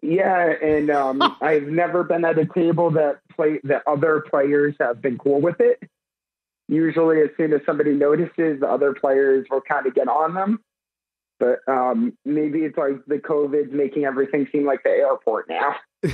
yeah, 0.03 0.53
and 0.61 0.89
um, 0.91 1.37
I've 1.41 1.63
never 1.63 2.03
been 2.03 2.25
at 2.25 2.37
a 2.37 2.45
table 2.45 2.91
that 2.91 3.21
play 3.35 3.59
that 3.63 3.81
other 3.87 4.23
players 4.29 4.75
have 4.79 5.01
been 5.01 5.17
cool 5.17 5.39
with 5.41 5.59
it. 5.59 5.81
Usually, 6.67 7.21
as 7.21 7.29
soon 7.37 7.53
as 7.53 7.61
somebody 7.65 7.93
notices, 7.93 8.59
the 8.59 8.67
other 8.67 8.93
players 8.93 9.45
will 9.49 9.61
kind 9.61 9.85
of 9.87 9.95
get 9.95 10.07
on 10.07 10.33
them. 10.33 10.59
But 11.39 11.59
um, 11.67 12.17
maybe 12.25 12.59
it's 12.59 12.77
like 12.77 13.03
the 13.07 13.17
COVID's 13.17 13.71
making 13.73 14.05
everything 14.05 14.47
seem 14.51 14.65
like 14.65 14.83
the 14.83 14.89
airport 14.91 15.49
now. 15.49 15.75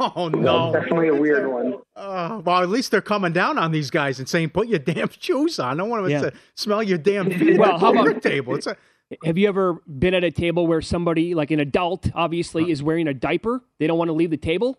Oh 0.00 0.28
no! 0.28 0.70
That's 0.70 0.84
definitely 0.84 1.08
a 1.08 1.14
weird 1.16 1.50
one. 1.50 1.74
Uh, 1.96 2.40
well, 2.44 2.62
at 2.62 2.68
least 2.68 2.92
they're 2.92 3.00
coming 3.02 3.32
down 3.32 3.58
on 3.58 3.72
these 3.72 3.90
guys 3.90 4.20
and 4.20 4.28
saying, 4.28 4.50
"Put 4.50 4.68
your 4.68 4.78
damn 4.78 5.08
shoes 5.18 5.58
on." 5.58 5.72
I 5.72 5.76
don't 5.76 5.90
want 5.90 6.04
to 6.06 6.10
Yeah. 6.12 6.30
smell 6.54 6.84
your 6.84 6.98
damn 6.98 7.28
feet 7.32 7.58
Well, 7.58 7.74
at 7.74 7.80
how 7.80 7.90
the 7.92 8.10
about- 8.10 8.22
table. 8.22 8.54
It's 8.54 8.68
a, 8.68 8.76
Have 9.24 9.38
you 9.38 9.48
ever 9.48 9.80
been 9.86 10.12
at 10.12 10.22
a 10.22 10.30
table 10.30 10.66
where 10.66 10.82
somebody, 10.82 11.34
like 11.34 11.50
an 11.50 11.60
adult, 11.60 12.10
obviously, 12.14 12.70
is 12.70 12.82
wearing 12.82 13.08
a 13.08 13.14
diaper? 13.14 13.62
They 13.78 13.86
don't 13.86 13.96
want 13.96 14.08
to 14.08 14.12
leave 14.12 14.30
the 14.30 14.36
table. 14.36 14.78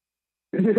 no, 0.52 0.72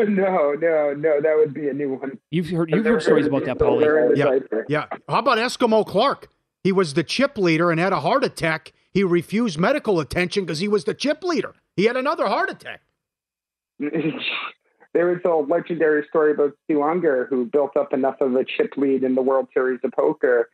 no, 0.53 0.93
no, 0.93 1.22
that 1.22 1.34
would 1.36 1.53
be 1.53 1.67
a 1.67 1.74
new 1.74 1.93
one. 1.93 2.20
You've 2.32 2.49
heard 2.49 2.72
you've 2.72 2.86
heard 2.86 3.01
stories 3.03 3.28
about 3.28 3.45
that, 3.45 3.57
Paulie. 3.57 4.15
yeah, 4.15 4.39
yeah. 4.67 4.86
How 5.07 5.20
about 5.20 5.38
Eskimo 5.38 5.86
Clark? 5.86 6.30
He 6.63 6.72
was 6.72 6.93
the 6.93 7.03
chip 7.03 7.38
leader 7.38 7.72
and 7.72 7.80
had 7.80 7.93
a 7.93 7.99
heart 7.99 8.24
attack. 8.24 8.74
He 8.91 9.03
refused 9.03 9.59
medical 9.59 9.99
attention 9.99 10.43
because 10.43 10.59
he 10.59 10.67
was 10.67 10.84
the 10.84 10.93
chip 10.93 11.24
leader. 11.24 11.53
He 11.76 11.86
had 11.86 11.95
another 11.95 12.28
heart 12.28 12.49
attack. 12.49 12.82
there 13.80 15.07
was 15.07 15.20
a 15.24 15.30
legendary 15.30 16.05
story 16.09 16.32
about 16.32 16.53
Stu 16.63 16.80
Ungar 16.80 17.28
who 17.30 17.45
built 17.45 17.78
up 17.78 17.93
enough 17.93 18.20
of 18.22 18.36
a 18.36 18.43
chip 18.43 18.74
lead 18.76 19.03
in 19.03 19.15
the 19.15 19.22
World 19.22 19.47
Series 19.53 19.80
of 19.84 19.91
Poker, 19.91 20.49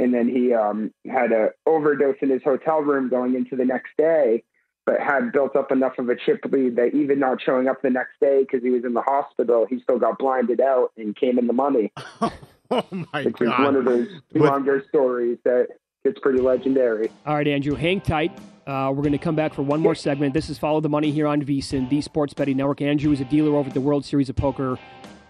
and 0.00 0.12
then 0.12 0.28
he 0.28 0.52
um, 0.52 0.92
had 1.06 1.30
a 1.30 1.50
overdose 1.66 2.16
in 2.22 2.30
his 2.30 2.42
hotel 2.42 2.80
room 2.80 3.08
going 3.08 3.34
into 3.36 3.54
the 3.54 3.64
next 3.64 3.90
day, 3.96 4.42
but 4.86 4.98
had 5.00 5.30
built 5.30 5.54
up 5.54 5.70
enough 5.70 5.98
of 5.98 6.08
a 6.08 6.16
chip 6.16 6.40
lead 6.50 6.74
that 6.76 6.94
even 6.94 7.20
not 7.20 7.40
showing 7.40 7.68
up 7.68 7.82
the 7.82 7.90
next 7.90 8.18
day 8.20 8.40
because 8.40 8.62
he 8.64 8.70
was 8.70 8.84
in 8.84 8.94
the 8.94 9.02
hospital, 9.02 9.66
he 9.70 9.78
still 9.80 9.98
got 9.98 10.18
blinded 10.18 10.60
out 10.60 10.90
and 10.96 11.14
came 11.14 11.38
in 11.38 11.46
the 11.46 11.52
money. 11.52 11.92
Oh 12.72 12.84
my 13.12 13.24
which 13.24 13.40
is 13.40 13.48
God. 13.48 13.64
one 13.64 13.74
of 13.74 13.84
those 13.84 14.06
Stu 14.30 14.42
With- 14.42 14.86
stories 14.88 15.38
that 15.44 15.66
gets 16.04 16.20
pretty 16.20 16.40
legendary. 16.40 17.10
All 17.26 17.34
right, 17.34 17.48
Andrew, 17.48 17.74
hang 17.74 18.00
tight. 18.00 18.30
Uh, 18.64 18.92
we're 18.94 19.02
going 19.02 19.10
to 19.10 19.18
come 19.18 19.34
back 19.34 19.54
for 19.54 19.62
one 19.62 19.80
more 19.80 19.96
segment. 19.96 20.34
This 20.34 20.48
is 20.48 20.56
Follow 20.56 20.80
the 20.80 20.88
Money 20.88 21.10
here 21.10 21.26
on 21.26 21.42
VSIN, 21.42 21.90
the 21.90 22.00
Sports 22.00 22.32
Betting 22.32 22.56
Network. 22.56 22.80
Andrew 22.80 23.10
is 23.10 23.20
a 23.20 23.24
dealer 23.24 23.56
over 23.56 23.66
at 23.66 23.74
the 23.74 23.80
World 23.80 24.04
Series 24.04 24.28
of 24.28 24.36
Poker. 24.36 24.78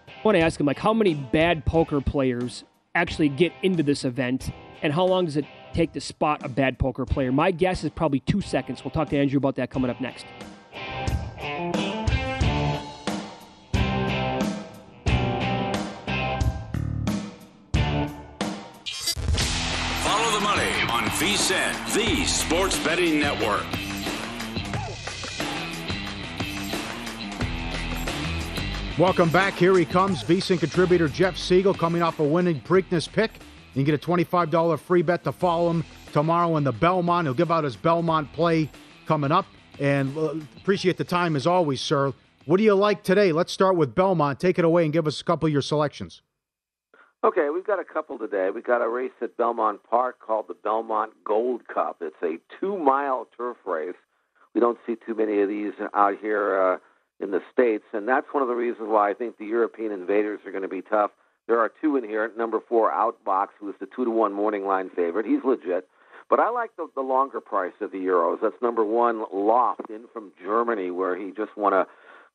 I 0.06 0.10
want 0.22 0.36
to 0.36 0.40
ask 0.42 0.60
him, 0.60 0.66
like, 0.66 0.78
how 0.78 0.92
many 0.92 1.14
bad 1.14 1.64
poker 1.64 2.02
players 2.02 2.64
actually 2.94 3.28
get 3.28 3.52
into 3.62 3.82
this 3.82 4.04
event, 4.04 4.50
and 4.82 4.92
how 4.92 5.04
long 5.04 5.24
does 5.24 5.36
it 5.36 5.44
take 5.72 5.92
to 5.92 6.00
spot 6.00 6.44
a 6.44 6.48
bad 6.48 6.78
poker 6.78 7.06
player? 7.06 7.30
My 7.30 7.50
guess 7.50 7.84
is 7.84 7.90
probably 7.90 8.20
two 8.20 8.40
seconds. 8.40 8.84
We'll 8.84 8.90
talk 8.90 9.08
to 9.10 9.16
Andrew 9.16 9.38
about 9.38 9.56
that 9.56 9.70
coming 9.70 9.90
up 9.90 10.00
next. 10.00 10.26
Follow 20.02 20.32
the 20.32 20.40
money 20.40 20.72
on 20.90 21.04
VSIN, 21.18 21.94
the 21.94 22.24
Sports 22.24 22.82
Betting 22.82 23.20
Network. 23.20 23.79
Welcome 29.00 29.30
back. 29.30 29.54
Here 29.54 29.74
he 29.78 29.86
comes, 29.86 30.22
VSIN 30.22 30.60
contributor 30.60 31.08
Jeff 31.08 31.34
Siegel 31.34 31.72
coming 31.72 32.02
off 32.02 32.20
a 32.20 32.22
winning 32.22 32.60
Preakness 32.60 33.10
pick. 33.10 33.32
You 33.72 33.82
can 33.82 33.84
get 33.84 33.94
a 33.94 34.06
$25 34.06 34.78
free 34.78 35.00
bet 35.00 35.24
to 35.24 35.32
follow 35.32 35.70
him 35.70 35.86
tomorrow 36.12 36.58
in 36.58 36.64
the 36.64 36.72
Belmont. 36.72 37.26
He'll 37.26 37.32
give 37.32 37.50
out 37.50 37.64
his 37.64 37.76
Belmont 37.76 38.30
play 38.34 38.68
coming 39.06 39.32
up. 39.32 39.46
And 39.78 40.14
uh, 40.18 40.34
appreciate 40.58 40.98
the 40.98 41.04
time 41.04 41.34
as 41.34 41.46
always, 41.46 41.80
sir. 41.80 42.12
What 42.44 42.58
do 42.58 42.62
you 42.62 42.74
like 42.74 43.02
today? 43.02 43.32
Let's 43.32 43.54
start 43.54 43.74
with 43.74 43.94
Belmont. 43.94 44.38
Take 44.38 44.58
it 44.58 44.66
away 44.66 44.84
and 44.84 44.92
give 44.92 45.06
us 45.06 45.22
a 45.22 45.24
couple 45.24 45.46
of 45.46 45.52
your 45.54 45.62
selections. 45.62 46.20
Okay, 47.24 47.48
we've 47.48 47.66
got 47.66 47.80
a 47.80 47.84
couple 47.84 48.18
today. 48.18 48.50
We've 48.54 48.62
got 48.62 48.82
a 48.82 48.88
race 48.90 49.12
at 49.22 49.34
Belmont 49.38 49.80
Park 49.82 50.18
called 50.18 50.44
the 50.46 50.56
Belmont 50.62 51.12
Gold 51.24 51.66
Cup. 51.68 52.02
It's 52.02 52.22
a 52.22 52.36
two 52.60 52.76
mile 52.76 53.28
turf 53.34 53.56
race. 53.64 53.96
We 54.54 54.60
don't 54.60 54.76
see 54.86 54.96
too 55.06 55.14
many 55.14 55.40
of 55.40 55.48
these 55.48 55.72
out 55.94 56.18
here 56.20 56.60
uh, 56.74 56.76
in 57.20 57.30
the 57.30 57.40
States, 57.52 57.84
and 57.92 58.08
that's 58.08 58.26
one 58.32 58.42
of 58.42 58.48
the 58.48 58.54
reasons 58.54 58.88
why 58.88 59.10
I 59.10 59.14
think 59.14 59.38
the 59.38 59.46
European 59.46 59.92
invaders 59.92 60.40
are 60.46 60.50
going 60.50 60.62
to 60.62 60.68
be 60.68 60.82
tough. 60.82 61.10
There 61.46 61.58
are 61.58 61.70
two 61.80 61.96
in 61.96 62.04
here. 62.04 62.30
Number 62.36 62.60
four, 62.66 62.90
Outbox, 62.90 63.48
who 63.58 63.68
is 63.68 63.74
the 63.80 63.86
two 63.94 64.04
to 64.04 64.10
one 64.10 64.32
morning 64.32 64.64
line 64.66 64.90
favorite. 64.94 65.26
He's 65.26 65.44
legit. 65.44 65.86
But 66.30 66.38
I 66.38 66.48
like 66.50 66.70
the, 66.76 66.88
the 66.94 67.02
longer 67.02 67.40
price 67.40 67.72
of 67.80 67.90
the 67.90 67.98
Euros. 67.98 68.38
That's 68.40 68.54
number 68.62 68.84
one, 68.84 69.24
Loft, 69.32 69.90
in 69.90 70.04
from 70.12 70.30
Germany, 70.42 70.90
where 70.92 71.16
he 71.16 71.32
just 71.32 71.56
won 71.56 71.72
a 71.72 71.86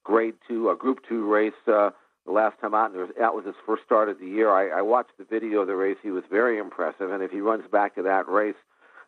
grade 0.03 0.35
two, 0.47 0.69
a 0.69 0.75
group 0.75 0.99
two 1.07 1.25
race 1.25 1.53
uh, 1.67 1.91
the 2.25 2.31
last 2.31 2.59
time 2.59 2.73
out, 2.73 2.91
and 2.91 2.99
was, 2.99 3.09
that 3.17 3.33
was 3.33 3.45
his 3.45 3.55
first 3.65 3.83
start 3.85 4.09
of 4.09 4.19
the 4.19 4.27
year. 4.27 4.51
I, 4.51 4.79
I 4.79 4.81
watched 4.81 5.17
the 5.17 5.23
video 5.23 5.61
of 5.61 5.67
the 5.67 5.75
race. 5.75 5.97
He 6.03 6.11
was 6.11 6.23
very 6.29 6.57
impressive, 6.57 7.11
and 7.11 7.23
if 7.23 7.31
he 7.31 7.39
runs 7.39 7.63
back 7.71 7.95
to 7.95 8.03
that 8.03 8.27
race, 8.27 8.55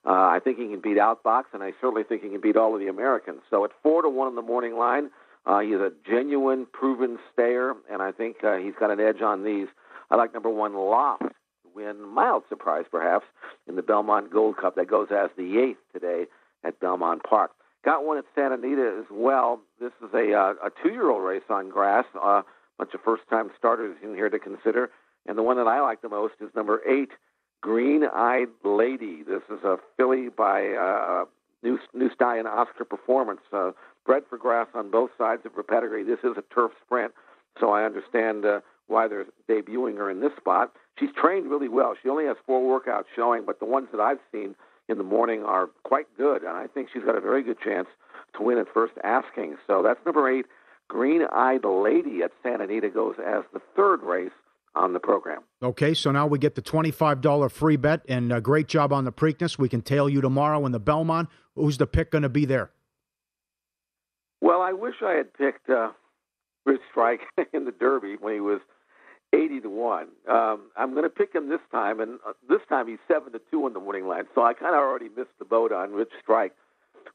uh, 0.06 0.12
I 0.12 0.40
think 0.42 0.58
he 0.58 0.68
can 0.68 0.80
beat 0.80 0.98
Outbox, 0.98 1.44
and 1.54 1.62
I 1.62 1.74
certainly 1.82 2.04
think 2.04 2.24
he 2.24 2.30
can 2.30 2.40
beat 2.40 2.56
all 2.56 2.74
of 2.74 2.80
the 2.80 2.88
Americans. 2.88 3.42
So 3.50 3.66
at 3.66 3.72
four 3.84 4.04
to 4.04 4.10
one 4.10 4.30
in 4.30 4.36
the 4.36 4.42
morning 4.42 4.78
line, 4.78 5.10
uh, 5.48 5.60
he's 5.60 5.76
a 5.76 5.92
genuine, 6.06 6.68
proven 6.72 7.18
stayer, 7.32 7.74
and 7.90 8.02
I 8.02 8.12
think 8.12 8.44
uh, 8.44 8.58
he's 8.58 8.74
got 8.80 8.92
an 8.92 9.00
edge 9.00 9.22
on 9.22 9.44
these. 9.44 9.68
I 10.12 10.16
like 10.16 10.34
number 10.34 10.50
one, 10.50 10.76
Loft, 10.76 11.22
to 11.22 11.70
win, 11.74 12.02
mild 12.02 12.44
surprise 12.50 12.86
perhaps, 12.92 13.26
in 13.68 13.76
the 13.78 13.82
Belmont 13.82 14.32
Gold 14.32 14.58
Cup 14.58 14.76
that 14.76 14.88
goes 14.88 15.08
as 15.10 15.30
the 15.38 15.58
eighth 15.58 15.80
today 15.94 16.26
at 16.64 16.80
Belmont 16.80 17.24
Park. 17.24 17.52
Got 17.86 18.06
one 18.06 18.18
at 18.18 18.26
Santa 18.36 18.56
Anita 18.56 18.98
as 19.00 19.06
well. 19.10 19.62
This 19.80 19.94
is 20.04 20.14
a, 20.14 20.34
uh, 20.34 20.54
a 20.66 20.70
two-year-old 20.84 21.24
race 21.24 21.44
on 21.50 21.70
grass. 21.70 22.06
Uh, 22.22 22.42
bunch 22.78 22.94
of 22.94 23.02
first-time 23.02 23.50
starters 23.58 23.96
in 24.04 24.14
here 24.14 24.30
to 24.30 24.40
consider. 24.40 24.90
And 25.26 25.38
the 25.38 25.44
one 25.44 25.58
that 25.58 25.68
I 25.68 25.82
like 25.82 26.02
the 26.02 26.10
most 26.10 26.36
is 26.42 26.50
number 26.56 26.82
eight, 26.88 27.12
Green 27.62 28.04
Eyed 28.04 28.50
Lady. 28.64 29.24
This 29.24 29.42
is 29.50 29.64
a 29.64 29.78
filly 29.96 30.30
by 30.30 30.68
uh, 30.70 31.26
New, 31.64 31.80
New 31.94 32.10
Stallion 32.14 32.46
Oscar 32.46 32.86
Performance, 32.86 33.42
uh, 33.52 33.72
bred 34.08 34.24
for 34.30 34.38
grass 34.38 34.68
on 34.74 34.90
both 34.90 35.12
sides 35.18 35.46
of 35.46 35.54
her 35.54 35.62
pedigree. 35.62 36.04
This 36.04 36.20
is 36.24 36.38
a 36.38 36.54
turf 36.54 36.72
sprint, 36.84 37.12
so 37.60 37.70
I 37.70 37.84
understand 37.84 38.46
uh, 38.46 38.62
why 38.88 39.08
they're 39.08 39.26
debuting 39.48 39.98
her 39.98 40.10
in 40.10 40.22
this 40.22 40.32
spot. 40.38 40.74
She's 40.98 41.10
trained 41.22 41.52
really 41.52 41.68
well. 41.68 41.94
She 42.02 42.10
only 42.10 42.26
has 42.26 42.38
four 42.46 42.62
workouts 42.62 43.06
showing, 43.16 43.44
but 43.46 43.60
the 43.60 43.66
ones 43.66 43.90
that 43.92 44.00
I've 44.00 44.20
seen 44.32 44.56
in 44.90 44.98
the 44.98 45.04
morning 45.04 45.44
are 45.44 45.68
quite 45.84 46.08
good, 46.18 46.42
and 46.42 46.58
I 46.58 46.68
think 46.68 46.90
she's 46.92 47.04
got 47.04 47.18
a 47.18 47.22
very 47.22 47.44
good 47.44 47.60
chance 47.60 47.88
to 48.38 48.44
win 48.44 48.58
at 48.58 48.68
first 48.74 48.94
asking. 49.04 49.58
So 49.68 49.84
that's 49.84 50.00
number 50.06 50.30
eight. 50.30 50.46
Green 50.88 51.24
Eyed 51.34 51.66
Lady 51.66 52.24
at 52.24 52.32
Santa 52.42 52.64
Anita 52.64 52.90
goes 52.90 53.16
as 53.20 53.44
the 53.54 53.62
third 53.76 54.02
race 54.04 54.32
on 54.74 54.94
the 54.94 55.00
program. 55.00 55.42
Okay, 55.62 55.94
so 55.94 56.12
now 56.12 56.28
we 56.28 56.40
get 56.40 56.56
the 56.56 56.62
$25 56.62 57.52
free 57.52 57.76
bet, 57.76 58.02
and 58.08 58.32
a 58.32 58.40
great 58.40 58.68
job 58.68 58.94
on 58.94 59.04
the 59.04 59.12
Preakness. 59.12 59.58
We 59.58 59.68
can 59.68 59.82
tail 59.82 60.08
you 60.08 60.22
tomorrow 60.22 60.66
in 60.66 60.72
the 60.72 60.80
Belmont. 60.80 61.30
Who's 61.56 61.78
the 61.78 61.88
pick 61.88 62.12
going 62.12 62.22
to 62.22 62.30
be 62.30 62.46
there? 62.46 62.72
I 64.68 64.74
wish 64.74 64.96
I 65.02 65.14
had 65.14 65.34
picked 65.34 65.70
uh, 65.70 65.92
Rich 66.66 66.82
Strike 66.92 67.22
in 67.54 67.64
the 67.64 67.72
Derby 67.72 68.18
when 68.20 68.34
he 68.34 68.42
was 68.42 68.60
80 69.34 69.62
to 69.62 69.70
1. 69.70 70.08
Um, 70.30 70.62
I'm 70.76 70.92
going 70.92 71.04
to 71.04 71.10
pick 71.10 71.34
him 71.34 71.48
this 71.48 71.62
time, 71.72 72.02
and 72.02 72.20
uh, 72.28 72.34
this 72.50 72.60
time 72.68 72.90
he's 72.90 72.98
7 73.08 73.32
to 73.32 73.40
2 73.50 73.64
on 73.64 73.72
the 73.72 73.80
winning 73.80 74.08
line, 74.08 74.26
so 74.36 74.44
I 74.44 74.54
kind 74.54 74.76
of 74.76 74.82
already 74.82 75.08
missed 75.08 75.32
the 75.40 75.46
boat 75.46 75.72
on 75.72 75.94
Rich 75.94 76.12
Strike. 76.22 76.52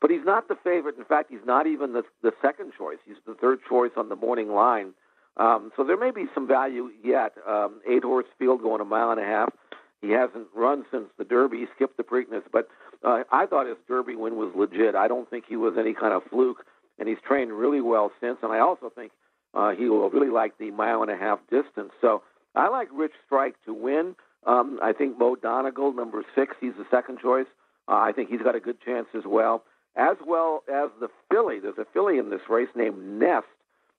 But 0.01 0.11
he's 0.11 0.25
not 0.25 0.49
the 0.49 0.57
favorite. 0.65 0.97
In 0.97 1.05
fact, 1.05 1.31
he's 1.31 1.45
not 1.45 1.67
even 1.67 1.93
the, 1.93 2.05
the 2.23 2.33
second 2.41 2.73
choice. 2.77 2.97
He's 3.05 3.17
the 3.27 3.35
third 3.35 3.59
choice 3.69 3.93
on 3.99 4.09
the 4.09 4.17
morning 4.17 4.55
line. 4.55 4.95
Um, 5.37 5.73
so 5.77 5.85
there 5.85 5.99
may 5.99 6.11
be 6.11 6.25
some 6.35 6.49
value 6.49 6.89
yet. 7.05 7.35
Um, 7.47 7.83
eight 7.87 8.03
horse 8.03 8.27
field 8.39 8.63
going 8.63 8.81
a 8.81 8.87
mile 8.87 9.11
and 9.11 9.21
a 9.21 9.25
half. 9.25 9.53
He 10.01 10.11
hasn't 10.11 10.47
run 10.55 10.87
since 10.91 11.09
the 11.19 11.25
Derby. 11.25 11.59
He 11.59 11.67
skipped 11.77 11.99
the 11.99 12.03
Preakness, 12.03 12.43
but 12.51 12.69
uh, 13.05 13.25
I 13.31 13.45
thought 13.45 13.67
his 13.67 13.77
Derby 13.87 14.17
win 14.17 14.37
was 14.37 14.53
legit. 14.57 14.95
I 14.95 15.07
don't 15.07 15.29
think 15.29 15.45
he 15.47 15.57
was 15.57 15.75
any 15.79 15.93
kind 15.93 16.15
of 16.15 16.23
fluke, 16.31 16.65
and 16.99 17.09
he's 17.09 17.19
trained 17.27 17.53
really 17.53 17.81
well 17.81 18.11
since. 18.21 18.39
And 18.43 18.53
I 18.53 18.61
also 18.61 18.91
think 18.95 19.13
uh, 19.55 19.71
he 19.71 19.89
will 19.89 20.09
really 20.11 20.31
like 20.31 20.59
the 20.59 20.71
mile 20.71 21.03
and 21.03 21.11
a 21.11 21.17
half 21.17 21.41
distance. 21.51 21.93
So 22.01 22.23
I 22.55 22.69
like 22.69 22.89
Rich 22.93 23.13
Strike 23.27 23.57
to 23.67 23.75
win. 23.75 24.15
Um, 24.47 24.79
I 24.83 24.93
think 24.93 25.19
Mo 25.19 25.37
Donegal, 25.37 25.93
number 25.93 26.25
six, 26.35 26.57
he's 26.61 26.75
the 26.77 26.87
second 26.91 27.21
choice. 27.21 27.47
Uh, 27.89 27.97
I 27.97 28.13
think 28.13 28.31
he's 28.31 28.43
got 28.43 28.55
a 28.55 28.61
good 28.61 28.81
chance 28.81 29.07
as 29.17 29.23
well, 29.27 29.65
as 29.97 30.17
well 30.27 30.63
as 30.73 30.91
the 31.01 31.09
filly. 31.31 31.61
There's 31.61 31.79
a 31.79 31.87
filly 31.93 32.19
in 32.19 32.31
this 32.31 32.41
race 32.49 32.69
named 32.75 32.99
Nest, 33.19 33.47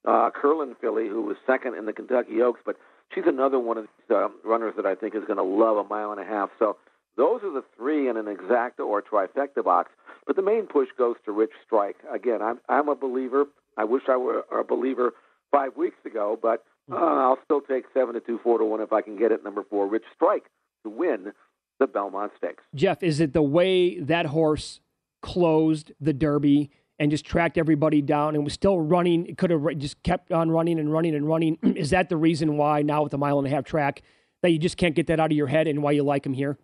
uh, 0.05 0.29
Curlin 0.33 0.75
filly, 0.81 1.07
who 1.07 1.21
was 1.21 1.37
second 1.45 1.75
in 1.75 1.85
the 1.85 1.93
Kentucky 1.93 2.41
Oaks, 2.41 2.61
but 2.65 2.77
she's 3.13 3.25
another 3.27 3.59
one 3.59 3.77
of 3.77 3.85
these 3.85 4.15
uh, 4.15 4.29
runners 4.43 4.73
that 4.75 4.85
I 4.85 4.95
think 4.95 5.15
is 5.15 5.23
going 5.25 5.37
to 5.37 5.43
love 5.43 5.77
a 5.77 5.83
mile 5.83 6.11
and 6.11 6.19
a 6.19 6.25
half. 6.25 6.49
So 6.59 6.77
those 7.15 7.41
are 7.43 7.53
the 7.53 7.63
three 7.77 8.09
in 8.09 8.17
an 8.17 8.25
exacta 8.25 8.79
or 8.79 9.01
trifecta 9.01 9.63
box. 9.63 9.91
But 10.25 10.35
the 10.35 10.41
main 10.41 10.67
push 10.67 10.87
goes 10.97 11.15
to 11.25 11.31
Rich 11.31 11.51
Strike. 11.65 11.97
Again, 12.11 12.41
I'm 12.41 12.59
I'm 12.69 12.89
a 12.89 12.95
believer. 12.95 13.45
I 13.77 13.83
wish 13.83 14.03
I 14.07 14.17
were 14.17 14.45
a 14.51 14.63
believer 14.63 15.13
five 15.51 15.75
weeks 15.75 15.97
ago, 16.05 16.37
but 16.41 16.63
uh, 16.91 16.95
I'll 16.95 17.39
still 17.43 17.61
take 17.61 17.85
seven 17.93 18.13
to 18.13 18.19
two, 18.19 18.39
four 18.43 18.57
to 18.57 18.65
one 18.65 18.81
if 18.81 18.93
I 18.93 19.01
can 19.01 19.17
get 19.17 19.31
it. 19.31 19.43
Number 19.43 19.63
four, 19.69 19.87
Rich 19.87 20.03
Strike 20.15 20.45
to 20.83 20.89
win 20.89 21.33
the 21.79 21.87
Belmont 21.87 22.31
Stakes. 22.37 22.63
Jeff, 22.75 23.03
is 23.03 23.19
it 23.19 23.33
the 23.33 23.41
way 23.41 23.99
that 23.99 24.27
horse 24.27 24.79
closed 25.21 25.91
the 25.99 26.13
Derby 26.13 26.69
and 26.99 27.09
just 27.09 27.25
tracked 27.25 27.57
everybody 27.57 28.01
down 28.01 28.35
and 28.35 28.43
was 28.43 28.53
still 28.53 28.79
running? 28.79 29.25
It 29.25 29.37
could 29.37 29.49
have 29.49 29.77
just 29.77 30.01
kept 30.03 30.31
on 30.31 30.51
running 30.51 30.79
and 30.79 30.91
running 30.91 31.15
and 31.15 31.27
running. 31.27 31.57
is 31.75 31.89
that 31.89 32.09
the 32.09 32.17
reason 32.17 32.57
why 32.57 32.81
now 32.81 33.03
with 33.03 33.11
the 33.11 33.17
mile 33.17 33.39
and 33.39 33.47
a 33.47 33.49
half 33.49 33.65
track 33.65 34.01
that 34.41 34.51
you 34.51 34.59
just 34.59 34.77
can't 34.77 34.95
get 34.95 35.07
that 35.07 35.19
out 35.19 35.31
of 35.31 35.37
your 35.37 35.47
head 35.47 35.67
and 35.67 35.81
why 35.81 35.91
you 35.91 36.03
like 36.03 36.25
him 36.25 36.33
here? 36.33 36.57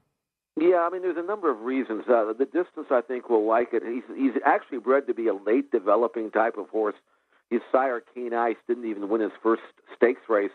Yeah, 0.58 0.86
I 0.86 0.90
mean, 0.90 1.02
there's 1.02 1.18
a 1.18 1.26
number 1.26 1.50
of 1.50 1.62
reasons. 1.62 2.04
Uh, 2.08 2.34
the 2.38 2.46
distance, 2.46 2.88
I 2.92 3.02
think, 3.02 3.30
will 3.30 3.48
like 3.48 3.70
it. 3.74 3.84
He's 3.84 4.04
he's 4.16 4.42
actually 4.46 4.80
bred 4.80 5.08
to 5.08 5.14
be 5.14 5.28
a 5.28 5.34
late 5.34 5.72
developing 5.72 6.32
type 6.32 6.58
of 6.58 6.70
horse. 6.70 6.96
His 7.50 7.62
sire, 7.72 8.02
Keen 8.14 8.34
Ice, 8.34 8.58
didn't 8.68 8.86
even 8.86 9.10
win 9.10 9.22
his 9.22 9.32
first 9.42 9.62
stakes 9.96 10.22
race 10.28 10.52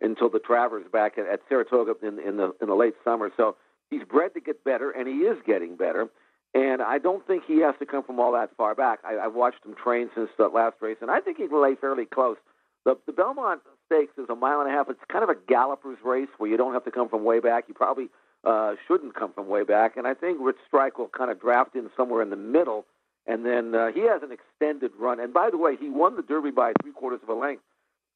until 0.00 0.28
the 0.28 0.38
Travers 0.38 0.84
back 0.92 1.16
at, 1.18 1.26
at 1.26 1.40
Saratoga 1.48 1.94
in, 2.02 2.18
in 2.18 2.36
the 2.36 2.54
in 2.60 2.68
the 2.68 2.74
late 2.74 2.94
summer. 3.02 3.30
So 3.36 3.56
he's 3.90 4.04
bred 4.04 4.34
to 4.34 4.40
get 4.40 4.62
better, 4.62 4.90
and 4.90 5.08
he 5.08 5.14
is 5.14 5.38
getting 5.46 5.76
better. 5.76 6.08
And 6.54 6.80
I 6.82 6.98
don't 6.98 7.26
think 7.26 7.44
he 7.46 7.60
has 7.60 7.74
to 7.80 7.86
come 7.86 8.02
from 8.02 8.20
all 8.20 8.32
that 8.32 8.50
far 8.56 8.74
back. 8.74 9.00
I, 9.04 9.18
I've 9.18 9.34
watched 9.34 9.64
him 9.64 9.74
train 9.74 10.10
since 10.14 10.30
the 10.38 10.48
last 10.48 10.76
race, 10.80 10.96
and 11.00 11.10
I 11.10 11.20
think 11.20 11.38
he 11.38 11.48
can 11.48 11.62
lay 11.62 11.74
fairly 11.74 12.06
close. 12.06 12.36
The, 12.84 12.96
the 13.06 13.12
Belmont 13.12 13.62
Stakes 13.86 14.16
is 14.16 14.28
a 14.30 14.34
mile 14.34 14.60
and 14.60 14.70
a 14.70 14.72
half. 14.72 14.88
It's 14.88 15.00
kind 15.10 15.24
of 15.24 15.30
a 15.30 15.34
galloper's 15.34 15.98
race 16.04 16.28
where 16.38 16.48
you 16.50 16.56
don't 16.56 16.72
have 16.72 16.84
to 16.84 16.90
come 16.90 17.08
from 17.08 17.24
way 17.24 17.40
back. 17.40 17.64
You 17.68 17.74
probably 17.74 18.08
uh, 18.46 18.76
shouldn't 18.86 19.14
come 19.14 19.32
from 19.32 19.48
way 19.48 19.64
back. 19.64 19.96
And 19.96 20.06
I 20.06 20.14
think 20.14 20.38
Rich 20.40 20.56
Strike 20.66 20.98
will 20.98 21.08
kind 21.08 21.30
of 21.30 21.40
draft 21.40 21.74
in 21.74 21.90
somewhere 21.96 22.22
in 22.22 22.30
the 22.30 22.36
middle. 22.36 22.86
And 23.26 23.44
then 23.44 23.74
uh, 23.74 23.88
he 23.92 24.02
has 24.02 24.22
an 24.22 24.30
extended 24.30 24.92
run. 24.98 25.18
And 25.18 25.34
by 25.34 25.50
the 25.50 25.58
way, 25.58 25.74
he 25.76 25.90
won 25.90 26.14
the 26.14 26.22
Derby 26.22 26.52
by 26.52 26.72
three 26.80 26.92
quarters 26.92 27.20
of 27.24 27.28
a 27.28 27.34
length, 27.34 27.64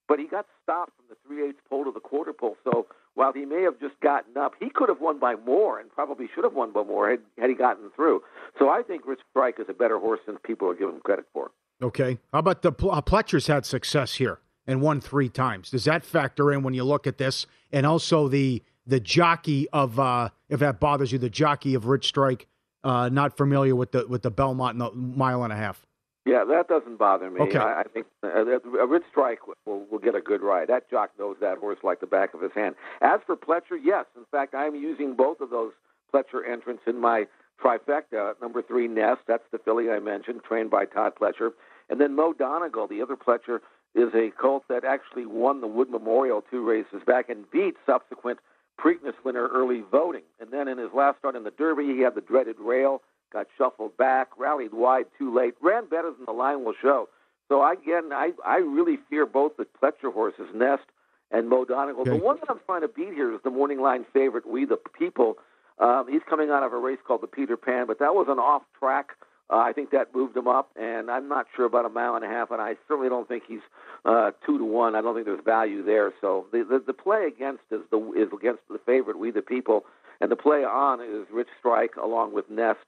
but 0.07 0.20
he 0.20 0.26
got 0.26 0.47
stopped 0.62 0.93
from 0.97 1.07
the 1.09 1.16
three 1.26 1.49
eighths 1.49 1.59
pole 1.68 1.85
to 1.85 1.91
the 1.91 2.01
quarter 2.01 2.33
pole. 2.33 2.57
So 2.62 2.87
while 3.14 3.33
he 3.33 3.45
may 3.45 3.62
have 3.62 3.81
just 3.81 3.99
gotten 4.01 4.37
up, 4.37 4.55
he 4.61 4.70
could 4.70 4.89
have 4.89 5.01
won 5.01 5.18
by 5.18 5.35
more 5.35 5.81
and 5.81 5.91
probably 5.91 6.28
should 6.33 6.45
have 6.45 6.55
won 6.55 6.70
by 6.72 6.85
more 6.85 7.11
had, 7.11 7.20
had 7.37 7.51
he 7.51 7.57
gotten 7.57 7.91
through. 7.97 8.22
So 8.57 8.70
I 8.70 8.83
think 8.83 9.07
Rich 9.07 9.20
Strike 9.31 9.59
is 9.59 9.66
a 9.68 9.74
better 9.74 9.99
horse 9.99 10.20
than 10.26 10.39
people 10.39 10.68
are 10.68 10.74
giving 10.74 10.95
him 10.95 11.01
credit 11.01 11.26
for. 11.33 11.51
Okay. 11.83 12.18
How 12.33 12.39
about 12.39 12.62
the 12.62 12.70
uh, 12.70 13.01
Pletcher's 13.03 13.49
had 13.49 13.66
success 13.66 14.14
here 14.14 14.39
and 14.64 14.81
won 14.81 15.01
three 15.01 15.28
times? 15.28 15.70
Does 15.70 15.87
that 15.87 16.05
factor 16.05 16.53
in 16.53 16.62
when 16.62 16.74
you 16.74 16.85
look 16.85 17.09
at 17.09 17.18
this? 17.18 17.47
And 17.72 17.85
also 17.85 18.28
the 18.28 18.62
the 18.87 19.01
jockey 19.01 19.68
of 19.72 19.99
uh, 19.99 20.31
if 20.49 20.61
that 20.61 20.81
bothers 20.81 21.12
you, 21.12 21.18
the 21.18 21.31
jockey 21.31 21.74
of 21.74 21.87
Rich 21.87 22.07
Strike, 22.07 22.47
uh, 22.85 23.09
not 23.09 23.37
familiar 23.37 23.74
with 23.74 23.93
the 23.93 24.07
with 24.07 24.22
the 24.22 24.31
Belmont 24.31 24.78
the 24.78 24.91
mile 24.93 25.45
and 25.45 25.53
a 25.53 25.57
half. 25.57 25.87
Yeah, 26.26 26.45
that 26.45 26.68
doesn't 26.68 26.99
bother 26.99 27.31
me. 27.31 27.41
Okay. 27.41 27.59
I, 27.59 27.81
I 27.81 27.83
think 27.85 28.07
uh, 28.22 28.28
a 28.28 28.87
Rich 28.87 29.05
Strike 29.11 29.41
will, 29.66 29.87
will 29.91 29.99
get 29.99 30.14
a 30.14 30.20
good 30.20 30.43
ride. 30.43 30.68
That 30.68 30.91
jock 30.91 31.11
knows 31.18 31.37
that 31.41 31.59
horse 31.59 31.78
like 31.83 32.01
the 32.01 32.07
back 32.07 32.35
of 32.35 32.43
his 32.43 32.53
hand. 32.55 32.74
As 33.01 33.20
for 33.26 33.37
Pletcher, 33.37 33.78
yes, 33.83 34.05
in 34.16 34.24
fact, 34.31 34.55
I'm 34.55 34.74
using 34.74 35.14
both 35.14 35.41
of 35.41 35.51
those 35.51 35.72
Pletcher 36.12 36.47
entrants 36.49 36.83
in 36.87 37.01
my 37.01 37.26
trifecta. 37.62 38.35
Number 38.41 38.62
three, 38.62 38.87
Nest. 38.87 39.22
That's 39.26 39.43
the 39.51 39.59
filly 39.59 39.91
I 39.91 39.99
mentioned, 39.99 40.43
trained 40.47 40.70
by 40.70 40.85
Todd 40.85 41.14
Pletcher. 41.20 41.51
And 41.89 42.01
then 42.01 42.14
Mo 42.14 42.33
Donegal, 42.33 42.87
the 42.87 43.03
other 43.03 43.16
Pletcher, 43.16 43.61
is 43.95 44.14
a 44.14 44.31
colt 44.41 44.64
that 44.68 44.85
actually 44.85 45.26
won 45.26 45.61
the 45.61 45.66
Wood 45.66 45.91
Memorial 45.91 46.45
two 46.49 46.64
races 46.64 47.03
back 47.07 47.28
and 47.28 47.51
beat 47.51 47.74
subsequent 47.87 48.39
Preakness 48.83 49.14
winner 49.24 49.47
early 49.49 49.83
voting. 49.91 50.22
And 50.41 50.51
then 50.51 50.68
in 50.68 50.78
his 50.78 50.91
last 50.95 51.18
start 51.18 51.37
in 51.37 51.45
the 51.45 51.51
Derby, 51.51 51.85
he 51.95 52.01
had 52.01 52.14
the 52.14 52.20
dreaded 52.20 52.57
rail, 52.59 53.03
got 53.33 53.47
shuffled 53.59 53.97
back, 53.97 54.28
rallied 54.39 54.72
wide 54.72 55.07
too 55.18 55.35
late, 55.35 55.55
ran 55.61 55.87
better 55.87 56.11
than 56.11 56.24
the 56.26 56.33
line 56.33 56.64
will 56.64 56.74
show. 56.81 57.09
So 57.49 57.66
again, 57.68 58.12
I 58.12 58.31
I 58.47 58.59
really 58.59 58.99
fear 59.09 59.26
both 59.26 59.57
the 59.57 59.66
Pletcher 59.83 60.12
horses, 60.12 60.47
Nest 60.55 60.85
and 61.31 61.49
Mo 61.49 61.64
Donegal. 61.64 62.03
Okay. 62.03 62.11
The 62.11 62.24
one 62.24 62.39
that 62.41 62.51
I'm 62.51 62.61
trying 62.64 62.83
to 62.83 62.89
beat 62.89 63.12
here 63.12 63.35
is 63.35 63.41
the 63.43 63.51
morning 63.51 63.81
line 63.81 64.07
favorite, 64.12 64.47
We 64.47 64.64
the 64.64 64.78
People. 64.99 65.37
Um, 65.78 66.07
he's 66.11 66.22
coming 66.28 66.51
out 66.51 66.62
of 66.62 66.72
a 66.72 66.78
race 66.78 66.99
called 67.07 67.22
the 67.22 67.26
Peter 67.26 67.57
Pan, 67.57 67.87
but 67.87 67.99
that 67.99 68.14
was 68.14 68.26
an 68.28 68.39
off 68.39 68.62
track. 68.78 69.16
Uh, 69.51 69.57
I 69.57 69.72
think 69.72 69.90
that 69.90 70.14
moved 70.14 70.36
him 70.36 70.46
up, 70.46 70.70
and 70.80 71.11
I'm 71.11 71.28
not 71.28 71.46
sure 71.57 71.66
about 71.66 71.84
a 71.84 71.88
mile 71.88 72.14
and 72.14 72.24
a 72.24 72.28
half, 72.28 72.51
and 72.53 72.61
I 72.61 72.76
certainly 72.86 73.09
don't 73.09 73.26
think 73.26 73.42
he's 73.48 73.61
uh, 74.05 74.30
two 74.46 74.59
to 74.59 74.64
one. 74.64 74.94
I 74.94 75.01
don't 75.01 75.14
think 75.14 75.26
there's 75.26 75.44
value 75.44 75.84
there. 75.84 76.12
So 76.20 76.46
the 76.53 76.64
the, 76.64 76.82
the 76.86 76.92
play 76.92 77.26
against 77.26 77.64
is 77.70 77.80
the 77.90 77.98
is 78.12 78.28
against 78.32 78.62
the 78.68 78.78
favorite, 78.86 79.18
We 79.18 79.30
the 79.32 79.42
People, 79.42 79.84
and 80.20 80.30
the 80.30 80.36
play 80.36 80.64
on 80.64 81.01
is 81.01 81.26
Rich 81.32 81.48
Strike 81.59 81.96
along 81.96 82.32
with 82.32 82.48
Nest 82.48 82.78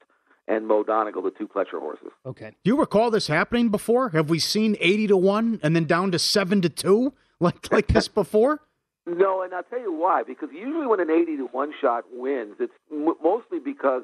and 0.48 0.66
Mo 0.66 0.82
Donegal, 0.84 1.22
the 1.22 1.30
two 1.30 1.48
Pletcher 1.48 1.78
horses. 1.80 2.10
Okay. 2.26 2.50
Do 2.64 2.70
you 2.70 2.78
recall 2.78 3.10
this 3.10 3.26
happening 3.26 3.68
before? 3.68 4.10
Have 4.10 4.28
we 4.28 4.38
seen 4.38 4.76
80 4.80 5.06
to 5.08 5.16
1 5.16 5.60
and 5.62 5.76
then 5.76 5.84
down 5.84 6.10
to 6.12 6.18
7 6.18 6.62
to 6.62 6.68
2 6.68 7.12
like 7.40 7.72
like 7.72 7.88
this 7.88 8.08
before? 8.22 8.60
No, 9.06 9.42
and 9.42 9.52
I'll 9.52 9.64
tell 9.64 9.80
you 9.80 9.92
why. 9.92 10.22
Because 10.22 10.50
usually 10.52 10.86
when 10.86 11.00
an 11.00 11.10
80 11.10 11.38
to 11.38 11.46
1 11.46 11.72
shot 11.80 12.04
wins, 12.12 12.54
it's 12.60 12.72
m- 12.90 13.14
mostly 13.22 13.58
because 13.58 14.02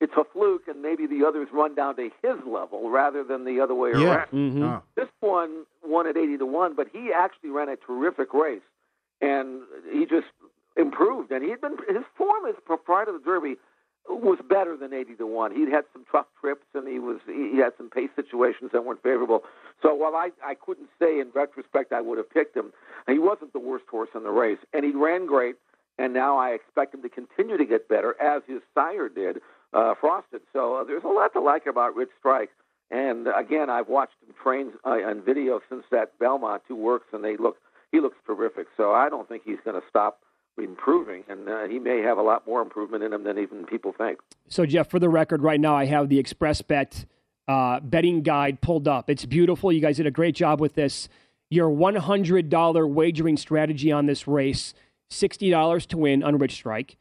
it's 0.00 0.12
a 0.16 0.24
fluke 0.32 0.68
and 0.68 0.80
maybe 0.82 1.06
the 1.06 1.24
others 1.26 1.48
run 1.52 1.74
down 1.74 1.96
to 1.96 2.04
his 2.22 2.36
level 2.46 2.90
rather 2.90 3.24
than 3.24 3.44
the 3.44 3.60
other 3.60 3.74
way 3.74 3.90
Yeah. 3.94 4.24
around. 4.32 4.62
Oh. 4.62 4.82
This 4.94 5.08
one 5.20 5.64
won 5.84 6.06
at 6.06 6.16
80 6.16 6.38
to 6.38 6.46
1, 6.46 6.74
but 6.74 6.88
he 6.92 7.12
actually 7.12 7.50
ran 7.50 7.68
a 7.68 7.76
terrific 7.76 8.32
race. 8.32 8.62
And 9.20 9.62
he 9.90 10.06
just 10.06 10.28
improved. 10.76 11.32
And 11.32 11.42
he'd 11.44 11.60
been, 11.60 11.76
his 11.88 12.04
form 12.16 12.46
is 12.46 12.54
prior 12.84 13.06
to 13.06 13.12
the 13.12 13.18
Derby 13.18 13.56
was 14.08 14.38
better 14.48 14.76
than 14.76 14.94
80 14.94 15.16
to 15.16 15.26
1. 15.26 15.54
He'd 15.54 15.68
had 15.68 15.84
some 15.92 16.04
tough 16.10 16.26
trips 16.40 16.64
and 16.74 16.88
he 16.88 16.98
was 16.98 17.18
he 17.26 17.58
had 17.58 17.72
some 17.76 17.90
pace 17.90 18.08
situations 18.16 18.70
that 18.72 18.84
weren't 18.84 19.02
favorable. 19.02 19.42
So 19.82 19.94
while 19.94 20.14
I, 20.16 20.30
I 20.42 20.54
couldn't 20.54 20.88
say 20.98 21.20
in 21.20 21.28
retrospect 21.34 21.92
I 21.92 22.00
would 22.00 22.16
have 22.16 22.30
picked 22.30 22.56
him, 22.56 22.72
he 23.06 23.18
wasn't 23.18 23.52
the 23.52 23.58
worst 23.58 23.84
horse 23.90 24.08
in 24.14 24.22
the 24.22 24.30
race. 24.30 24.58
And 24.72 24.84
he 24.84 24.92
ran 24.92 25.26
great. 25.26 25.56
And 25.98 26.14
now 26.14 26.38
I 26.38 26.50
expect 26.50 26.94
him 26.94 27.02
to 27.02 27.08
continue 27.08 27.56
to 27.58 27.64
get 27.66 27.88
better 27.88 28.14
as 28.22 28.42
his 28.46 28.60
sire 28.72 29.08
did, 29.08 29.40
uh, 29.72 29.94
Frosted. 30.00 30.42
So 30.52 30.76
uh, 30.76 30.84
there's 30.84 31.04
a 31.04 31.08
lot 31.08 31.32
to 31.34 31.40
like 31.40 31.66
about 31.66 31.94
Rich 31.94 32.10
Strike. 32.18 32.50
And 32.90 33.26
again, 33.28 33.68
I've 33.68 33.88
watched 33.88 34.14
him 34.26 34.34
train 34.42 34.72
uh, 34.84 34.90
on 34.90 35.22
video 35.22 35.60
since 35.68 35.84
that 35.90 36.18
Belmont 36.18 36.62
two 36.66 36.76
works, 36.76 37.06
and 37.12 37.22
they 37.22 37.36
look 37.36 37.56
he 37.92 38.00
looks 38.00 38.16
terrific. 38.26 38.66
So 38.76 38.92
I 38.92 39.08
don't 39.08 39.28
think 39.28 39.42
he's 39.44 39.58
going 39.64 39.80
to 39.80 39.86
stop 39.88 40.20
improving, 40.56 41.24
and 41.28 41.48
uh, 41.48 41.68
he 41.68 41.78
may 41.78 42.00
have 42.02 42.18
a 42.18 42.22
lot 42.22 42.46
more 42.46 42.62
improvement 42.62 43.02
in 43.04 43.12
him 43.12 43.24
than 43.24 43.38
even 43.38 43.64
people 43.64 43.92
think. 43.96 44.18
So, 44.48 44.66
Jeff, 44.66 44.90
for 44.90 44.98
the 44.98 45.08
record, 45.08 45.42
right 45.42 45.60
now 45.60 45.74
I 45.76 45.84
have 45.86 46.08
the 46.08 46.22
Xpressbet 46.22 47.06
uh, 47.46 47.80
betting 47.80 48.22
guide 48.22 48.60
pulled 48.60 48.88
up. 48.88 49.08
It's 49.08 49.24
beautiful. 49.24 49.72
You 49.72 49.80
guys 49.80 49.96
did 49.96 50.06
a 50.06 50.10
great 50.10 50.34
job 50.34 50.60
with 50.60 50.74
this. 50.74 51.08
Your 51.50 51.68
$100 51.68 52.90
wagering 52.90 53.36
strategy 53.36 53.90
on 53.90 54.06
this 54.06 54.28
race 54.28 54.74
$60 55.10 55.86
to 55.86 55.96
win 55.96 56.22
on 56.22 56.36
Rich 56.36 56.52
Strike, 56.52 56.96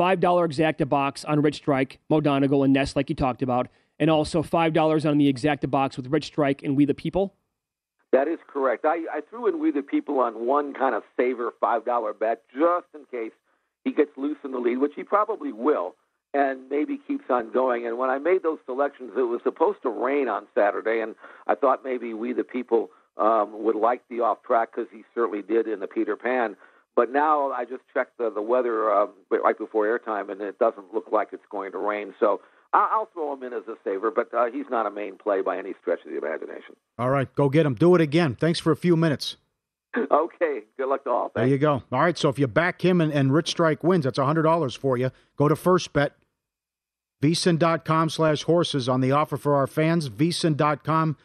$5 0.00 0.18
exacta 0.18 0.88
box 0.88 1.26
on 1.26 1.42
Rich 1.42 1.56
Strike, 1.56 1.98
Mo 2.08 2.22
Donegal, 2.22 2.64
and 2.64 2.72
Nest, 2.72 2.96
like 2.96 3.10
you 3.10 3.14
talked 3.14 3.42
about, 3.42 3.68
and 3.98 4.08
also 4.08 4.42
$5 4.42 5.10
on 5.10 5.18
the 5.18 5.30
exacta 5.30 5.70
box 5.70 5.98
with 5.98 6.06
Rich 6.06 6.24
Strike 6.24 6.62
and 6.62 6.74
We 6.74 6.86
the 6.86 6.94
People. 6.94 7.34
That 8.10 8.26
is 8.26 8.38
correct. 8.46 8.86
I, 8.86 9.04
I 9.12 9.20
threw 9.28 9.46
in 9.46 9.60
We 9.60 9.70
the 9.70 9.82
People 9.82 10.18
on 10.20 10.46
one 10.46 10.72
kind 10.72 10.94
of 10.94 11.02
saver 11.18 11.52
$5 11.62 12.18
bet 12.18 12.42
just 12.50 12.86
in 12.94 13.04
case 13.10 13.32
he 13.84 13.92
gets 13.92 14.10
loose 14.16 14.38
in 14.42 14.52
the 14.52 14.58
lead, 14.58 14.78
which 14.78 14.92
he 14.96 15.04
probably 15.04 15.52
will, 15.52 15.96
and 16.32 16.70
maybe 16.70 16.98
keeps 17.06 17.24
on 17.28 17.52
going. 17.52 17.86
And 17.86 17.98
when 17.98 18.08
I 18.08 18.16
made 18.16 18.42
those 18.42 18.58
selections, 18.64 19.12
it 19.18 19.20
was 19.20 19.42
supposed 19.44 19.82
to 19.82 19.90
rain 19.90 20.28
on 20.28 20.46
Saturday, 20.54 21.00
and 21.00 21.14
I 21.46 21.56
thought 21.56 21.84
maybe 21.84 22.14
We 22.14 22.32
the 22.32 22.42
People 22.42 22.88
um, 23.18 23.64
would 23.64 23.76
like 23.76 24.00
the 24.08 24.20
off 24.20 24.42
track 24.44 24.70
because 24.74 24.90
he 24.90 25.04
certainly 25.14 25.42
did 25.42 25.68
in 25.68 25.80
the 25.80 25.86
Peter 25.86 26.16
Pan. 26.16 26.56
But 27.00 27.12
now 27.12 27.50
I 27.50 27.64
just 27.64 27.80
checked 27.94 28.18
the, 28.18 28.30
the 28.30 28.42
weather 28.42 28.92
uh, 28.92 29.06
right 29.30 29.56
before 29.56 29.86
airtime, 29.86 30.30
and 30.30 30.42
it 30.42 30.58
doesn't 30.58 30.92
look 30.92 31.06
like 31.10 31.28
it's 31.32 31.46
going 31.50 31.72
to 31.72 31.78
rain. 31.78 32.12
So 32.20 32.42
I'll 32.74 33.08
throw 33.14 33.32
him 33.32 33.42
in 33.42 33.54
as 33.54 33.62
a 33.68 33.76
saver, 33.82 34.10
but 34.10 34.28
uh, 34.34 34.50
he's 34.52 34.66
not 34.70 34.84
a 34.84 34.90
main 34.90 35.16
play 35.16 35.40
by 35.40 35.56
any 35.56 35.72
stretch 35.80 36.00
of 36.04 36.10
the 36.10 36.18
imagination. 36.18 36.76
All 36.98 37.08
right, 37.08 37.34
go 37.34 37.48
get 37.48 37.64
him. 37.64 37.72
Do 37.72 37.94
it 37.94 38.02
again. 38.02 38.36
Thanks 38.38 38.60
for 38.60 38.70
a 38.70 38.76
few 38.76 38.96
minutes. 38.96 39.38
Okay, 40.10 40.60
good 40.76 40.88
luck 40.88 41.04
to 41.04 41.10
all. 41.10 41.32
There 41.34 41.46
you 41.46 41.56
go. 41.56 41.82
All 41.90 42.00
right, 42.00 42.18
so 42.18 42.28
if 42.28 42.38
you 42.38 42.46
back 42.46 42.84
him 42.84 43.00
and, 43.00 43.12
and 43.12 43.32
Rich 43.32 43.48
Strike 43.48 43.82
wins, 43.82 44.04
that's 44.04 44.18
$100 44.18 44.76
for 44.76 44.98
you. 44.98 45.10
Go 45.36 45.48
to 45.48 45.56
First 45.56 45.94
Bet, 45.94 46.12
vsin.com 47.22 48.10
slash 48.10 48.42
horses 48.42 48.90
on 48.90 49.00
the 49.00 49.10
offer 49.10 49.38
for 49.38 49.56
our 49.56 49.66
fans, 49.66 50.08
vsin.com, 50.10 51.16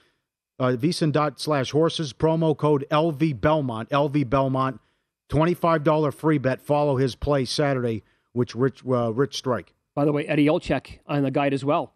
uh, 0.57 0.75
vsin 0.79 1.39
slash 1.39 1.71
horses, 1.71 2.13
promo 2.13 2.57
code 2.57 2.85
LV 2.89 3.39
Belmont, 3.39 3.89
LV 3.89 4.29
Belmont, 4.29 4.79
$25 5.29 6.13
free 6.13 6.37
bet. 6.37 6.61
Follow 6.61 6.97
his 6.97 7.15
play 7.15 7.45
Saturday, 7.45 8.03
which 8.33 8.55
Rich, 8.55 8.83
uh, 8.87 9.13
Rich 9.13 9.37
Strike. 9.37 9.73
By 9.95 10.05
the 10.05 10.11
way, 10.11 10.27
Eddie 10.27 10.47
Olczyk 10.47 10.99
on 11.07 11.23
the 11.23 11.31
guide 11.31 11.53
as 11.53 11.63
well. 11.63 11.93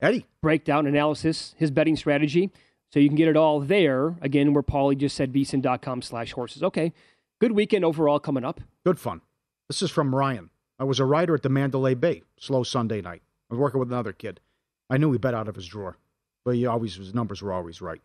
Eddie. 0.00 0.26
Breakdown, 0.42 0.86
analysis, 0.86 1.54
his 1.56 1.70
betting 1.70 1.96
strategy. 1.96 2.50
So 2.92 3.00
you 3.00 3.08
can 3.08 3.16
get 3.16 3.28
it 3.28 3.36
all 3.36 3.60
there. 3.60 4.16
Again, 4.20 4.52
where 4.52 4.62
Pauly 4.62 4.96
just 4.96 5.16
said 5.16 5.32
vsin.com 5.32 6.02
slash 6.02 6.32
horses. 6.32 6.62
Okay. 6.62 6.92
Good 7.40 7.52
weekend 7.52 7.84
overall 7.84 8.20
coming 8.20 8.44
up. 8.44 8.60
Good 8.84 9.00
fun. 9.00 9.20
This 9.68 9.82
is 9.82 9.90
from 9.90 10.14
Ryan. 10.14 10.50
I 10.78 10.84
was 10.84 11.00
a 11.00 11.04
writer 11.04 11.34
at 11.34 11.42
the 11.42 11.48
Mandalay 11.48 11.94
Bay, 11.94 12.22
slow 12.38 12.62
Sunday 12.62 13.00
night. 13.00 13.22
I 13.50 13.54
was 13.54 13.58
working 13.58 13.80
with 13.80 13.90
another 13.90 14.12
kid. 14.12 14.40
I 14.90 14.98
knew 14.98 15.10
he 15.12 15.18
bet 15.18 15.34
out 15.34 15.48
of 15.48 15.54
his 15.54 15.66
drawer, 15.66 15.96
but 16.44 16.54
he 16.54 16.66
always 16.66 16.96
his 16.96 17.14
numbers 17.14 17.42
were 17.42 17.52
always 17.52 17.80
right. 17.80 18.00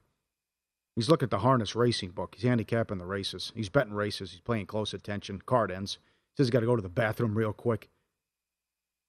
He's 1.00 1.08
looking 1.08 1.28
at 1.28 1.32
the 1.32 1.40
harness 1.40 1.78
racing 1.78 2.10
book. 2.10 2.36
He's 2.36 2.44
handicapping 2.44 2.98
the 2.98 3.06
races. 3.06 3.54
He's 3.56 3.70
betting 3.70 3.94
races. 3.94 4.32
He's 4.32 4.42
paying 4.42 4.66
close 4.66 4.94
attention. 4.94 5.42
Card 5.46 5.72
ends. 5.72 5.98
Says 6.36 6.48
he's 6.48 6.50
got 6.50 6.60
to 6.60 6.66
go 6.66 6.76
to 6.76 6.82
the 6.82 6.90
bathroom 6.90 7.38
real 7.38 7.54
quick. 7.54 7.88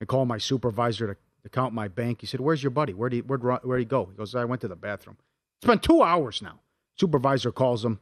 I 0.00 0.04
call 0.04 0.24
my 0.24 0.38
supervisor 0.38 1.08
to, 1.08 1.16
to 1.42 1.48
count 1.48 1.74
my 1.74 1.88
bank. 1.88 2.20
He 2.20 2.28
said, 2.28 2.38
"Where's 2.38 2.62
your 2.62 2.70
buddy? 2.70 2.94
Where'd 2.94 3.12
he 3.12 3.22
where'd, 3.22 3.42
where'd 3.42 3.80
he 3.80 3.84
go?" 3.84 4.04
He 4.04 4.16
goes, 4.16 4.36
"I 4.36 4.44
went 4.44 4.60
to 4.60 4.68
the 4.68 4.76
bathroom." 4.76 5.16
It's 5.58 5.66
been 5.66 5.80
two 5.80 6.00
hours 6.00 6.40
now. 6.40 6.60
Supervisor 6.96 7.50
calls 7.50 7.84
him. 7.84 7.98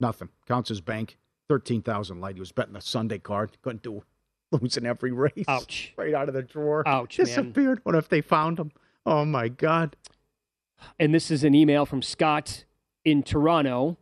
Nothing. 0.00 0.30
Counts 0.48 0.70
his 0.70 0.80
bank. 0.80 1.18
Thirteen 1.46 1.82
thousand 1.82 2.22
light. 2.22 2.36
He 2.36 2.40
was 2.40 2.52
betting 2.52 2.72
the 2.72 2.80
Sunday 2.80 3.18
card. 3.18 3.50
Couldn't 3.60 3.82
do 3.82 4.02
losing 4.50 4.86
every 4.86 5.12
race. 5.12 5.44
Ouch. 5.46 5.92
Right 5.98 6.14
out 6.14 6.28
of 6.28 6.34
the 6.34 6.42
drawer. 6.42 6.88
Ouch, 6.88 7.18
man. 7.18 7.26
Disappeared. 7.26 7.80
What 7.82 7.96
if 7.96 8.08
they 8.08 8.22
found 8.22 8.58
him? 8.58 8.72
Oh 9.04 9.26
my 9.26 9.48
God. 9.48 9.94
And 10.98 11.14
this 11.14 11.30
is 11.30 11.44
an 11.44 11.54
email 11.54 11.84
from 11.84 12.00
Scott 12.00 12.64
in 13.04 13.22
Toronto, 13.22 13.96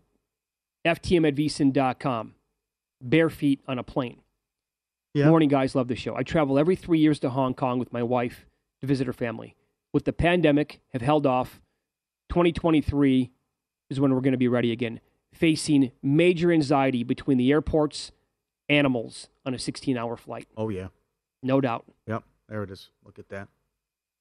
ftm 0.84 1.26
at 1.28 1.34
vsin.com. 1.34 2.34
Bare 3.01 3.30
feet 3.30 3.61
on 3.68 3.78
a 3.78 3.82
plane. 3.82 4.20
Morning, 5.26 5.49
guys. 5.49 5.74
Love 5.74 5.88
the 5.88 5.96
show. 5.96 6.14
I 6.14 6.22
travel 6.22 6.59
every 6.59 6.76
three 6.76 6.99
years 6.99 7.18
to 7.20 7.30
Hong 7.30 7.55
Kong 7.55 7.78
with 7.78 7.92
my 7.92 8.03
wife 8.03 8.46
to 8.80 8.86
visit 8.86 9.07
her 9.07 9.12
family. 9.12 9.57
With 9.92 10.05
the 10.05 10.12
pandemic, 10.12 10.80
have 10.92 11.03
held 11.03 11.26
off. 11.26 11.61
2023 12.28 13.30
is 13.90 13.99
when 13.99 14.14
we're 14.14 14.20
going 14.20 14.32
to 14.32 14.38
be 14.38 14.49
ready 14.49 14.70
again. 14.70 15.01
Facing 15.32 15.92
major 16.03 16.53
anxiety 16.53 17.03
between 17.03 17.38
the 17.38 17.51
airports, 17.51 18.12
animals 18.68 19.28
on 19.44 19.55
a 19.55 19.59
16 19.59 19.96
hour 19.96 20.16
flight. 20.16 20.46
Oh 20.57 20.68
yeah. 20.68 20.88
No 21.42 21.61
doubt. 21.61 21.84
Yep. 22.07 22.24
There 22.49 22.62
it 22.62 22.70
is. 22.70 22.90
Look 23.05 23.18
at 23.18 23.28
that. 23.30 23.49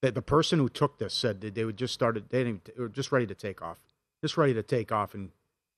The, 0.01 0.11
the 0.11 0.21
person 0.21 0.59
who 0.59 0.69
took 0.69 0.99
this 0.99 1.13
said 1.13 1.41
that 1.41 1.55
they 1.55 1.65
would 1.65 1.77
just 1.77 1.93
started. 1.93 2.29
They 2.29 2.43
didn't. 2.43 2.65
They 2.65 2.81
were 2.81 2.89
just 2.89 3.11
ready 3.11 3.25
to 3.27 3.35
take 3.35 3.61
off. 3.61 3.77
Just 4.23 4.37
ready 4.37 4.53
to 4.55 4.63
take 4.63 4.91
off, 4.91 5.13
and 5.13 5.29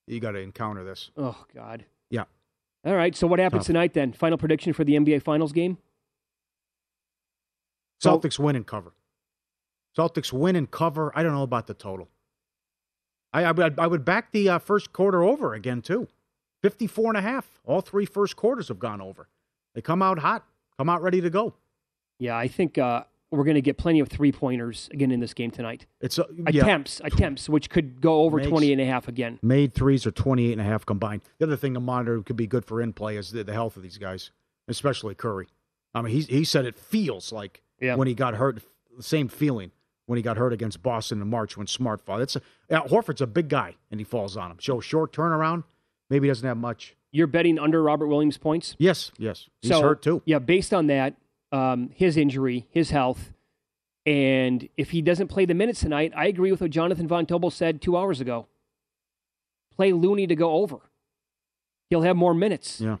you 0.06 0.20
got 0.20 0.32
to 0.32 0.38
encounter 0.38 0.84
this. 0.84 1.10
Oh, 1.16 1.44
God. 1.54 1.84
Yeah. 2.10 2.24
All 2.84 2.94
right. 2.94 3.14
So, 3.14 3.26
what 3.26 3.38
happens 3.38 3.62
Tough. 3.62 3.66
tonight 3.66 3.94
then? 3.94 4.12
Final 4.12 4.38
prediction 4.38 4.72
for 4.72 4.84
the 4.84 4.94
NBA 4.94 5.22
Finals 5.22 5.52
game? 5.52 5.78
Celtics 8.02 8.38
win 8.38 8.56
and 8.56 8.66
cover. 8.66 8.92
Celtics 9.96 10.32
win 10.32 10.56
and 10.56 10.70
cover. 10.70 11.12
I 11.14 11.22
don't 11.22 11.32
know 11.32 11.42
about 11.42 11.66
the 11.66 11.74
total. 11.74 12.08
I 13.32 13.44
I 13.44 13.52
would, 13.52 13.78
I 13.78 13.86
would 13.86 14.04
back 14.04 14.32
the 14.32 14.48
uh, 14.48 14.58
first 14.58 14.92
quarter 14.92 15.22
over 15.22 15.54
again 15.54 15.82
too. 15.82 16.08
54 16.62 17.10
and 17.10 17.16
a 17.18 17.20
half. 17.20 17.60
All 17.64 17.80
three 17.80 18.06
first 18.06 18.36
quarters 18.36 18.68
have 18.68 18.78
gone 18.78 19.00
over. 19.00 19.28
They 19.74 19.80
come 19.82 20.02
out 20.02 20.18
hot. 20.18 20.44
Come 20.78 20.88
out 20.88 21.02
ready 21.02 21.20
to 21.20 21.30
go. 21.30 21.54
Yeah, 22.18 22.36
I 22.36 22.48
think 22.48 22.78
uh, 22.78 23.04
we're 23.30 23.44
going 23.44 23.54
to 23.54 23.62
get 23.62 23.78
plenty 23.78 24.00
of 24.00 24.08
three 24.08 24.32
pointers 24.32 24.88
again 24.92 25.10
in 25.10 25.20
this 25.20 25.34
game 25.34 25.50
tonight. 25.50 25.86
It's 26.00 26.18
uh, 26.18 26.24
yeah. 26.50 26.62
Attempts, 26.62 27.00
attempts, 27.04 27.48
which 27.48 27.70
could 27.70 28.00
go 28.00 28.22
over 28.22 28.38
Makes- 28.38 28.48
20 28.48 28.72
and 28.72 28.80
a 28.80 28.86
half 28.86 29.08
again. 29.08 29.38
Made 29.42 29.72
threes 29.72 30.06
are 30.06 30.10
28 30.10 30.52
and 30.52 30.60
a 30.60 30.64
half 30.64 30.84
combined. 30.84 31.22
The 31.38 31.46
other 31.46 31.56
thing 31.56 31.74
to 31.74 31.80
monitor 31.80 32.20
could 32.22 32.36
be 32.36 32.46
good 32.46 32.64
for 32.64 32.80
in 32.80 32.92
play 32.92 33.16
is 33.16 33.30
the, 33.30 33.44
the 33.44 33.52
health 33.52 33.76
of 33.76 33.82
these 33.82 33.98
guys, 33.98 34.32
especially 34.68 35.14
Curry. 35.14 35.46
I 35.94 36.02
mean, 36.02 36.12
he 36.12 36.22
he 36.22 36.44
said 36.44 36.64
it 36.64 36.76
feels 36.76 37.32
like 37.32 37.62
Yeah. 37.80 37.94
when 37.96 38.08
he 38.08 38.14
got 38.14 38.34
hurt, 38.34 38.62
the 38.96 39.02
same 39.02 39.28
feeling 39.28 39.70
when 40.06 40.16
he 40.16 40.22
got 40.22 40.36
hurt 40.36 40.52
against 40.52 40.82
Boston 40.82 41.22
in 41.22 41.28
March 41.28 41.56
when 41.56 41.66
Smart 41.68 42.04
fell. 42.04 42.18
That's 42.18 42.34
a, 42.36 42.42
yeah, 42.68 42.80
Horford's 42.82 43.20
a 43.20 43.26
big 43.28 43.48
guy 43.48 43.76
and 43.90 44.00
he 44.00 44.04
falls 44.04 44.36
on 44.36 44.50
him. 44.50 44.58
So 44.60 44.80
short 44.80 45.12
turnaround, 45.12 45.64
maybe 46.08 46.26
doesn't 46.26 46.46
have 46.46 46.56
much. 46.56 46.96
You're 47.12 47.26
betting 47.28 47.58
under 47.58 47.82
Robert 47.82 48.06
Williams 48.06 48.38
points? 48.38 48.76
Yes, 48.78 49.10
yes, 49.18 49.48
he's 49.60 49.70
so, 49.70 49.82
hurt 49.82 50.02
too. 50.02 50.22
Yeah, 50.24 50.38
based 50.38 50.72
on 50.74 50.86
that, 50.88 51.14
um, 51.52 51.90
his 51.94 52.16
injury, 52.16 52.66
his 52.70 52.90
health, 52.90 53.32
and 54.06 54.68
if 54.76 54.90
he 54.90 55.02
doesn't 55.02 55.28
play 55.28 55.44
the 55.44 55.54
minutes 55.54 55.80
tonight, 55.80 56.12
I 56.16 56.26
agree 56.26 56.50
with 56.50 56.60
what 56.60 56.70
Jonathan 56.70 57.06
Von 57.08 57.26
Tobel 57.26 57.50
said 57.50 57.80
two 57.82 57.96
hours 57.96 58.20
ago. 58.20 58.46
Play 59.76 59.92
Looney 59.92 60.26
to 60.26 60.34
go 60.36 60.52
over. 60.52 60.78
He'll 61.90 62.02
have 62.02 62.16
more 62.16 62.34
minutes. 62.34 62.80
Yeah, 62.80 62.96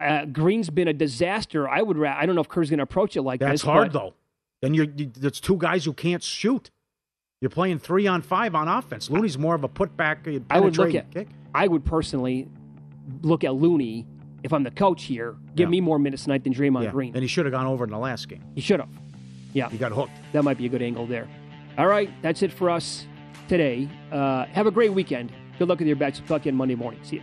Uh, 0.00 0.24
Green's 0.26 0.70
been 0.70 0.88
a 0.88 0.92
disaster. 0.92 1.68
I 1.68 1.82
would. 1.82 1.98
Ra- 1.98 2.16
I 2.18 2.24
don't 2.26 2.34
know 2.34 2.40
if 2.40 2.48
Kerr's 2.48 2.70
going 2.70 2.78
to 2.78 2.84
approach 2.84 3.16
it 3.16 3.22
like 3.22 3.40
that. 3.40 3.46
that's 3.48 3.62
this. 3.62 3.66
hard 3.66 3.92
though. 3.92 4.14
Then 4.60 4.74
you're 4.74 4.86
you, 4.96 5.10
there's 5.12 5.40
two 5.40 5.56
guys 5.56 5.84
who 5.84 5.92
can't 5.92 6.22
shoot. 6.22 6.70
You're 7.40 7.50
playing 7.50 7.80
three 7.80 8.06
on 8.06 8.22
five 8.22 8.54
on 8.54 8.68
offense. 8.68 9.10
Looney's 9.10 9.36
more 9.36 9.56
of 9.56 9.64
a 9.64 9.68
putback. 9.68 10.42
I 10.48 10.60
would 10.60 10.76
look 10.78 10.94
at. 10.94 11.10
kick. 11.10 11.28
I 11.52 11.66
would 11.66 11.84
personally 11.84 12.46
look 13.22 13.42
at 13.42 13.54
Looney 13.54 14.06
if 14.42 14.52
I'm 14.52 14.62
the 14.62 14.70
coach 14.70 15.04
here. 15.04 15.36
Give 15.54 15.66
Yeah. 15.68 15.70
me 15.70 15.80
more 15.80 15.98
minutes 15.98 16.24
tonight 16.24 16.44
than 16.44 16.52
Draymond 16.52 16.84
Yeah, 16.84 16.90
Green. 16.90 17.12
and 17.14 17.22
he 17.22 17.28
should 17.28 17.44
have 17.46 17.52
gone 17.52 17.66
over 17.66 17.84
in 17.84 17.90
the 17.90 17.98
last 17.98 18.28
game. 18.28 18.42
He 18.54 18.60
should 18.60 18.80
have. 18.80 18.88
Yeah. 19.52 19.68
He 19.68 19.78
got 19.78 19.92
hooked. 19.92 20.12
That 20.32 20.44
might 20.44 20.58
be 20.58 20.66
a 20.66 20.68
good 20.68 20.82
angle 20.82 21.06
there. 21.06 21.28
All 21.78 21.86
right, 21.86 22.10
that's 22.22 22.42
it 22.42 22.52
for 22.52 22.70
us 22.70 23.06
today. 23.48 23.88
Uh, 24.10 24.44
have 24.46 24.66
a 24.66 24.70
great 24.70 24.92
weekend. 24.92 25.32
Good 25.58 25.68
luck 25.68 25.78
with 25.78 25.86
your 25.88 25.96
bets. 25.96 26.18
We'll 26.20 26.28
talk 26.28 26.42
again 26.42 26.54
Monday 26.56 26.74
morning. 26.74 27.00
See 27.04 27.16
you. 27.16 27.22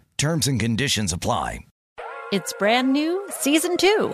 Terms 0.21 0.45
and 0.45 0.59
conditions 0.59 1.13
apply. 1.13 1.61
It's 2.31 2.53
brand 2.59 2.93
new, 2.93 3.25
season 3.31 3.75
two. 3.75 4.13